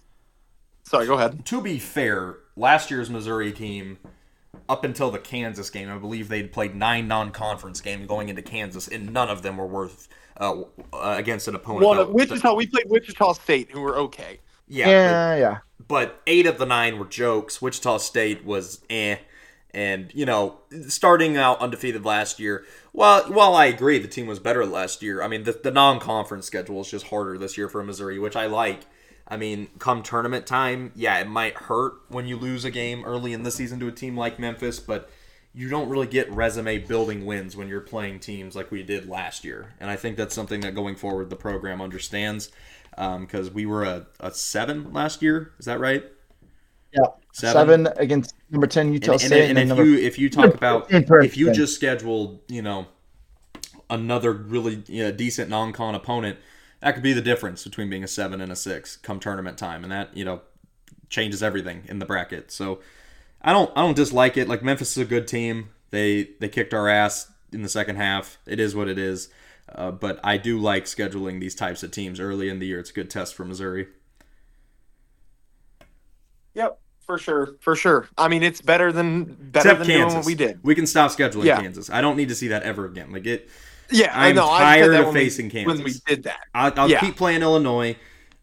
Sorry, 0.83 1.05
go 1.07 1.13
ahead. 1.15 1.45
to 1.45 1.61
be 1.61 1.79
fair, 1.79 2.37
last 2.55 2.91
year's 2.91 3.09
Missouri 3.09 3.51
team, 3.51 3.97
up 4.69 4.83
until 4.83 5.09
the 5.11 5.17
Kansas 5.19 5.69
game, 5.69 5.89
I 5.89 5.97
believe 5.97 6.29
they'd 6.29 6.51
played 6.51 6.75
nine 6.75 7.07
non-conference 7.07 7.81
games 7.81 8.07
going 8.07 8.29
into 8.29 8.41
Kansas, 8.41 8.87
and 8.87 9.11
none 9.11 9.29
of 9.29 9.41
them 9.41 9.57
were 9.57 9.65
worth 9.65 10.07
uh, 10.39 10.61
uh, 10.93 11.15
against 11.17 11.47
an 11.47 11.55
opponent. 11.55 11.85
One 11.85 11.97
that- 11.97 12.11
Wichita, 12.13 12.53
we 12.53 12.67
played 12.67 12.85
Wichita 12.89 13.33
State, 13.33 13.71
who 13.71 13.81
were 13.81 13.97
okay. 13.97 14.39
yeah, 14.67 14.87
Yeah, 14.89 15.35
yeah. 15.35 15.57
but, 15.79 15.87
but 15.87 16.21
eight 16.27 16.45
of 16.45 16.57
the 16.59 16.65
nine 16.65 16.99
were 16.99 17.05
jokes. 17.05 17.61
Wichita 17.61 17.97
State 17.97 18.45
was 18.45 18.81
eh, 18.89 19.17
and 19.73 20.11
you 20.13 20.25
know, 20.25 20.59
starting 20.87 21.37
out 21.37 21.59
undefeated 21.59 22.05
last 22.05 22.39
year. 22.39 22.65
Well, 22.91 23.23
while 23.31 23.55
I 23.55 23.65
agree 23.65 23.97
the 23.97 24.07
team 24.07 24.27
was 24.27 24.39
better 24.39 24.65
last 24.65 25.01
year, 25.01 25.21
I 25.21 25.27
mean 25.27 25.43
the, 25.43 25.53
the 25.53 25.71
non-conference 25.71 26.45
schedule 26.45 26.81
is 26.81 26.91
just 26.91 27.07
harder 27.07 27.37
this 27.37 27.57
year 27.57 27.69
for 27.69 27.83
Missouri, 27.83 28.19
which 28.19 28.35
I 28.35 28.45
like. 28.45 28.81
I 29.27 29.37
mean, 29.37 29.69
come 29.79 30.03
tournament 30.03 30.45
time, 30.45 30.91
yeah, 30.95 31.19
it 31.19 31.27
might 31.27 31.55
hurt 31.55 31.93
when 32.09 32.27
you 32.27 32.37
lose 32.37 32.65
a 32.65 32.71
game 32.71 33.05
early 33.05 33.33
in 33.33 33.43
the 33.43 33.51
season 33.51 33.79
to 33.79 33.87
a 33.87 33.91
team 33.91 34.17
like 34.17 34.37
Memphis, 34.37 34.79
but 34.79 35.09
you 35.53 35.69
don't 35.69 35.89
really 35.89 36.07
get 36.07 36.29
resume 36.31 36.79
building 36.79 37.25
wins 37.25 37.55
when 37.55 37.67
you're 37.67 37.81
playing 37.81 38.19
teams 38.19 38.55
like 38.55 38.71
we 38.71 38.83
did 38.83 39.07
last 39.07 39.45
year. 39.45 39.73
And 39.79 39.89
I 39.89 39.95
think 39.95 40.17
that's 40.17 40.35
something 40.35 40.61
that 40.61 40.75
going 40.75 40.95
forward 40.95 41.29
the 41.29 41.35
program 41.35 41.81
understands 41.81 42.51
um, 42.97 43.21
because 43.21 43.51
we 43.51 43.65
were 43.65 43.83
a, 43.83 44.07
a 44.19 44.31
seven 44.31 44.91
last 44.93 45.21
year. 45.21 45.53
Is 45.59 45.65
that 45.65 45.79
right? 45.79 46.03
Yeah. 46.93 47.07
Seven, 47.31 47.87
against 47.97 48.35
number 48.51 48.67
10 48.67 48.93
Utah 48.93 49.13
And, 49.13 49.21
and, 49.21 49.27
State. 49.27 49.49
and 49.49 49.57
then 49.57 49.71
if 49.71 49.77
you 49.85 49.97
if 49.97 50.19
you 50.19 50.29
talk 50.29 50.53
about 50.53 50.85
if 50.91 51.35
you 51.35 51.51
just 51.51 51.73
scheduled 51.73 52.39
you 52.47 52.61
know 52.61 52.85
another 53.89 54.31
really 54.31 54.83
you 54.87 55.03
know, 55.03 55.11
decent 55.11 55.49
non-con 55.49 55.95
opponent, 55.95 56.37
that 56.81 56.93
could 56.93 57.03
be 57.03 57.13
the 57.13 57.21
difference 57.21 57.63
between 57.63 57.89
being 57.89 58.03
a 58.03 58.07
seven 58.07 58.39
and 58.41 58.51
a 58.51 58.55
six 58.55 58.97
come 58.97 59.19
tournament 59.19 59.57
time, 59.57 59.83
and 59.83 59.91
that 59.91 60.15
you 60.15 60.23
know 60.23 60.41
changes 61.09 61.41
everything 61.41 61.83
in 61.87 61.99
the 61.99 62.05
bracket. 62.05 62.51
So 62.51 62.79
I 63.41 63.51
don't 63.51 63.71
I 63.75 63.81
don't 63.81 63.95
dislike 63.95 64.37
it. 64.37 64.47
Like 64.47 64.63
Memphis 64.63 64.91
is 64.91 64.97
a 64.97 65.05
good 65.05 65.27
team. 65.27 65.69
They 65.89 66.29
they 66.39 66.49
kicked 66.49 66.73
our 66.73 66.87
ass 66.87 67.31
in 67.51 67.61
the 67.61 67.69
second 67.69 67.95
half. 67.95 68.37
It 68.45 68.59
is 68.59 68.75
what 68.75 68.87
it 68.87 68.97
is. 68.97 69.29
Uh, 69.73 69.91
but 69.91 70.19
I 70.23 70.37
do 70.37 70.59
like 70.59 70.85
scheduling 70.85 71.39
these 71.39 71.55
types 71.55 71.83
of 71.83 71.91
teams 71.91 72.19
early 72.19 72.49
in 72.49 72.59
the 72.59 72.67
year. 72.67 72.79
It's 72.79 72.89
a 72.89 72.93
good 72.93 73.09
test 73.09 73.33
for 73.33 73.45
Missouri. 73.45 73.87
Yep, 76.53 76.79
for 77.05 77.17
sure, 77.17 77.55
for 77.59 77.75
sure. 77.75 78.07
I 78.17 78.27
mean, 78.27 78.43
it's 78.43 78.61
better 78.61 78.91
than 78.91 79.25
better 79.25 79.69
Except 79.69 79.79
than 79.79 79.87
Kansas. 79.87 80.15
what 80.17 80.25
we 80.25 80.35
did. 80.35 80.59
We 80.63 80.75
can 80.75 80.87
stop 80.87 81.11
scheduling 81.11 81.45
Yeah. 81.45 81.61
Kansas. 81.61 81.89
I 81.89 82.01
don't 82.01 82.15
need 82.17 82.29
to 82.29 82.35
see 82.35 82.47
that 82.49 82.63
ever 82.63 82.85
again. 82.85 83.11
Like 83.11 83.25
it. 83.25 83.49
Yeah, 83.91 84.11
I 84.17 84.29
I'm. 84.29 84.39
I 84.39 84.41
said 84.41 84.57
tired 84.57 84.93
of 84.95 85.05
when 85.05 85.13
we- 85.13 85.19
facing 85.21 85.49
when 85.65 85.83
we 85.83 85.93
did 86.07 86.23
that. 86.23 86.39
I'll, 86.55 86.71
I'll 86.77 86.89
Yeah. 86.89 86.99
keep 86.99 87.15
playing 87.15 87.41
Illinois. 87.41 87.95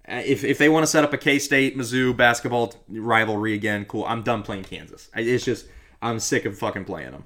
Uh, 0.08 0.22
If, 0.24 0.44
if 0.44 0.58
they 0.58 0.68
want 0.68 0.82
to 0.82 0.86
set 0.86 1.04
up 1.04 1.12
a 1.12 1.18
K 1.18 1.38
State 1.38 1.76
Mizzou 1.76 2.16
basketball 2.16 2.74
rivalry 2.88 3.54
again, 3.54 3.84
cool. 3.86 4.04
I'm 4.04 4.22
done 4.22 4.42
playing 4.42 4.64
Kansas. 4.64 5.08
It's 5.16 5.44
just 5.44 5.66
I'm 6.02 6.18
sick 6.20 6.44
of 6.44 6.58
fucking 6.58 6.84
playing 6.84 7.12
them. 7.12 7.24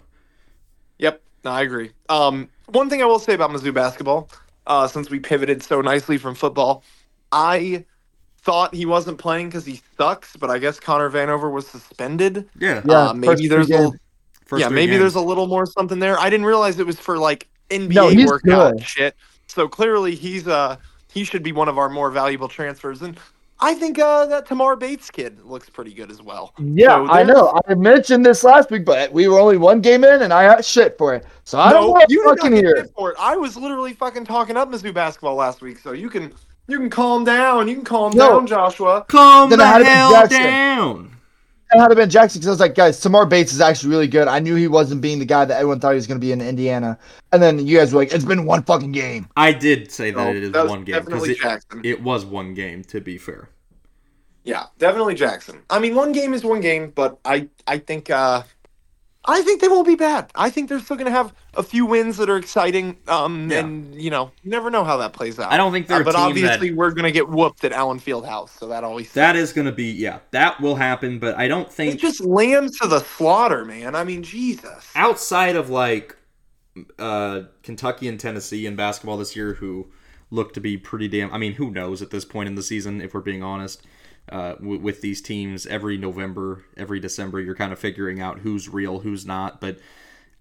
Yep, 0.98 1.20
no, 1.44 1.50
I 1.50 1.62
agree. 1.62 1.90
Um, 2.08 2.48
one 2.66 2.88
thing 2.88 3.02
I 3.02 3.04
will 3.06 3.18
say 3.18 3.34
about 3.34 3.50
Mizzou 3.50 3.74
basketball, 3.74 4.28
uh, 4.66 4.86
since 4.86 5.10
we 5.10 5.18
pivoted 5.18 5.62
so 5.62 5.80
nicely 5.80 6.18
from 6.18 6.34
football, 6.34 6.82
I 7.32 7.84
thought 8.44 8.74
he 8.74 8.86
wasn't 8.86 9.18
playing 9.18 9.48
because 9.48 9.64
he 9.64 9.80
sucks, 9.96 10.36
but 10.36 10.50
I 10.50 10.58
guess 10.58 10.78
Connor 10.78 11.10
Vanover 11.10 11.50
was 11.50 11.66
suspended. 11.66 12.48
Yeah, 12.58 12.82
Yeah, 12.84 13.08
uh, 13.08 13.14
maybe 13.14 13.26
first 13.26 13.48
there's 13.48 13.70
a, 13.70 13.76
little- 13.78 13.94
First 14.44 14.60
yeah, 14.60 14.68
maybe 14.68 14.90
games. 14.92 15.00
there's 15.00 15.14
a 15.14 15.20
little 15.20 15.46
more 15.46 15.64
something 15.64 15.98
there. 15.98 16.18
I 16.20 16.28
didn't 16.28 16.44
realize 16.46 16.78
it 16.78 16.86
was 16.86 17.00
for 17.00 17.16
like 17.16 17.48
NBA 17.70 17.94
No, 17.94 18.08
he's 18.08 18.26
workout 18.26 18.76
good. 18.76 18.84
shit. 18.86 19.16
So 19.46 19.66
clearly 19.68 20.14
he's 20.14 20.46
uh 20.46 20.76
he 21.10 21.24
should 21.24 21.42
be 21.42 21.52
one 21.52 21.68
of 21.68 21.78
our 21.78 21.88
more 21.88 22.10
valuable 22.10 22.48
transfers, 22.48 23.00
and 23.00 23.18
I 23.60 23.72
think 23.72 23.98
uh, 24.00 24.26
that 24.26 24.46
Tamar 24.46 24.74
Bates 24.76 25.10
kid 25.10 25.40
looks 25.44 25.70
pretty 25.70 25.94
good 25.94 26.10
as 26.10 26.20
well. 26.20 26.52
Yeah, 26.58 27.06
So 27.06 27.10
I 27.12 27.22
know. 27.22 27.58
I 27.68 27.74
mentioned 27.74 28.26
this 28.26 28.42
last 28.44 28.70
week, 28.70 28.84
but 28.84 29.12
we 29.12 29.28
were 29.28 29.38
only 29.38 29.56
one 29.56 29.80
game 29.80 30.02
in, 30.04 30.22
and 30.22 30.32
I 30.32 30.44
got 30.48 30.64
shit 30.64 30.98
for 30.98 31.14
it. 31.14 31.24
So 31.44 31.58
I 31.60 31.72
don't 31.72 31.82
No, 31.84 31.90
want 31.92 32.10
you 32.10 32.22
fucking 32.24 32.50
not 32.50 32.56
get 32.56 32.64
hear 32.64 32.76
shit 32.76 32.84
it. 32.86 32.92
for 32.96 33.12
it. 33.12 33.16
I 33.18 33.36
was 33.36 33.56
literally 33.56 33.92
fucking 33.94 34.24
talking 34.26 34.56
up 34.56 34.70
Mizzou 34.70 34.92
basketball 34.92 35.36
last 35.36 35.62
week, 35.62 35.78
so 35.78 35.92
you 35.92 36.10
can 36.10 36.34
you 36.66 36.78
can 36.78 36.90
calm 36.90 37.24
down. 37.24 37.68
You 37.68 37.74
can 37.76 37.84
calm 37.84 38.12
No. 38.16 38.30
down, 38.30 38.46
Joshua. 38.46 39.04
calm 39.08 39.50
down. 39.50 39.58
Then 39.58 39.58
the 39.58 39.64
I 39.64 39.68
had 39.68 39.80
it 39.82 39.86
in 39.86 39.92
hell 39.92 40.10
Jackson. 40.10 40.42
down. 40.42 41.10
It 41.72 41.80
had 41.80 41.88
to 41.88 41.96
been 41.96 42.10
Jackson 42.10 42.38
because 42.40 42.48
I 42.48 42.50
was 42.52 42.60
like, 42.60 42.74
guys, 42.76 43.00
Tamar 43.00 43.26
Bates 43.26 43.52
is 43.52 43.60
actually 43.60 43.90
really 43.90 44.06
good. 44.06 44.28
I 44.28 44.38
knew 44.38 44.54
he 44.54 44.68
wasn't 44.68 45.00
being 45.00 45.18
the 45.18 45.24
guy 45.24 45.44
that 45.44 45.54
everyone 45.56 45.80
thought 45.80 45.90
he 45.90 45.96
was 45.96 46.06
going 46.06 46.20
to 46.20 46.24
be 46.24 46.30
in 46.30 46.40
Indiana. 46.40 46.96
And 47.32 47.42
then 47.42 47.66
you 47.66 47.76
guys 47.78 47.92
were 47.92 47.98
like, 48.00 48.12
it's 48.12 48.24
been 48.24 48.44
one 48.46 48.62
fucking 48.62 48.92
game. 48.92 49.26
I 49.36 49.52
did 49.52 49.90
say 49.90 50.12
that 50.12 50.16
No, 50.16 50.30
it 50.30 50.36
is 50.44 50.52
that 50.52 50.68
one 50.68 50.84
game 50.84 51.04
because 51.04 51.28
it, 51.28 51.38
it 51.82 52.02
was 52.02 52.24
one 52.24 52.54
game. 52.54 52.84
To 52.84 53.00
be 53.00 53.18
fair, 53.18 53.48
Yeah, 54.44 54.66
definitely 54.78 55.14
Jackson. 55.16 55.62
I 55.68 55.80
mean, 55.80 55.96
one 55.96 56.12
game 56.12 56.32
is 56.32 56.44
one 56.44 56.60
game, 56.60 56.92
but 56.94 57.18
I 57.24 57.48
I 57.66 57.78
think 57.78 58.08
uh 58.08 58.44
I 59.26 59.40
think 59.42 59.60
they 59.62 59.68
won't 59.68 59.86
be 59.86 59.94
bad. 59.94 60.30
I 60.34 60.50
think 60.50 60.68
they're 60.68 60.80
still 60.80 60.96
going 60.96 61.06
to 61.06 61.12
have 61.12 61.32
a 61.54 61.62
few 61.62 61.86
wins 61.86 62.18
that 62.18 62.28
are 62.28 62.36
exciting. 62.36 62.98
Um, 63.08 63.50
Yeah. 63.50 63.60
and 63.60 63.94
you 63.94 64.10
know, 64.10 64.30
you 64.42 64.50
never 64.50 64.70
know 64.70 64.84
how 64.84 64.96
that 64.98 65.12
plays 65.14 65.38
out. 65.38 65.50
I 65.50 65.56
don't 65.56 65.72
think 65.72 65.86
they're 65.86 66.00
Uh, 66.00 66.04
but 66.04 66.14
obviously, 66.14 66.70
that 66.70 66.76
we're 66.76 66.90
going 66.90 67.04
to 67.04 67.12
get 67.12 67.28
whooped 67.28 67.64
at 67.64 67.72
Allen 67.72 67.98
Fieldhouse, 67.98 68.50
so 68.58 68.68
that 68.68 68.84
always 68.84 69.12
that 69.14 69.34
is 69.36 69.52
going 69.52 69.66
to 69.66 69.72
be 69.72 69.90
yeah 69.92 70.18
that 70.32 70.60
will 70.60 70.76
happen. 70.76 71.18
But 71.18 71.36
I 71.38 71.48
don't 71.48 71.66
It's 71.66 71.74
think 71.76 72.00
just 72.00 72.20
lambs 72.20 72.78
to 72.80 72.88
the 72.88 73.00
slaughter, 73.00 73.64
man. 73.64 73.94
I 73.94 74.04
mean, 74.04 74.22
Jesus. 74.22 74.90
outside 74.94 75.56
of 75.56 75.70
like 75.70 76.16
uh, 76.98 77.42
Kentucky 77.62 78.08
and 78.08 78.18
Tennessee 78.18 78.66
in 78.66 78.76
basketball 78.76 79.16
this 79.16 79.36
year, 79.36 79.54
who 79.54 79.86
look 80.30 80.52
to 80.54 80.60
be 80.60 80.76
pretty 80.76 81.08
damn. 81.08 81.32
I 81.32 81.38
mean, 81.38 81.52
who 81.54 81.70
knows 81.70 82.02
at 82.02 82.10
this 82.10 82.24
point 82.24 82.48
in 82.48 82.56
the 82.56 82.62
season? 82.62 83.00
If 83.00 83.14
we're 83.14 83.20
being 83.20 83.42
honest, 83.42 83.82
uh, 84.30 84.54
w- 84.54 84.80
with 84.80 85.00
these 85.00 85.20
teams, 85.20 85.66
every 85.66 85.96
November, 85.96 86.64
every 86.76 87.00
December, 87.00 87.40
you're 87.40 87.54
kind 87.54 87.72
of 87.72 87.78
figuring 87.78 88.20
out 88.20 88.40
who's 88.40 88.68
real, 88.68 89.00
who's 89.00 89.26
not. 89.26 89.60
But 89.60 89.78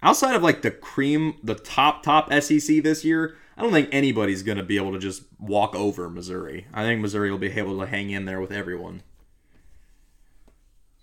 outside 0.01 0.35
of 0.35 0.43
like 0.43 0.61
the 0.61 0.71
cream, 0.71 1.35
the 1.43 1.55
top 1.55 2.03
top 2.03 2.31
SEC 2.33 2.83
this 2.83 3.03
year, 3.03 3.37
I 3.57 3.61
don't 3.61 3.71
think 3.71 3.89
anybody's 3.91 4.43
going 4.43 4.57
to 4.57 4.63
be 4.63 4.77
able 4.77 4.93
to 4.93 4.99
just 4.99 5.23
walk 5.39 5.75
over 5.75 6.09
Missouri. 6.09 6.67
I 6.73 6.83
think 6.83 7.01
Missouri 7.01 7.29
will 7.29 7.37
be 7.37 7.51
able 7.51 7.79
to 7.79 7.85
hang 7.85 8.09
in 8.09 8.25
there 8.25 8.41
with 8.41 8.51
everyone. 8.51 9.03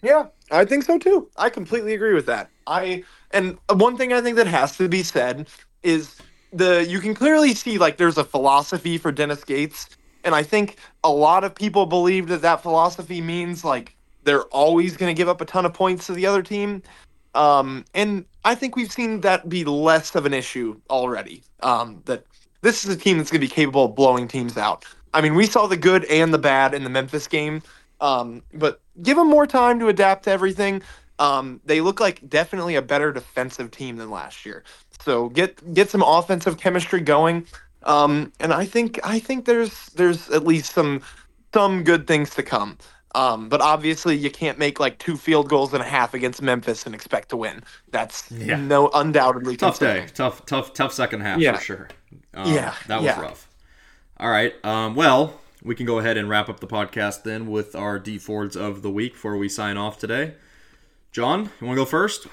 Yeah, 0.02 0.26
I 0.50 0.64
think 0.64 0.84
so 0.84 0.98
too. 0.98 1.28
I 1.36 1.50
completely 1.50 1.94
agree 1.94 2.14
with 2.14 2.26
that. 2.26 2.50
I 2.66 3.04
and 3.32 3.58
one 3.72 3.96
thing 3.96 4.12
I 4.12 4.20
think 4.20 4.36
that 4.36 4.46
has 4.46 4.76
to 4.78 4.88
be 4.88 5.02
said 5.02 5.48
is 5.82 6.16
the 6.52 6.84
you 6.88 7.00
can 7.00 7.14
clearly 7.14 7.54
see 7.54 7.78
like 7.78 7.96
there's 7.96 8.18
a 8.18 8.24
philosophy 8.24 8.98
for 8.98 9.12
Dennis 9.12 9.44
Gates, 9.44 9.88
and 10.24 10.34
I 10.34 10.42
think 10.42 10.76
a 11.04 11.10
lot 11.10 11.44
of 11.44 11.54
people 11.54 11.86
believe 11.86 12.28
that 12.28 12.42
that 12.42 12.62
philosophy 12.62 13.20
means 13.20 13.64
like 13.64 13.96
they're 14.24 14.44
always 14.44 14.96
going 14.96 15.14
to 15.14 15.18
give 15.18 15.28
up 15.28 15.40
a 15.40 15.44
ton 15.44 15.64
of 15.66 15.72
points 15.72 16.06
to 16.06 16.12
the 16.12 16.26
other 16.26 16.42
team. 16.42 16.82
Um, 17.34 17.84
and 17.94 18.24
I 18.44 18.54
think 18.54 18.76
we've 18.76 18.90
seen 18.90 19.20
that 19.22 19.48
be 19.48 19.64
less 19.64 20.14
of 20.14 20.26
an 20.26 20.34
issue 20.34 20.80
already. 20.90 21.42
Um, 21.62 22.02
that 22.06 22.24
this 22.62 22.84
is 22.84 22.94
a 22.94 22.98
team 22.98 23.18
that's 23.18 23.30
going 23.30 23.40
to 23.40 23.46
be 23.46 23.52
capable 23.52 23.86
of 23.86 23.94
blowing 23.94 24.28
teams 24.28 24.56
out. 24.56 24.84
I 25.14 25.20
mean, 25.20 25.34
we 25.34 25.46
saw 25.46 25.66
the 25.66 25.76
good 25.76 26.04
and 26.06 26.32
the 26.32 26.38
bad 26.38 26.74
in 26.74 26.84
the 26.84 26.90
Memphis 26.90 27.26
game. 27.26 27.62
Um, 28.00 28.42
but 28.54 28.80
give 29.02 29.16
them 29.16 29.28
more 29.28 29.46
time 29.46 29.78
to 29.80 29.88
adapt 29.88 30.24
to 30.24 30.30
everything. 30.30 30.82
Um, 31.18 31.60
they 31.64 31.80
look 31.80 32.00
like 32.00 32.26
definitely 32.28 32.76
a 32.76 32.82
better 32.82 33.12
defensive 33.12 33.70
team 33.70 33.96
than 33.96 34.10
last 34.10 34.46
year. 34.46 34.64
So 35.02 35.28
get 35.28 35.74
get 35.74 35.90
some 35.90 36.02
offensive 36.02 36.58
chemistry 36.58 37.00
going. 37.00 37.46
Um, 37.84 38.32
and 38.40 38.52
I 38.52 38.64
think 38.66 38.98
I 39.04 39.18
think 39.18 39.44
there's 39.46 39.86
there's 39.90 40.28
at 40.30 40.44
least 40.46 40.72
some 40.72 41.02
some 41.54 41.82
good 41.84 42.06
things 42.06 42.30
to 42.36 42.42
come. 42.42 42.78
Um, 43.14 43.48
but 43.48 43.60
obviously 43.60 44.16
you 44.16 44.30
can't 44.30 44.56
make 44.56 44.78
like 44.78 44.98
two 44.98 45.16
field 45.16 45.48
goals 45.48 45.74
and 45.74 45.82
a 45.82 45.86
half 45.86 46.14
against 46.14 46.40
Memphis 46.42 46.86
and 46.86 46.94
expect 46.94 47.30
to 47.30 47.36
win. 47.36 47.64
That's 47.90 48.30
Yeah. 48.30 48.54
no 48.56 48.88
undoubtedly 48.94 49.56
Tough 49.56 49.78
concerning. 49.80 50.06
day, 50.06 50.12
tough, 50.14 50.46
tough, 50.46 50.72
tough 50.74 50.92
second 50.92 51.22
half 51.22 51.40
Yeah. 51.40 51.56
for 51.56 51.64
sure. 51.64 51.88
Um, 52.34 52.52
Yeah, 52.54 52.72
that 52.86 52.98
was 52.98 53.06
yeah. 53.06 53.20
rough. 53.20 53.48
All 54.20 54.30
right, 54.30 54.54
um, 54.64 54.94
well, 54.94 55.40
we 55.64 55.74
can 55.74 55.86
go 55.86 55.98
ahead 55.98 56.16
and 56.18 56.28
wrap 56.28 56.48
up 56.48 56.60
the 56.60 56.68
podcast 56.68 57.24
then 57.24 57.50
with 57.50 57.74
our 57.74 57.98
Dee 57.98 58.18
Fords 58.18 58.54
of 58.56 58.82
the 58.82 58.90
week 58.90 59.14
before 59.14 59.36
we 59.36 59.48
sign 59.48 59.76
off 59.76 59.98
today. 59.98 60.34
John, 61.10 61.50
you 61.60 61.66
want 61.66 61.78
to 61.78 61.80
go 61.80 61.84
first? 61.86 62.28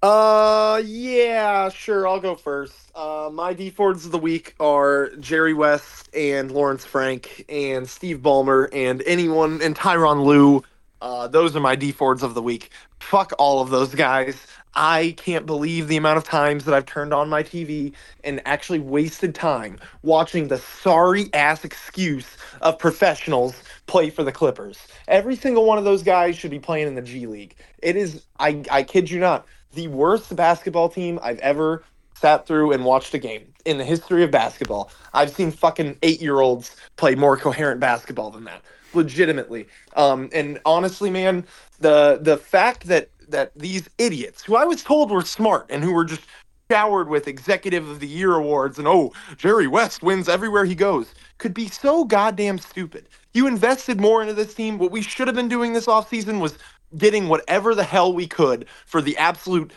Uh, 0.00 0.80
yeah, 0.86 1.68
sure. 1.70 2.06
I'll 2.06 2.20
go 2.20 2.36
first. 2.36 2.92
Uh, 2.94 3.30
my 3.32 3.52
Dee 3.52 3.70
Fords 3.70 4.06
of 4.06 4.12
the 4.12 4.18
week 4.18 4.54
are 4.60 5.10
Jerry 5.18 5.54
West 5.54 6.08
and 6.14 6.52
Lawrence 6.52 6.84
Frank 6.84 7.44
and 7.48 7.88
Steve 7.88 8.18
Ballmer 8.18 8.68
and 8.72 9.02
anyone 9.06 9.60
and 9.60 9.74
Tyronn 9.76 10.24
Lue. 10.24 10.62
Uh, 11.00 11.26
those 11.26 11.56
are 11.56 11.60
my 11.60 11.74
Dee 11.74 11.90
Fords 11.92 12.22
of 12.22 12.34
the 12.34 12.42
week. 12.42 12.70
Fuck 13.00 13.32
all 13.38 13.60
of 13.60 13.70
those 13.70 13.94
guys. 13.94 14.46
I 14.74 15.14
can't 15.16 15.46
believe 15.46 15.88
the 15.88 15.96
amount 15.96 16.18
of 16.18 16.24
times 16.24 16.64
that 16.64 16.74
I've 16.74 16.86
turned 16.86 17.12
on 17.12 17.28
my 17.28 17.42
TV 17.42 17.92
and 18.22 18.40
actually 18.44 18.78
wasted 18.78 19.34
time 19.34 19.78
watching 20.02 20.46
the 20.46 20.58
sorry 20.58 21.28
ass 21.34 21.64
excuse 21.64 22.36
of 22.60 22.78
professionals 22.78 23.62
play 23.86 24.10
for 24.10 24.22
the 24.22 24.30
Clippers. 24.32 24.86
Every 25.08 25.34
single 25.34 25.64
one 25.64 25.78
of 25.78 25.84
those 25.84 26.04
guys 26.04 26.36
should 26.36 26.52
be 26.52 26.60
playing 26.60 26.86
in 26.86 26.94
the 26.94 27.02
G 27.02 27.26
League. 27.26 27.56
It 27.82 27.96
is, 27.96 28.24
I, 28.38 28.62
I 28.70 28.82
kid 28.84 29.10
you 29.10 29.18
not, 29.18 29.46
the 29.74 29.88
worst 29.88 30.34
basketball 30.34 30.88
team 30.88 31.18
I've 31.22 31.38
ever 31.40 31.84
sat 32.14 32.46
through 32.46 32.72
and 32.72 32.84
watched 32.84 33.14
a 33.14 33.18
game 33.18 33.52
in 33.64 33.78
the 33.78 33.84
history 33.84 34.24
of 34.24 34.30
basketball. 34.30 34.90
I've 35.14 35.30
seen 35.30 35.50
fucking 35.50 35.98
eight 36.02 36.20
year 36.20 36.40
olds 36.40 36.76
play 36.96 37.14
more 37.14 37.36
coherent 37.36 37.80
basketball 37.80 38.30
than 38.30 38.44
that. 38.44 38.62
Legitimately. 38.94 39.68
Um, 39.96 40.30
and 40.32 40.58
honestly, 40.64 41.10
man, 41.10 41.46
the 41.80 42.18
the 42.22 42.36
fact 42.36 42.86
that 42.86 43.10
that 43.28 43.52
these 43.54 43.88
idiots 43.98 44.42
who 44.42 44.56
I 44.56 44.64
was 44.64 44.82
told 44.82 45.10
were 45.10 45.22
smart 45.22 45.66
and 45.68 45.84
who 45.84 45.92
were 45.92 46.04
just 46.04 46.22
showered 46.70 47.08
with 47.08 47.28
executive 47.28 47.88
of 47.88 48.00
the 48.00 48.06
year 48.06 48.34
awards 48.34 48.78
and 48.78 48.86
oh 48.86 49.12
Jerry 49.36 49.66
West 49.66 50.02
wins 50.02 50.28
everywhere 50.28 50.66
he 50.66 50.74
goes 50.74 51.14
could 51.38 51.54
be 51.54 51.68
so 51.68 52.04
goddamn 52.04 52.58
stupid. 52.58 53.08
You 53.32 53.46
invested 53.46 54.00
more 54.00 54.22
into 54.22 54.34
this 54.34 54.54
team. 54.54 54.78
What 54.78 54.90
we 54.90 55.02
should 55.02 55.28
have 55.28 55.36
been 55.36 55.48
doing 55.48 55.72
this 55.72 55.86
offseason 55.86 56.40
was 56.40 56.58
getting 56.96 57.28
whatever 57.28 57.74
the 57.74 57.84
hell 57.84 58.12
we 58.12 58.26
could 58.26 58.66
for 58.86 59.00
the 59.02 59.16
absolute 59.18 59.72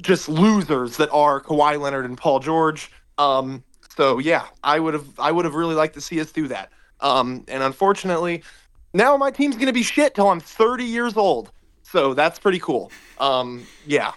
just 0.00 0.28
losers 0.28 0.96
that 0.96 1.10
are 1.10 1.40
Kawhi 1.40 1.78
Leonard 1.78 2.04
and 2.04 2.16
Paul 2.16 2.40
George. 2.40 2.90
Um, 3.18 3.62
so 3.96 4.18
yeah, 4.18 4.46
I 4.64 4.80
would 4.80 4.94
have 4.94 5.06
I 5.18 5.32
would 5.32 5.44
have 5.44 5.54
really 5.54 5.74
liked 5.74 5.94
to 5.94 6.00
see 6.00 6.20
us 6.20 6.32
do 6.32 6.48
that. 6.48 6.70
Um, 7.00 7.44
and 7.48 7.62
unfortunately, 7.62 8.42
now 8.94 9.16
my 9.16 9.30
team's 9.30 9.56
gonna 9.56 9.72
be 9.72 9.82
shit 9.82 10.14
till 10.14 10.28
I'm 10.28 10.40
30 10.40 10.84
years 10.84 11.16
old. 11.16 11.52
So 11.82 12.14
that's 12.14 12.38
pretty 12.38 12.58
cool. 12.58 12.90
Um, 13.18 13.66
yeah. 13.86 14.12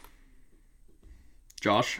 Josh? 1.60 2.00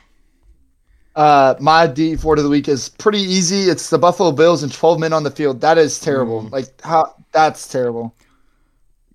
Uh, 1.16 1.56
my 1.60 1.88
Dee 1.88 2.16
Ford 2.16 2.40
of 2.40 2.44
the 2.44 2.50
week 2.50 2.68
is 2.68 2.90
pretty 2.90 3.20
easy. 3.20 3.70
It's 3.70 3.90
the 3.90 3.98
Buffalo 3.98 4.32
Bills 4.32 4.64
and 4.64 4.72
12 4.72 5.00
men 5.00 5.14
on 5.14 5.24
the 5.24 5.32
field. 5.32 5.62
That 5.62 5.78
is 5.78 6.00
terrible. 6.00 6.44
Mm. 6.44 6.52
Like 6.52 6.82
how 6.82 7.16
that's 7.32 7.68
terrible. 7.68 8.14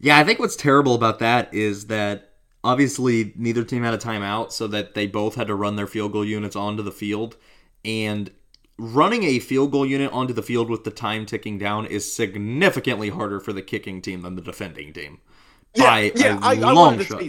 Yeah, 0.01 0.19
I 0.19 0.25
think 0.25 0.39
what's 0.39 0.57
terrible 0.57 0.95
about 0.95 1.19
that 1.19 1.53
is 1.53 1.87
that 1.89 2.31
obviously 2.65 3.33
neither 3.37 3.65
team 3.65 3.83
had 3.83 3.95
a 3.95 3.99
timeout, 3.99 4.51
so 4.53 4.67
that 4.69 4.95
they 4.95 5.07
both 5.07 5.35
had 5.35 5.47
to 5.49 5.55
run 5.55 5.77
their 5.77 5.87
field 5.87 6.13
goal 6.13 6.25
units 6.25 6.57
onto 6.57 6.83
the 6.83 6.91
field. 6.93 7.37
And 7.85 8.31
running 8.79 9.25
a 9.25 9.39
field 9.39 9.73
goal 9.73 9.85
unit 9.87 10.11
onto 10.13 10.33
the 10.33 10.43
field 10.43 10.71
with 10.71 10.85
the 10.85 10.91
time 10.91 11.27
ticking 11.27 11.59
down 11.59 11.87
is 11.87 12.11
significantly 12.13 13.11
harder 13.11 13.41
for 13.41 13.53
the 13.53 13.63
kicking 13.63 14.01
team 14.01 14.23
than 14.23 14.37
the 14.37 14.43
defending 14.43 14.93
team. 14.93 15.19
Yeah, 15.75 15.85
By 15.85 16.13
yeah, 16.17 16.39
a 16.39 16.41
I, 16.41 16.51
I 16.53 16.73
long 16.73 16.99
to 16.99 17.05
shot. 17.05 17.23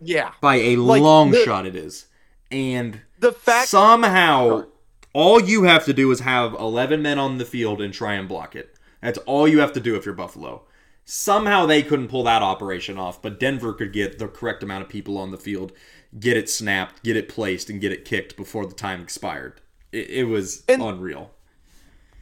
Yeah. 0.00 0.32
By 0.40 0.56
a 0.56 0.76
Like, 0.76 1.02
long 1.02 1.30
the- 1.30 1.44
shot, 1.44 1.66
it 1.66 1.76
is. 1.76 2.06
And 2.50 3.02
The 3.18 3.32
fact 3.32 3.68
somehow 3.68 4.64
all 5.12 5.40
you 5.40 5.64
have 5.64 5.84
to 5.86 5.92
do 5.92 6.10
is 6.10 6.20
have 6.20 6.54
11 6.54 7.02
men 7.02 7.18
on 7.18 7.36
the 7.38 7.44
field 7.44 7.80
and 7.82 7.92
try 7.92 8.14
and 8.14 8.28
block 8.28 8.54
it 8.56 8.74
that's 9.00 9.18
all 9.20 9.46
you 9.48 9.58
have 9.60 9.72
to 9.72 9.80
do 9.80 9.96
if 9.96 10.04
you're 10.04 10.14
buffalo 10.14 10.62
somehow 11.10 11.64
they 11.64 11.82
couldn't 11.82 12.08
pull 12.08 12.22
that 12.22 12.42
operation 12.42 12.98
off 12.98 13.22
but 13.22 13.40
denver 13.40 13.72
could 13.72 13.92
get 13.94 14.18
the 14.18 14.28
correct 14.28 14.62
amount 14.62 14.82
of 14.82 14.88
people 14.90 15.16
on 15.16 15.30
the 15.30 15.38
field 15.38 15.72
get 16.20 16.36
it 16.36 16.50
snapped 16.50 17.02
get 17.02 17.16
it 17.16 17.28
placed 17.30 17.70
and 17.70 17.80
get 17.80 17.90
it 17.92 18.04
kicked 18.04 18.36
before 18.36 18.66
the 18.66 18.74
time 18.74 19.00
expired 19.00 19.60
it, 19.90 20.10
it 20.10 20.24
was 20.24 20.64
And- 20.68 20.82
unreal 20.82 21.30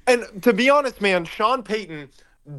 And 0.06 0.24
to 0.42 0.52
be 0.52 0.70
honest, 0.70 1.00
man, 1.00 1.24
Sean 1.24 1.64
Payton 1.64 2.08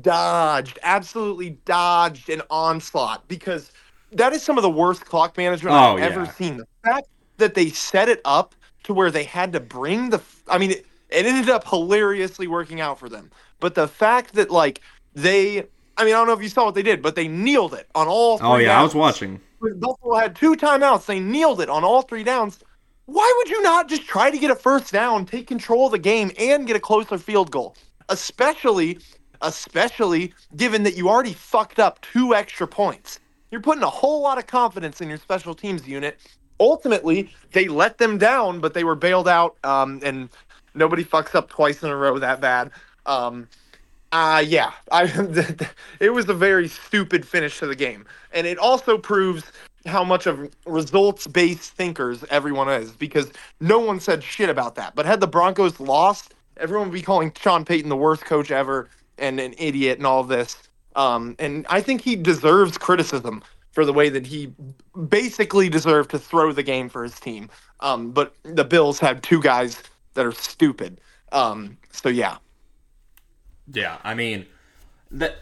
dodged, 0.02 0.80
absolutely 0.84 1.52
dodged 1.64 2.30
an 2.30 2.42
onslaught 2.50 3.26
because 3.30 3.72
that 4.12 4.34
is 4.34 4.44
some 4.44 4.58
of 4.58 4.64
the 4.64 4.70
worst 4.70 5.06
clock 5.06 5.38
management 5.38 5.74
Oh, 5.74 5.96
I've 5.96 6.00
ever 6.00 6.24
yeah. 6.24 6.32
seen. 6.32 6.58
The 6.58 6.68
fact 6.84 7.08
that 7.38 7.54
they 7.54 7.70
set 7.70 8.10
it 8.10 8.20
up 8.26 8.54
to 8.84 8.94
where 8.94 9.12
they 9.12 9.24
had 9.24 9.54
to 9.54 9.62
bring 9.62 10.10
the, 10.10 10.22
I 10.50 10.58
mean, 10.58 10.72
it, 10.72 10.86
it 11.10 11.26
ended 11.26 11.50
up 11.50 11.66
hilariously 11.68 12.48
working 12.48 12.82
out 12.82 13.00
for 13.00 13.08
them. 13.08 13.32
But 13.62 13.76
the 13.76 13.88
fact 13.88 14.34
that, 14.34 14.52
like, 14.52 14.82
they, 15.14 15.68
I 15.98 16.06
mean, 16.06 16.14
I 16.14 16.18
don't 16.18 16.28
know 16.28 16.34
if 16.34 16.44
you 16.44 16.50
saw 16.50 16.66
what 16.66 16.76
they 16.76 16.84
did, 16.84 17.02
but 17.02 17.16
they 17.16 17.28
kneeled 17.28 17.74
it 17.74 17.88
on 17.96 18.08
all 18.08 18.38
three 18.38 18.48
oh 18.48 18.58
yeah 18.58 18.80
i 18.80 18.84
was 18.84 18.96
watching 18.96 19.42
Buffalo 19.60 20.16
had 20.16 20.36
two 20.36 20.56
timeouts. 20.56 21.06
They 21.06 21.20
kneeled 21.20 21.62
it 21.62 21.70
on 21.70 21.84
all 21.84 22.04
three 22.04 22.24
downs. 22.24 22.60
Why 23.06 23.34
would 23.38 23.50
you 23.50 23.62
not 23.62 23.88
just 23.88 24.06
try 24.06 24.30
to 24.30 24.38
get 24.38 24.52
a 24.52 24.56
first 24.56 24.92
down, 24.92 25.26
take 25.26 25.48
control 25.48 25.86
of 25.86 25.94
the 25.94 26.00
game, 26.00 26.32
and 26.38 26.68
get 26.68 26.76
a 26.76 26.80
closer 26.80 27.18
field 27.18 27.52
goal? 27.52 27.76
Especially, 28.10 29.00
especially 29.42 30.34
given 30.56 30.84
that 30.84 30.96
you 30.96 31.10
already 31.10 31.34
fucked 31.34 31.80
up 31.80 32.02
two 32.02 32.36
extra 32.36 32.68
points. 32.68 33.20
You're 33.50 33.62
putting 33.62 33.84
a 33.84 33.90
whole 33.90 34.22
lot 34.22 34.38
of 34.38 34.46
confidence 34.46 35.00
in 35.02 35.08
your 35.08 35.18
special 35.18 35.56
teams 35.56 35.88
unit. 35.88 36.20
Ultimately, 36.60 37.34
they 37.54 37.68
let 37.68 37.98
them 37.98 38.18
down, 38.18 38.60
but 38.60 38.74
they 38.74 38.84
were 38.84 38.96
bailed 38.96 39.28
out, 39.28 39.58
um, 39.64 40.02
and 40.04 40.30
nobody 40.74 41.04
fucks 41.04 41.34
up 41.34 41.50
twice 41.50 41.84
in 41.84 41.90
a 41.90 41.96
row 41.96 42.20
that 42.20 42.42
bad. 42.42 42.72
Um, 43.06 43.48
uh 44.12 44.44
yeah, 44.46 44.72
I 44.92 45.04
it 46.00 46.12
was 46.12 46.30
a 46.30 46.34
very 46.34 46.68
stupid 46.68 47.28
finish 47.28 47.60
to 47.60 47.68
the 47.68 47.76
game. 47.76 48.06
And 48.32 48.48
it 48.48 48.58
also 48.58 48.98
proves 48.98 49.52
how 49.86 50.04
much 50.04 50.28
of 50.28 50.50
results-based 50.66 51.72
thinkers 51.72 52.24
everyone 52.30 52.70
is 52.70 52.92
because 52.92 53.32
no 53.60 53.80
one 53.80 54.00
said 54.00 54.24
shit 54.24 54.50
about 54.50 54.76
that. 54.76 54.96
But 54.96 55.06
had 55.06 55.20
the 55.20 55.28
Broncos 55.28 55.80
lost, 55.80 56.34
everyone 56.58 56.90
would 56.90 56.94
be 56.94 57.02
calling 57.02 57.32
Sean 57.40 57.64
Payton 57.64 57.90
the 57.90 57.96
worst 57.96 58.26
coach 58.26 58.52
ever 58.52 58.90
and 59.18 59.40
an 59.40 59.54
idiot 59.58 59.98
and 59.98 60.08
all 60.08 60.24
this. 60.24 60.56
Um 60.96 61.36
and 61.40 61.66
I 61.70 61.82
think 61.82 62.02
he 62.02 62.16
deserves 62.16 62.78
criticism 62.78 63.44
for 63.78 63.86
the 63.86 63.94
way 63.94 64.10
that 64.10 64.26
he 64.26 64.52
basically 65.08 65.70
deserved 65.70 66.10
to 66.10 66.18
throw 66.18 66.52
the 66.52 66.64
game 66.64 66.90
for 66.90 67.04
his 67.04 67.20
team. 67.20 67.48
Um, 67.80 68.10
but 68.10 68.34
the 68.42 68.64
Bills 68.64 69.00
had 69.00 69.22
two 69.22 69.40
guys 69.40 69.84
that 70.16 70.26
are 70.26 70.32
stupid. 70.32 71.00
Um, 71.32 71.78
so 71.92 72.10
yeah, 72.10 72.38
Yeah, 73.72 73.98
I 74.04 74.14
mean 74.14 74.46
that 75.12 75.38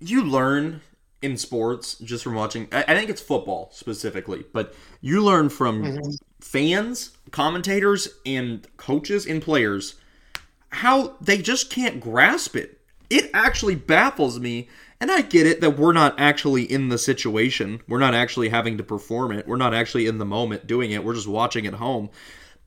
you 0.00 0.24
learn 0.24 0.80
in 1.22 1.36
sports 1.36 1.94
just 1.98 2.24
from 2.24 2.34
watching. 2.34 2.68
I, 2.72 2.84
I 2.88 2.94
think 2.94 3.10
it's 3.10 3.22
football 3.22 3.70
specifically, 3.72 4.44
but 4.52 4.74
you 5.00 5.22
learn 5.22 5.48
from 5.48 5.82
mm-hmm. 5.82 6.10
fans, 6.40 7.16
commentators, 7.30 8.08
and 8.26 8.66
coaches 8.76 9.26
and 9.26 9.40
players 9.40 9.94
how 10.74 11.14
they 11.20 11.38
just 11.38 11.70
can't 11.70 12.00
grasp 12.00 12.56
it. 12.56 12.80
It 13.08 13.30
actually 13.32 13.76
baffles 13.76 14.40
me. 14.40 14.68
And 15.00 15.10
I 15.10 15.22
get 15.22 15.46
it 15.46 15.60
that 15.60 15.78
we're 15.78 15.92
not 15.92 16.18
actually 16.18 16.62
in 16.62 16.88
the 16.88 16.98
situation. 16.98 17.80
We're 17.88 17.98
not 17.98 18.14
actually 18.14 18.48
having 18.48 18.78
to 18.78 18.84
perform 18.84 19.32
it. 19.32 19.46
We're 19.46 19.56
not 19.56 19.74
actually 19.74 20.06
in 20.06 20.18
the 20.18 20.24
moment 20.24 20.66
doing 20.66 20.90
it. 20.90 21.04
We're 21.04 21.14
just 21.14 21.28
watching 21.28 21.66
at 21.66 21.74
home. 21.74 22.10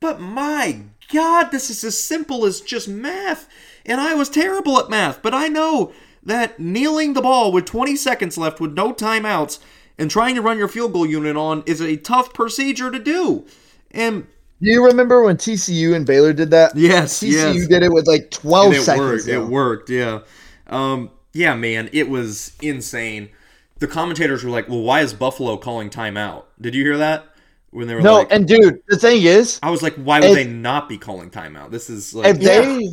But 0.00 0.20
my 0.20 0.82
God, 1.12 1.50
this 1.50 1.70
is 1.70 1.82
as 1.84 2.02
simple 2.02 2.44
as 2.44 2.60
just 2.60 2.88
math. 2.88 3.48
And 3.86 4.00
I 4.00 4.14
was 4.14 4.28
terrible 4.28 4.78
at 4.78 4.90
math, 4.90 5.22
but 5.22 5.34
I 5.34 5.48
know 5.48 5.92
that 6.22 6.58
kneeling 6.60 7.14
the 7.14 7.22
ball 7.22 7.52
with 7.52 7.64
20 7.64 7.96
seconds 7.96 8.36
left 8.36 8.60
with 8.60 8.72
no 8.74 8.92
timeouts 8.92 9.58
and 9.98 10.10
trying 10.10 10.34
to 10.34 10.42
run 10.42 10.58
your 10.58 10.68
field 10.68 10.92
goal 10.92 11.06
unit 11.06 11.36
on 11.36 11.62
is 11.66 11.80
a 11.80 11.96
tough 11.96 12.32
procedure 12.34 12.90
to 12.90 12.98
do. 12.98 13.46
And 13.90 14.26
Do 14.60 14.70
you 14.70 14.84
remember 14.84 15.22
when 15.22 15.36
TCU 15.36 15.94
and 15.94 16.04
Baylor 16.06 16.32
did 16.32 16.50
that? 16.50 16.76
yes, 16.76 17.20
TCU 17.22 17.54
yes. 17.54 17.68
did 17.68 17.82
it 17.82 17.92
with 17.92 18.06
like 18.06 18.30
12 18.30 18.66
And 18.66 18.74
it 18.74 18.82
seconds. 18.82 19.06
worked. 19.26 19.28
It 19.28 19.40
worked. 19.40 19.90
Yeah. 19.90 20.20
Um, 20.66 21.10
yeah, 21.32 21.54
man, 21.54 21.88
it 21.92 22.08
was 22.10 22.52
insane. 22.60 23.30
The 23.78 23.86
commentators 23.86 24.42
were 24.42 24.50
like, 24.50 24.68
"Well, 24.68 24.80
why 24.80 25.02
is 25.02 25.14
Buffalo 25.14 25.56
calling 25.56 25.88
timeout?" 25.88 26.44
Did 26.60 26.74
you 26.74 26.82
hear 26.84 26.98
that? 26.98 27.26
When 27.70 27.86
they 27.86 27.94
were 27.94 28.00
No, 28.00 28.14
like, 28.14 28.28
and 28.32 28.46
dude, 28.48 28.82
the 28.88 28.96
thing 28.96 29.22
is, 29.22 29.60
I 29.62 29.70
was 29.70 29.82
like, 29.82 29.94
"Why 29.94 30.18
would 30.20 30.30
if- 30.30 30.34
they 30.34 30.44
not 30.46 30.88
be 30.88 30.98
calling 30.98 31.30
timeout?" 31.30 31.70
This 31.70 31.88
is 31.88 32.12
like, 32.12 32.26
if 32.34 32.40
they 32.40 32.88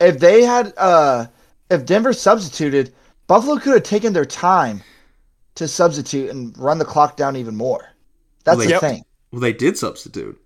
if 0.00 0.18
they 0.18 0.42
had 0.44 0.72
uh 0.76 1.26
if 1.70 1.84
Denver 1.86 2.12
substituted, 2.12 2.94
Buffalo 3.26 3.58
could 3.58 3.74
have 3.74 3.82
taken 3.82 4.12
their 4.12 4.24
time 4.26 4.82
to 5.56 5.68
substitute 5.68 6.30
and 6.30 6.56
run 6.58 6.78
the 6.78 6.84
clock 6.84 7.16
down 7.16 7.36
even 7.36 7.56
more. 7.56 7.88
That's 8.44 8.56
Well, 8.58 8.66
the 8.66 8.72
Yep. 8.72 8.80
thing. 8.80 9.04
well, 9.32 9.40
they 9.40 9.52
did 9.52 9.78
substitute. 9.78 10.40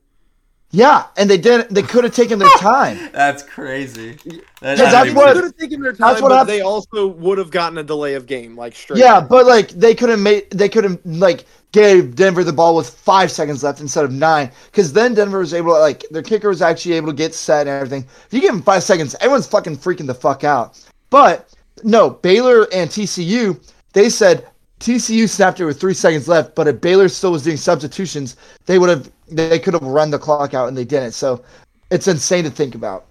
Yeah, 0.70 1.06
and 1.16 1.30
they 1.30 1.38
didn't. 1.38 1.70
They 1.70 1.82
could 1.82 2.04
have 2.04 2.14
taken 2.14 2.38
their 2.38 2.48
time. 2.58 3.08
That's 3.12 3.42
crazy. 3.42 4.18
That- 4.60 4.76
that's 4.76 5.14
what- 5.14 5.28
they 5.28 5.34
could 5.34 5.44
have 5.44 5.56
taken 5.56 5.80
their 5.82 5.92
time, 5.92 6.08
That's 6.10 6.20
what 6.22 6.28
but 6.28 6.44
they 6.44 6.60
also 6.60 7.06
would 7.06 7.38
have 7.38 7.50
gotten 7.50 7.78
a 7.78 7.82
delay 7.82 8.14
of 8.14 8.26
game, 8.26 8.56
like 8.56 8.74
straight. 8.74 8.98
Yeah, 9.00 9.18
up. 9.18 9.28
but 9.30 9.46
like 9.46 9.70
they 9.70 9.94
could 9.94 10.10
have 10.10 10.20
made 10.20 10.50
they 10.50 10.68
could 10.68 10.84
have 10.84 10.98
like 11.04 11.46
gave 11.72 12.16
Denver 12.16 12.44
the 12.44 12.52
ball 12.52 12.74
with 12.76 12.88
five 12.90 13.30
seconds 13.30 13.62
left 13.62 13.80
instead 13.80 14.04
of 14.04 14.12
nine, 14.12 14.50
because 14.66 14.92
then 14.92 15.14
Denver 15.14 15.38
was 15.38 15.54
able 15.54 15.72
to 15.72 15.78
like 15.80 16.04
their 16.10 16.22
kicker 16.22 16.48
was 16.48 16.60
actually 16.60 16.94
able 16.94 17.08
to 17.08 17.14
get 17.16 17.34
set 17.34 17.66
and 17.66 17.70
everything. 17.70 18.04
If 18.26 18.32
you 18.34 18.40
give 18.40 18.52
them 18.52 18.62
five 18.62 18.82
seconds, 18.82 19.14
everyone's 19.20 19.46
fucking 19.46 19.78
freaking 19.78 20.06
the 20.06 20.14
fuck 20.14 20.44
out. 20.44 20.78
But 21.08 21.48
no, 21.82 22.10
Baylor 22.10 22.66
and 22.74 22.90
TCU, 22.90 23.58
they 23.94 24.10
said 24.10 24.48
TCU 24.80 25.28
snapped 25.28 25.60
it 25.60 25.64
with 25.64 25.80
three 25.80 25.94
seconds 25.94 26.28
left, 26.28 26.54
but 26.54 26.68
if 26.68 26.80
Baylor 26.80 27.08
still 27.08 27.32
was 27.32 27.42
doing 27.42 27.56
substitutions, 27.56 28.36
they 28.66 28.78
would 28.78 28.88
have 28.88 29.10
they 29.28 29.58
could 29.58 29.74
have 29.74 29.82
run 29.82 30.10
the 30.10 30.18
clock 30.18 30.54
out 30.54 30.68
and 30.68 30.76
they 30.76 30.84
didn't. 30.84 31.12
So 31.12 31.44
it's 31.90 32.08
insane 32.08 32.44
to 32.44 32.50
think 32.50 32.74
about. 32.74 33.06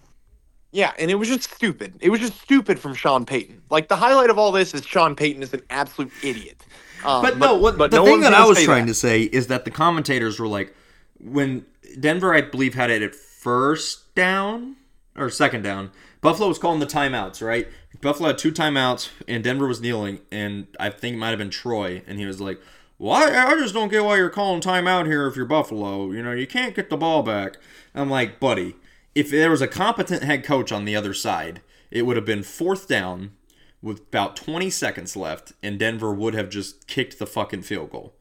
Yeah, 0.71 0.93
and 0.99 1.09
it 1.09 1.15
was 1.15 1.27
just 1.27 1.51
stupid. 1.51 1.93
It 2.01 2.09
was 2.09 2.19
just 2.19 2.39
stupid 2.41 2.79
from 2.79 2.93
Sean 2.93 3.25
Payton. 3.25 3.61
Like 3.69 3.87
the 3.87 3.95
highlight 3.95 4.29
of 4.29 4.37
all 4.37 4.51
this 4.51 4.73
is 4.73 4.85
Sean 4.85 5.15
Payton 5.15 5.41
is 5.41 5.53
an 5.53 5.61
absolute 5.69 6.11
idiot. 6.23 6.63
Um, 7.03 7.21
But, 7.21 7.37
no, 7.37 7.55
what, 7.55 7.77
but 7.77 7.91
the 7.91 7.97
no 7.97 8.05
thing 8.05 8.21
that 8.21 8.33
I 8.33 8.45
was 8.45 8.63
trying 8.63 8.85
that. 8.85 8.91
to 8.91 8.95
say 8.95 9.23
is 9.23 9.47
that 9.47 9.65
the 9.65 9.71
commentators 9.71 10.39
were 10.39 10.47
like, 10.47 10.75
when 11.19 11.65
Denver, 11.99 12.33
I 12.33 12.41
believe, 12.41 12.75
had 12.75 12.89
it 12.89 13.01
at 13.01 13.15
first 13.15 14.13
down 14.13 14.75
or 15.15 15.29
second 15.29 15.63
down, 15.63 15.91
Buffalo 16.27 16.49
was 16.49 16.59
calling 16.59 16.81
the 16.81 16.85
timeouts, 16.85 17.41
right? 17.41 17.69
Buffalo 18.01 18.27
had 18.27 18.37
two 18.37 18.51
timeouts, 18.51 19.11
and 19.29 19.41
Denver 19.41 19.65
was 19.65 19.79
kneeling, 19.79 20.19
and 20.29 20.67
I 20.77 20.89
think 20.89 21.15
it 21.15 21.19
might 21.19 21.29
have 21.29 21.37
been 21.37 21.49
Troy, 21.49 22.01
and 22.05 22.19
he 22.19 22.25
was 22.25 22.41
like, 22.41 22.59
"Why? 22.97 23.33
I 23.33 23.55
just 23.55 23.73
don't 23.73 23.87
get 23.87 24.03
why 24.03 24.17
you're 24.17 24.29
calling 24.29 24.59
timeout 24.59 25.05
here 25.05 25.25
if 25.27 25.37
you're 25.37 25.45
Buffalo. 25.45 26.11
You 26.11 26.21
know, 26.21 26.33
you 26.33 26.45
can't 26.45 26.75
get 26.75 26.89
the 26.89 26.97
ball 26.97 27.23
back." 27.23 27.55
I'm 27.95 28.09
like, 28.09 28.41
buddy, 28.41 28.75
if 29.15 29.31
there 29.31 29.49
was 29.49 29.61
a 29.61 29.69
competent 29.69 30.21
head 30.21 30.43
coach 30.43 30.73
on 30.73 30.83
the 30.83 30.97
other 30.97 31.13
side, 31.13 31.61
it 31.91 32.01
would 32.01 32.17
have 32.17 32.25
been 32.25 32.43
fourth 32.43 32.89
down 32.89 33.31
with 33.81 33.99
about 33.99 34.35
20 34.35 34.69
seconds 34.69 35.15
left, 35.15 35.53
and 35.63 35.79
Denver 35.79 36.13
would 36.13 36.33
have 36.33 36.49
just 36.49 36.87
kicked 36.87 37.19
the 37.19 37.25
fucking 37.25 37.61
field 37.61 37.89
goal. 37.89 38.16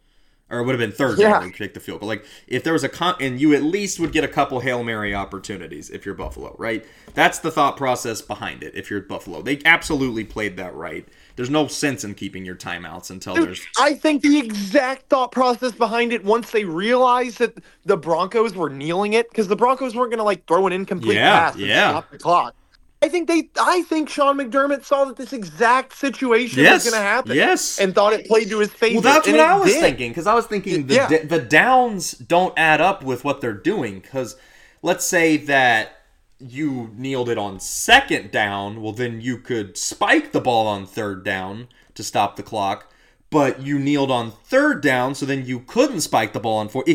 Or 0.49 0.61
it 0.61 0.65
would 0.65 0.79
have 0.79 0.79
been 0.79 0.93
third 0.97 1.19
Yeah. 1.19 1.33
down 1.33 1.43
and 1.43 1.53
kicked 1.55 1.75
the 1.75 1.81
field 1.81 1.99
goal. 2.01 2.09
Like, 2.09 2.25
if 2.47 2.63
there 2.63 2.73
was 2.73 2.85
a 2.85 2.89
con- 2.89 3.17
and 3.19 3.41
you 3.41 3.53
at 3.53 3.65
least 3.65 3.99
would 3.99 4.13
get 4.13 4.23
a 4.23 4.29
couple 4.29 4.61
Hail 4.61 4.85
Mary 4.85 5.13
opportunities 5.13 5.91
if 5.91 6.07
you're 6.07 6.15
Buffalo, 6.15 6.55
right? 6.57 6.85
That's 7.15 7.41
the 7.41 7.51
thought 7.51 7.77
process 7.77 8.23
behind 8.23 8.63
it 8.63 8.73
if 8.77 8.89
you're 8.89 9.01
Buffalo. 9.01 9.43
They 9.43 9.61
absolutely 9.65 10.23
played 10.23 10.57
that 10.59 10.73
right. 10.77 11.05
There's 11.35 11.51
no 11.51 11.67
sense 11.67 12.05
in 12.05 12.15
keeping 12.15 12.45
your 12.45 12.55
timeouts 12.55 13.11
until 13.11 13.35
Dude, 13.35 13.49
there's. 13.49 13.67
I 13.77 13.95
think 13.95 14.23
the 14.23 14.39
exact 14.39 15.09
thought 15.09 15.33
process 15.33 15.73
behind 15.73 16.13
it 16.13 16.25
once 16.25 16.53
they 16.53 16.65
realized 16.65 17.39
that 17.41 17.59
the 17.85 17.97
Broncos 17.97 18.55
were 18.55 18.71
kneeling 18.71 19.15
it 19.15 19.29
because 19.31 19.49
the 19.49 19.57
Broncos 19.57 19.97
weren't 19.97 20.11
going 20.13 20.19
to 20.19 20.25
like 20.25 20.47
throw 20.47 20.67
an 20.69 20.73
incomplete 20.73 21.17
Yeah, 21.17 21.41
pass 21.41 21.55
and 21.57 21.63
yeah. 21.65 21.91
stop 21.91 22.11
the 22.13 22.19
clock. 22.19 22.55
I 23.03 23.09
think 23.09 23.29
they, 23.29 23.51
I 23.61 23.83
think 23.83 24.09
Sean 24.09 24.39
McDermott 24.39 24.85
saw 24.85 25.05
that 25.05 25.17
this 25.17 25.33
exact 25.33 25.95
situation 25.95 26.63
Yes. 26.63 26.85
was 26.85 26.93
going 26.93 27.03
to 27.03 27.07
happen. 27.09 27.37
Yes. 27.37 27.79
and 27.79 27.95
thought 27.95 28.13
it 28.15 28.27
played 28.27 28.49
to 28.49 28.59
his 28.59 28.71
favor. 28.73 28.95
Well, 28.95 29.03
that's 29.03 29.29
what 29.29 29.39
I 29.39 29.57
was 29.59 29.73
did. 29.73 29.81
thinking 29.83 30.11
because 30.11 30.27
I 30.27 30.35
was 30.35 30.47
thinking 30.47 30.87
the 30.87 30.95
Yeah. 30.95 31.09
d- 31.09 31.19
the 31.19 31.41
downs 31.41 32.13
don't 32.13 32.55
add 32.59 32.81
up 32.81 33.03
with 33.05 33.23
what 33.23 33.41
they're 33.41 33.53
doing. 33.53 34.01
Because 34.01 34.37
let's 34.83 35.05
say 35.05 35.37
that 35.37 35.93
you 36.39 36.91
kneeled 36.97 37.29
it 37.29 37.39
on 37.39 37.61
second 37.61 38.31
down, 38.31 38.81
well 38.83 38.93
then 38.93 39.21
you 39.21 39.39
could 39.39 39.77
spike 39.77 40.33
the 40.33 40.41
ball 40.41 40.67
on 40.67 40.87
third 40.87 41.23
down 41.25 41.69
to 41.95 42.03
stop 42.03 42.37
the 42.37 42.43
clock. 42.43 42.91
But 43.29 43.61
you 43.61 43.79
kneeled 43.79 44.11
on 44.11 44.31
third 44.31 44.81
down, 44.83 45.15
so 45.15 45.27
then 45.27 45.45
you 45.45 45.61
couldn't 45.61 46.01
spike 46.01 46.33
the 46.33 46.41
ball 46.41 46.59
on 46.59 46.69
fourth. 46.69 46.89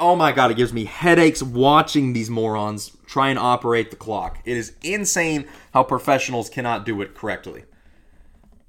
Oh 0.00 0.16
my 0.16 0.32
god, 0.32 0.50
it 0.50 0.56
gives 0.56 0.72
me 0.72 0.86
headaches 0.86 1.42
watching 1.42 2.12
these 2.14 2.30
morons 2.30 2.96
try 3.06 3.28
and 3.28 3.38
operate 3.38 3.90
the 3.90 3.96
clock. 3.96 4.38
It 4.44 4.56
is 4.56 4.72
insane 4.82 5.46
how 5.74 5.82
professionals 5.84 6.48
cannot 6.48 6.84
do 6.86 7.00
it 7.02 7.14
correctly. 7.14 7.64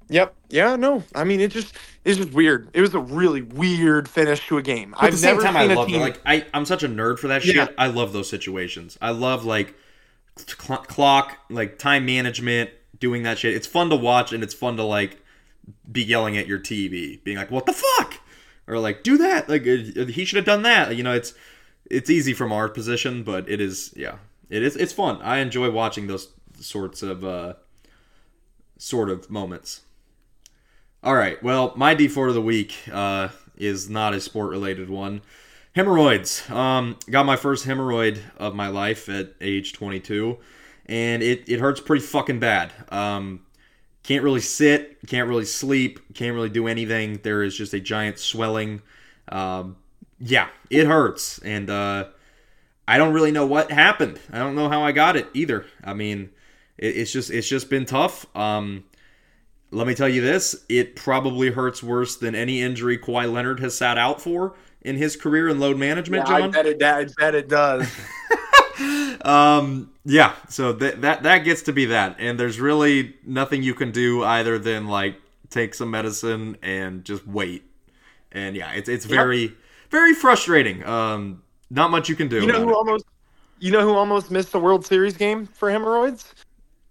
Yep. 0.08 0.34
Yeah. 0.50 0.76
No. 0.76 1.04
I 1.14 1.24
mean, 1.24 1.40
it 1.40 1.50
just 1.50 1.74
it's 2.04 2.18
just 2.18 2.32
weird. 2.32 2.68
It 2.74 2.82
was 2.82 2.92
a 2.94 2.98
really 3.00 3.40
weird 3.42 4.08
finish 4.08 4.46
to 4.48 4.58
a 4.58 4.62
game. 4.62 4.90
But 4.90 4.98
at 4.98 5.04
I've 5.06 5.12
the 5.12 5.18
same 5.18 5.36
never 5.36 5.42
time, 5.46 5.56
I 5.56 5.62
seen 5.62 5.70
a 5.70 5.74
love 5.74 5.88
it. 5.88 5.92
team. 5.92 6.00
Like 6.00 6.20
I, 6.26 6.44
I'm 6.52 6.66
such 6.66 6.82
a 6.82 6.88
nerd 6.88 7.18
for 7.18 7.28
that 7.28 7.44
Yeah. 7.44 7.66
shit. 7.66 7.74
I 7.78 7.86
love 7.86 8.12
those 8.12 8.28
situations. 8.28 8.98
I 9.00 9.10
love 9.10 9.44
like 9.46 9.74
cl- 10.36 10.78
clock, 10.82 11.38
like 11.48 11.78
time 11.78 12.04
management, 12.04 12.70
doing 12.98 13.22
that 13.22 13.38
shit. 13.38 13.54
It's 13.54 13.66
fun 13.66 13.88
to 13.88 13.96
watch 13.96 14.32
and 14.34 14.42
it's 14.42 14.54
fun 14.54 14.76
to 14.76 14.82
like 14.82 15.18
be 15.90 16.02
yelling 16.02 16.36
at 16.36 16.46
your 16.46 16.58
TV, 16.58 17.22
being 17.24 17.38
like, 17.38 17.50
"What 17.50 17.64
the 17.66 17.72
fuck?" 17.72 18.18
Or 18.66 18.78
like, 18.78 19.02
"Do 19.02 19.18
that." 19.18 19.48
Like 19.48 19.62
uh, 19.62 20.06
he 20.06 20.24
should 20.24 20.36
have 20.36 20.44
done 20.44 20.62
that. 20.62 20.96
You 20.96 21.02
know, 21.02 21.14
it's 21.14 21.34
it's 21.90 22.10
easy 22.10 22.32
from 22.32 22.52
our 22.52 22.68
position, 22.68 23.22
but 23.22 23.48
it 23.48 23.60
is 23.60 23.92
yeah, 23.96 24.16
it 24.48 24.62
is 24.62 24.76
it's 24.76 24.92
fun. 24.92 25.20
I 25.22 25.38
enjoy 25.38 25.70
watching 25.70 26.06
those 26.06 26.28
sorts 26.60 27.02
of 27.02 27.24
uh 27.24 27.54
sort 28.78 29.10
of 29.10 29.30
moments. 29.30 29.82
All 31.04 31.16
right. 31.16 31.42
Well, 31.42 31.72
my 31.76 31.94
Dee 31.94 32.06
Ford 32.06 32.28
of 32.28 32.34
the 32.34 32.42
week 32.42 32.76
uh, 32.92 33.28
is 33.56 33.90
not 33.90 34.14
a 34.14 34.20
sport 34.20 34.50
related 34.50 34.88
one. 34.88 35.22
Hemorrhoids. 35.74 36.48
Um, 36.50 36.96
got 37.10 37.26
my 37.26 37.34
first 37.36 37.66
hemorrhoid 37.66 38.20
of 38.36 38.54
my 38.54 38.68
life 38.68 39.08
at 39.08 39.34
age 39.40 39.72
22, 39.72 40.38
and 40.86 41.22
it, 41.22 41.48
it 41.48 41.60
hurts 41.60 41.80
pretty 41.80 42.04
fucking 42.04 42.38
bad. 42.38 42.72
Um, 42.90 43.40
can't 44.02 44.24
really 44.24 44.40
sit, 44.40 44.98
can't 45.06 45.28
really 45.28 45.44
sleep, 45.44 46.14
can't 46.14 46.34
really 46.34 46.48
do 46.48 46.66
anything. 46.66 47.20
There 47.22 47.42
is 47.42 47.56
just 47.56 47.72
a 47.74 47.80
giant 47.80 48.18
swelling. 48.18 48.82
Um, 49.28 49.76
yeah, 50.18 50.48
it 50.70 50.86
hurts, 50.86 51.38
and 51.38 51.70
uh, 51.70 52.08
I 52.86 52.98
don't 52.98 53.12
really 53.12 53.32
know 53.32 53.46
what 53.46 53.70
happened. 53.70 54.18
I 54.32 54.38
don't 54.38 54.54
know 54.54 54.68
how 54.68 54.82
I 54.82 54.92
got 54.92 55.16
it 55.16 55.28
either. 55.34 55.66
I 55.82 55.94
mean, 55.94 56.30
it, 56.78 56.96
it's 56.96 57.12
just 57.12 57.30
it's 57.30 57.48
just 57.48 57.70
been 57.70 57.86
tough. 57.86 58.26
Um, 58.36 58.84
let 59.70 59.86
me 59.86 59.94
tell 59.94 60.08
you 60.08 60.20
this: 60.20 60.64
it 60.68 60.96
probably 60.96 61.50
hurts 61.50 61.82
worse 61.82 62.16
than 62.16 62.34
any 62.34 62.60
injury 62.60 62.98
Kawhi 62.98 63.32
Leonard 63.32 63.60
has 63.60 63.76
sat 63.76 63.98
out 63.98 64.20
for 64.20 64.54
in 64.82 64.96
his 64.96 65.16
career 65.16 65.48
in 65.48 65.60
load 65.60 65.78
management. 65.78 66.28
Yeah, 66.28 66.34
I 66.34 66.48
bet 66.48 66.66
it. 66.66 66.82
I 66.82 67.06
bet 67.16 67.34
it 67.34 67.48
does. 67.48 67.88
um, 69.22 69.90
yeah. 70.04 70.34
So 70.48 70.72
that 70.74 71.00
that 71.02 71.22
that 71.22 71.38
gets 71.38 71.62
to 71.62 71.72
be 71.72 71.86
that, 71.86 72.16
and 72.18 72.38
there's 72.38 72.60
really 72.60 73.14
nothing 73.24 73.62
you 73.62 73.74
can 73.74 73.90
do 73.92 74.24
either 74.24 74.58
than 74.58 74.86
like 74.88 75.16
take 75.50 75.74
some 75.74 75.90
medicine 75.90 76.56
and 76.62 77.04
just 77.04 77.26
wait. 77.26 77.64
And 78.32 78.56
yeah, 78.56 78.72
it's 78.72 78.88
it's 78.88 79.04
very 79.04 79.54
very 79.90 80.14
frustrating. 80.14 80.84
Um, 80.84 81.42
not 81.70 81.90
much 81.90 82.08
you 82.08 82.16
can 82.16 82.28
do. 82.28 82.40
You 82.40 82.46
know 82.46 82.60
who 82.62 82.70
it. 82.70 82.74
almost 82.74 83.04
you 83.58 83.70
know 83.70 83.82
who 83.82 83.94
almost 83.94 84.30
missed 84.30 84.52
the 84.52 84.58
World 84.60 84.84
Series 84.84 85.16
game 85.16 85.46
for 85.46 85.70
hemorrhoids? 85.70 86.34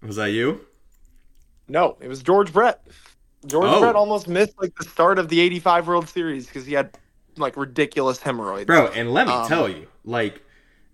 Was 0.02 0.16
that 0.16 0.32
you? 0.32 0.62
No, 1.68 1.98
it 2.02 2.08
was 2.08 2.22
George 2.24 2.52
Brett. 2.52 2.86
George 3.46 3.70
Oh. 3.70 3.80
Brett 3.80 3.96
almost 3.96 4.28
missed 4.28 4.54
like 4.62 4.76
the 4.76 4.84
start 4.86 5.18
of 5.20 5.30
the 5.30 5.40
'85 5.40 5.88
World 5.88 6.08
Series 6.08 6.46
because 6.48 6.66
he 6.66 6.74
had 6.74 6.98
like 7.38 7.58
ridiculous 7.58 8.20
hemorrhoids. 8.22 8.66
bro. 8.66 8.88
And 8.88 9.14
let 9.14 9.28
me 9.28 9.34
Um, 9.34 9.48
tell 9.48 9.68
you, 9.70 9.88
like 10.06 10.44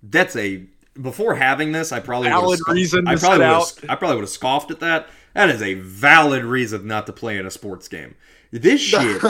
that's 0.03 0.35
a 0.35 0.63
before 1.01 1.35
having 1.35 1.71
this, 1.71 1.91
I 1.91 1.99
probably 1.99 2.29
Valid 2.29 2.59
reason 2.67 3.07
I 3.07 3.15
probably 3.15 3.39
would 3.39 3.47
have 3.47 3.89
I 3.89 3.95
probably 3.95 4.15
would 4.15 4.23
have 4.23 4.29
scoffed 4.29 4.71
at 4.71 4.79
that. 4.79 5.09
That 5.33 5.49
is 5.49 5.61
a 5.61 5.75
valid 5.75 6.43
reason 6.43 6.87
not 6.87 7.05
to 7.07 7.13
play 7.13 7.37
in 7.37 7.45
a 7.45 7.51
sports 7.51 7.87
game. 7.87 8.15
This 8.51 8.81
shit 8.81 9.21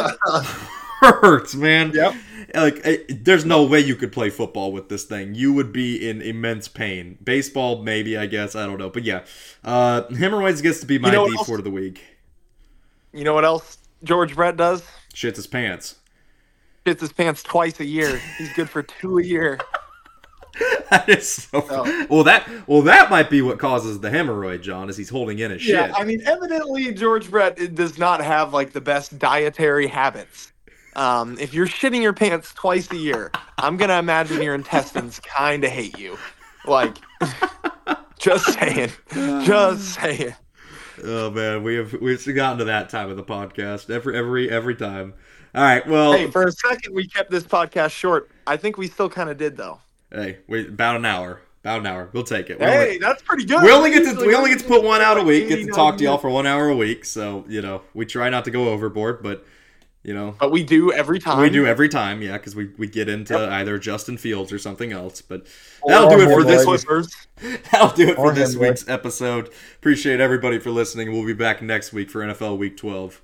hurts, 1.01 1.55
man. 1.55 1.91
Yep. 1.93 2.15
Like, 2.55 2.85
it, 2.85 3.25
there's 3.25 3.43
no 3.43 3.65
way 3.65 3.81
you 3.81 3.95
could 3.95 4.11
play 4.11 4.29
football 4.29 4.71
with 4.71 4.87
this 4.87 5.03
thing. 5.03 5.35
You 5.35 5.51
would 5.53 5.73
be 5.73 6.09
in 6.09 6.21
immense 6.21 6.67
pain. 6.67 7.17
Baseball, 7.21 7.83
maybe, 7.83 8.17
I 8.17 8.25
guess. 8.25 8.55
I 8.55 8.65
don't 8.65 8.77
know. 8.77 8.89
But 8.89 9.03
yeah, 9.03 9.25
uh, 9.63 10.03
hemorrhoids 10.13 10.61
gets 10.61 10.79
to 10.79 10.85
be 10.85 10.97
my 10.97 11.11
know 11.11 11.23
what 11.23 11.31
D 11.31 11.37
else? 11.37 11.47
for 11.47 11.61
the 11.61 11.71
week. 11.71 12.03
You 13.13 13.23
know 13.23 13.33
what 13.33 13.45
else 13.45 13.77
George 14.03 14.35
Brett 14.35 14.55
does? 14.55 14.83
Shits 15.13 15.35
his 15.35 15.47
pants. 15.47 15.95
Shits 16.85 17.01
his 17.01 17.11
pants 17.11 17.43
twice 17.43 17.79
a 17.79 17.85
year. 17.85 18.21
He's 18.37 18.53
good 18.53 18.69
for 18.69 18.83
two 18.83 19.17
a 19.17 19.23
year. 19.23 19.59
that 20.89 21.05
is 21.09 21.29
so. 21.29 21.65
Oh. 21.69 22.07
Well, 22.09 22.23
that 22.23 22.49
well 22.67 22.81
that 22.83 23.09
might 23.09 23.29
be 23.29 23.41
what 23.41 23.59
causes 23.59 23.99
the 23.99 24.09
hemorrhoid, 24.09 24.61
John, 24.61 24.89
is 24.89 24.97
he's 24.97 25.09
holding 25.09 25.39
in 25.39 25.51
his 25.51 25.61
shit. 25.61 25.75
Yeah, 25.75 25.93
I 25.95 26.03
mean, 26.03 26.21
evidently 26.25 26.93
George 26.93 27.29
Brett 27.29 27.75
does 27.75 27.97
not 27.97 28.23
have 28.23 28.53
like 28.53 28.73
the 28.73 28.81
best 28.81 29.17
dietary 29.19 29.87
habits. 29.87 30.51
Um, 30.95 31.37
if 31.39 31.53
you're 31.53 31.67
shitting 31.67 32.01
your 32.01 32.13
pants 32.13 32.53
twice 32.53 32.91
a 32.91 32.95
year, 32.95 33.31
I'm 33.57 33.77
gonna 33.77 33.99
imagine 33.99 34.41
your 34.41 34.55
intestines 34.55 35.19
kind 35.19 35.63
of 35.63 35.71
hate 35.71 35.97
you. 35.97 36.17
Like, 36.65 36.97
just 38.19 38.45
saying, 38.53 38.91
just 39.13 39.95
saying. 39.95 40.33
Oh 41.03 41.29
man, 41.29 41.63
we 41.63 41.75
have 41.75 41.93
we've 41.93 42.23
gotten 42.35 42.57
to 42.59 42.65
that 42.65 42.89
time 42.89 43.09
of 43.09 43.17
the 43.17 43.23
podcast 43.23 43.89
every 43.89 44.17
every 44.17 44.49
every 44.49 44.75
time. 44.75 45.13
All 45.53 45.63
right, 45.63 45.85
well, 45.87 46.13
Hey, 46.13 46.29
for 46.29 46.43
a 46.43 46.51
second 46.51 46.93
we 46.95 47.07
kept 47.07 47.29
this 47.29 47.43
podcast 47.43 47.91
short. 47.91 48.29
I 48.47 48.57
think 48.57 48.77
we 48.77 48.87
still 48.87 49.09
kind 49.09 49.29
of 49.29 49.37
did 49.37 49.55
though. 49.55 49.79
Hey, 50.11 50.39
wait, 50.47 50.69
about 50.69 50.95
an 50.95 51.05
hour, 51.05 51.41
about 51.63 51.79
an 51.79 51.85
hour. 51.87 52.09
We'll 52.13 52.23
take 52.23 52.49
it. 52.49 52.59
We 52.59 52.65
only- 52.65 52.77
Hey, 52.77 52.97
that's 52.97 53.21
pretty 53.21 53.45
good. 53.45 53.61
we 53.63 53.71
only 53.71 53.91
get 53.91 54.03
to 54.17 54.25
we 54.25 54.33
only 54.35 54.49
get 54.51 54.59
to 54.59 54.65
put 54.65 54.83
one 54.83 55.01
out 55.01 55.17
a 55.17 55.23
week. 55.23 55.49
Get 55.49 55.65
to 55.65 55.71
talk 55.71 55.97
to 55.97 56.03
y'all 56.03 56.17
for 56.17 56.29
one 56.29 56.45
hour 56.47 56.69
a 56.69 56.75
week. 56.75 57.05
So 57.05 57.45
you 57.47 57.61
know, 57.61 57.81
we 57.93 58.05
try 58.05 58.29
not 58.29 58.45
to 58.45 58.51
go 58.51 58.69
overboard, 58.69 59.21
but 59.23 59.45
you 60.03 60.13
know, 60.13 60.35
But 60.39 60.51
we 60.51 60.63
do 60.63 60.93
every 60.93 61.19
time. 61.19 61.41
we 61.41 61.49
do 61.49 61.65
every 61.65 61.89
time. 61.89 62.21
Yeah, 62.21 62.33
because 62.37 62.55
we 62.55 62.69
we 62.77 62.87
get 62.87 63.09
into 63.09 63.33
Yep. 63.33 63.49
either 63.51 63.77
Justin 63.77 64.17
Fields 64.17 64.53
or 64.53 64.59
something 64.59 64.93
else. 64.93 65.21
But 65.21 65.47
that'll 65.85 66.09
do 66.09 66.21
it 66.21 66.33
for 66.33 66.43
this 66.43 66.63
Clippers. 66.63 67.13
That'll 67.71 67.89
do 67.95 68.07
it 68.09 68.15
for 68.15 68.21
Or 68.21 68.33
this 68.33 68.55
week's 68.55 68.87
episode. 68.87 69.49
Appreciate 69.77 70.19
everybody 70.21 70.57
for 70.59 70.71
listening. 70.71 71.11
We'll 71.11 71.25
be 71.25 71.33
back 71.33 71.61
next 71.61 71.91
week 71.93 72.09
for 72.09 72.21
NFL 72.21 72.57
Week 72.57 72.75
12. 72.77 73.21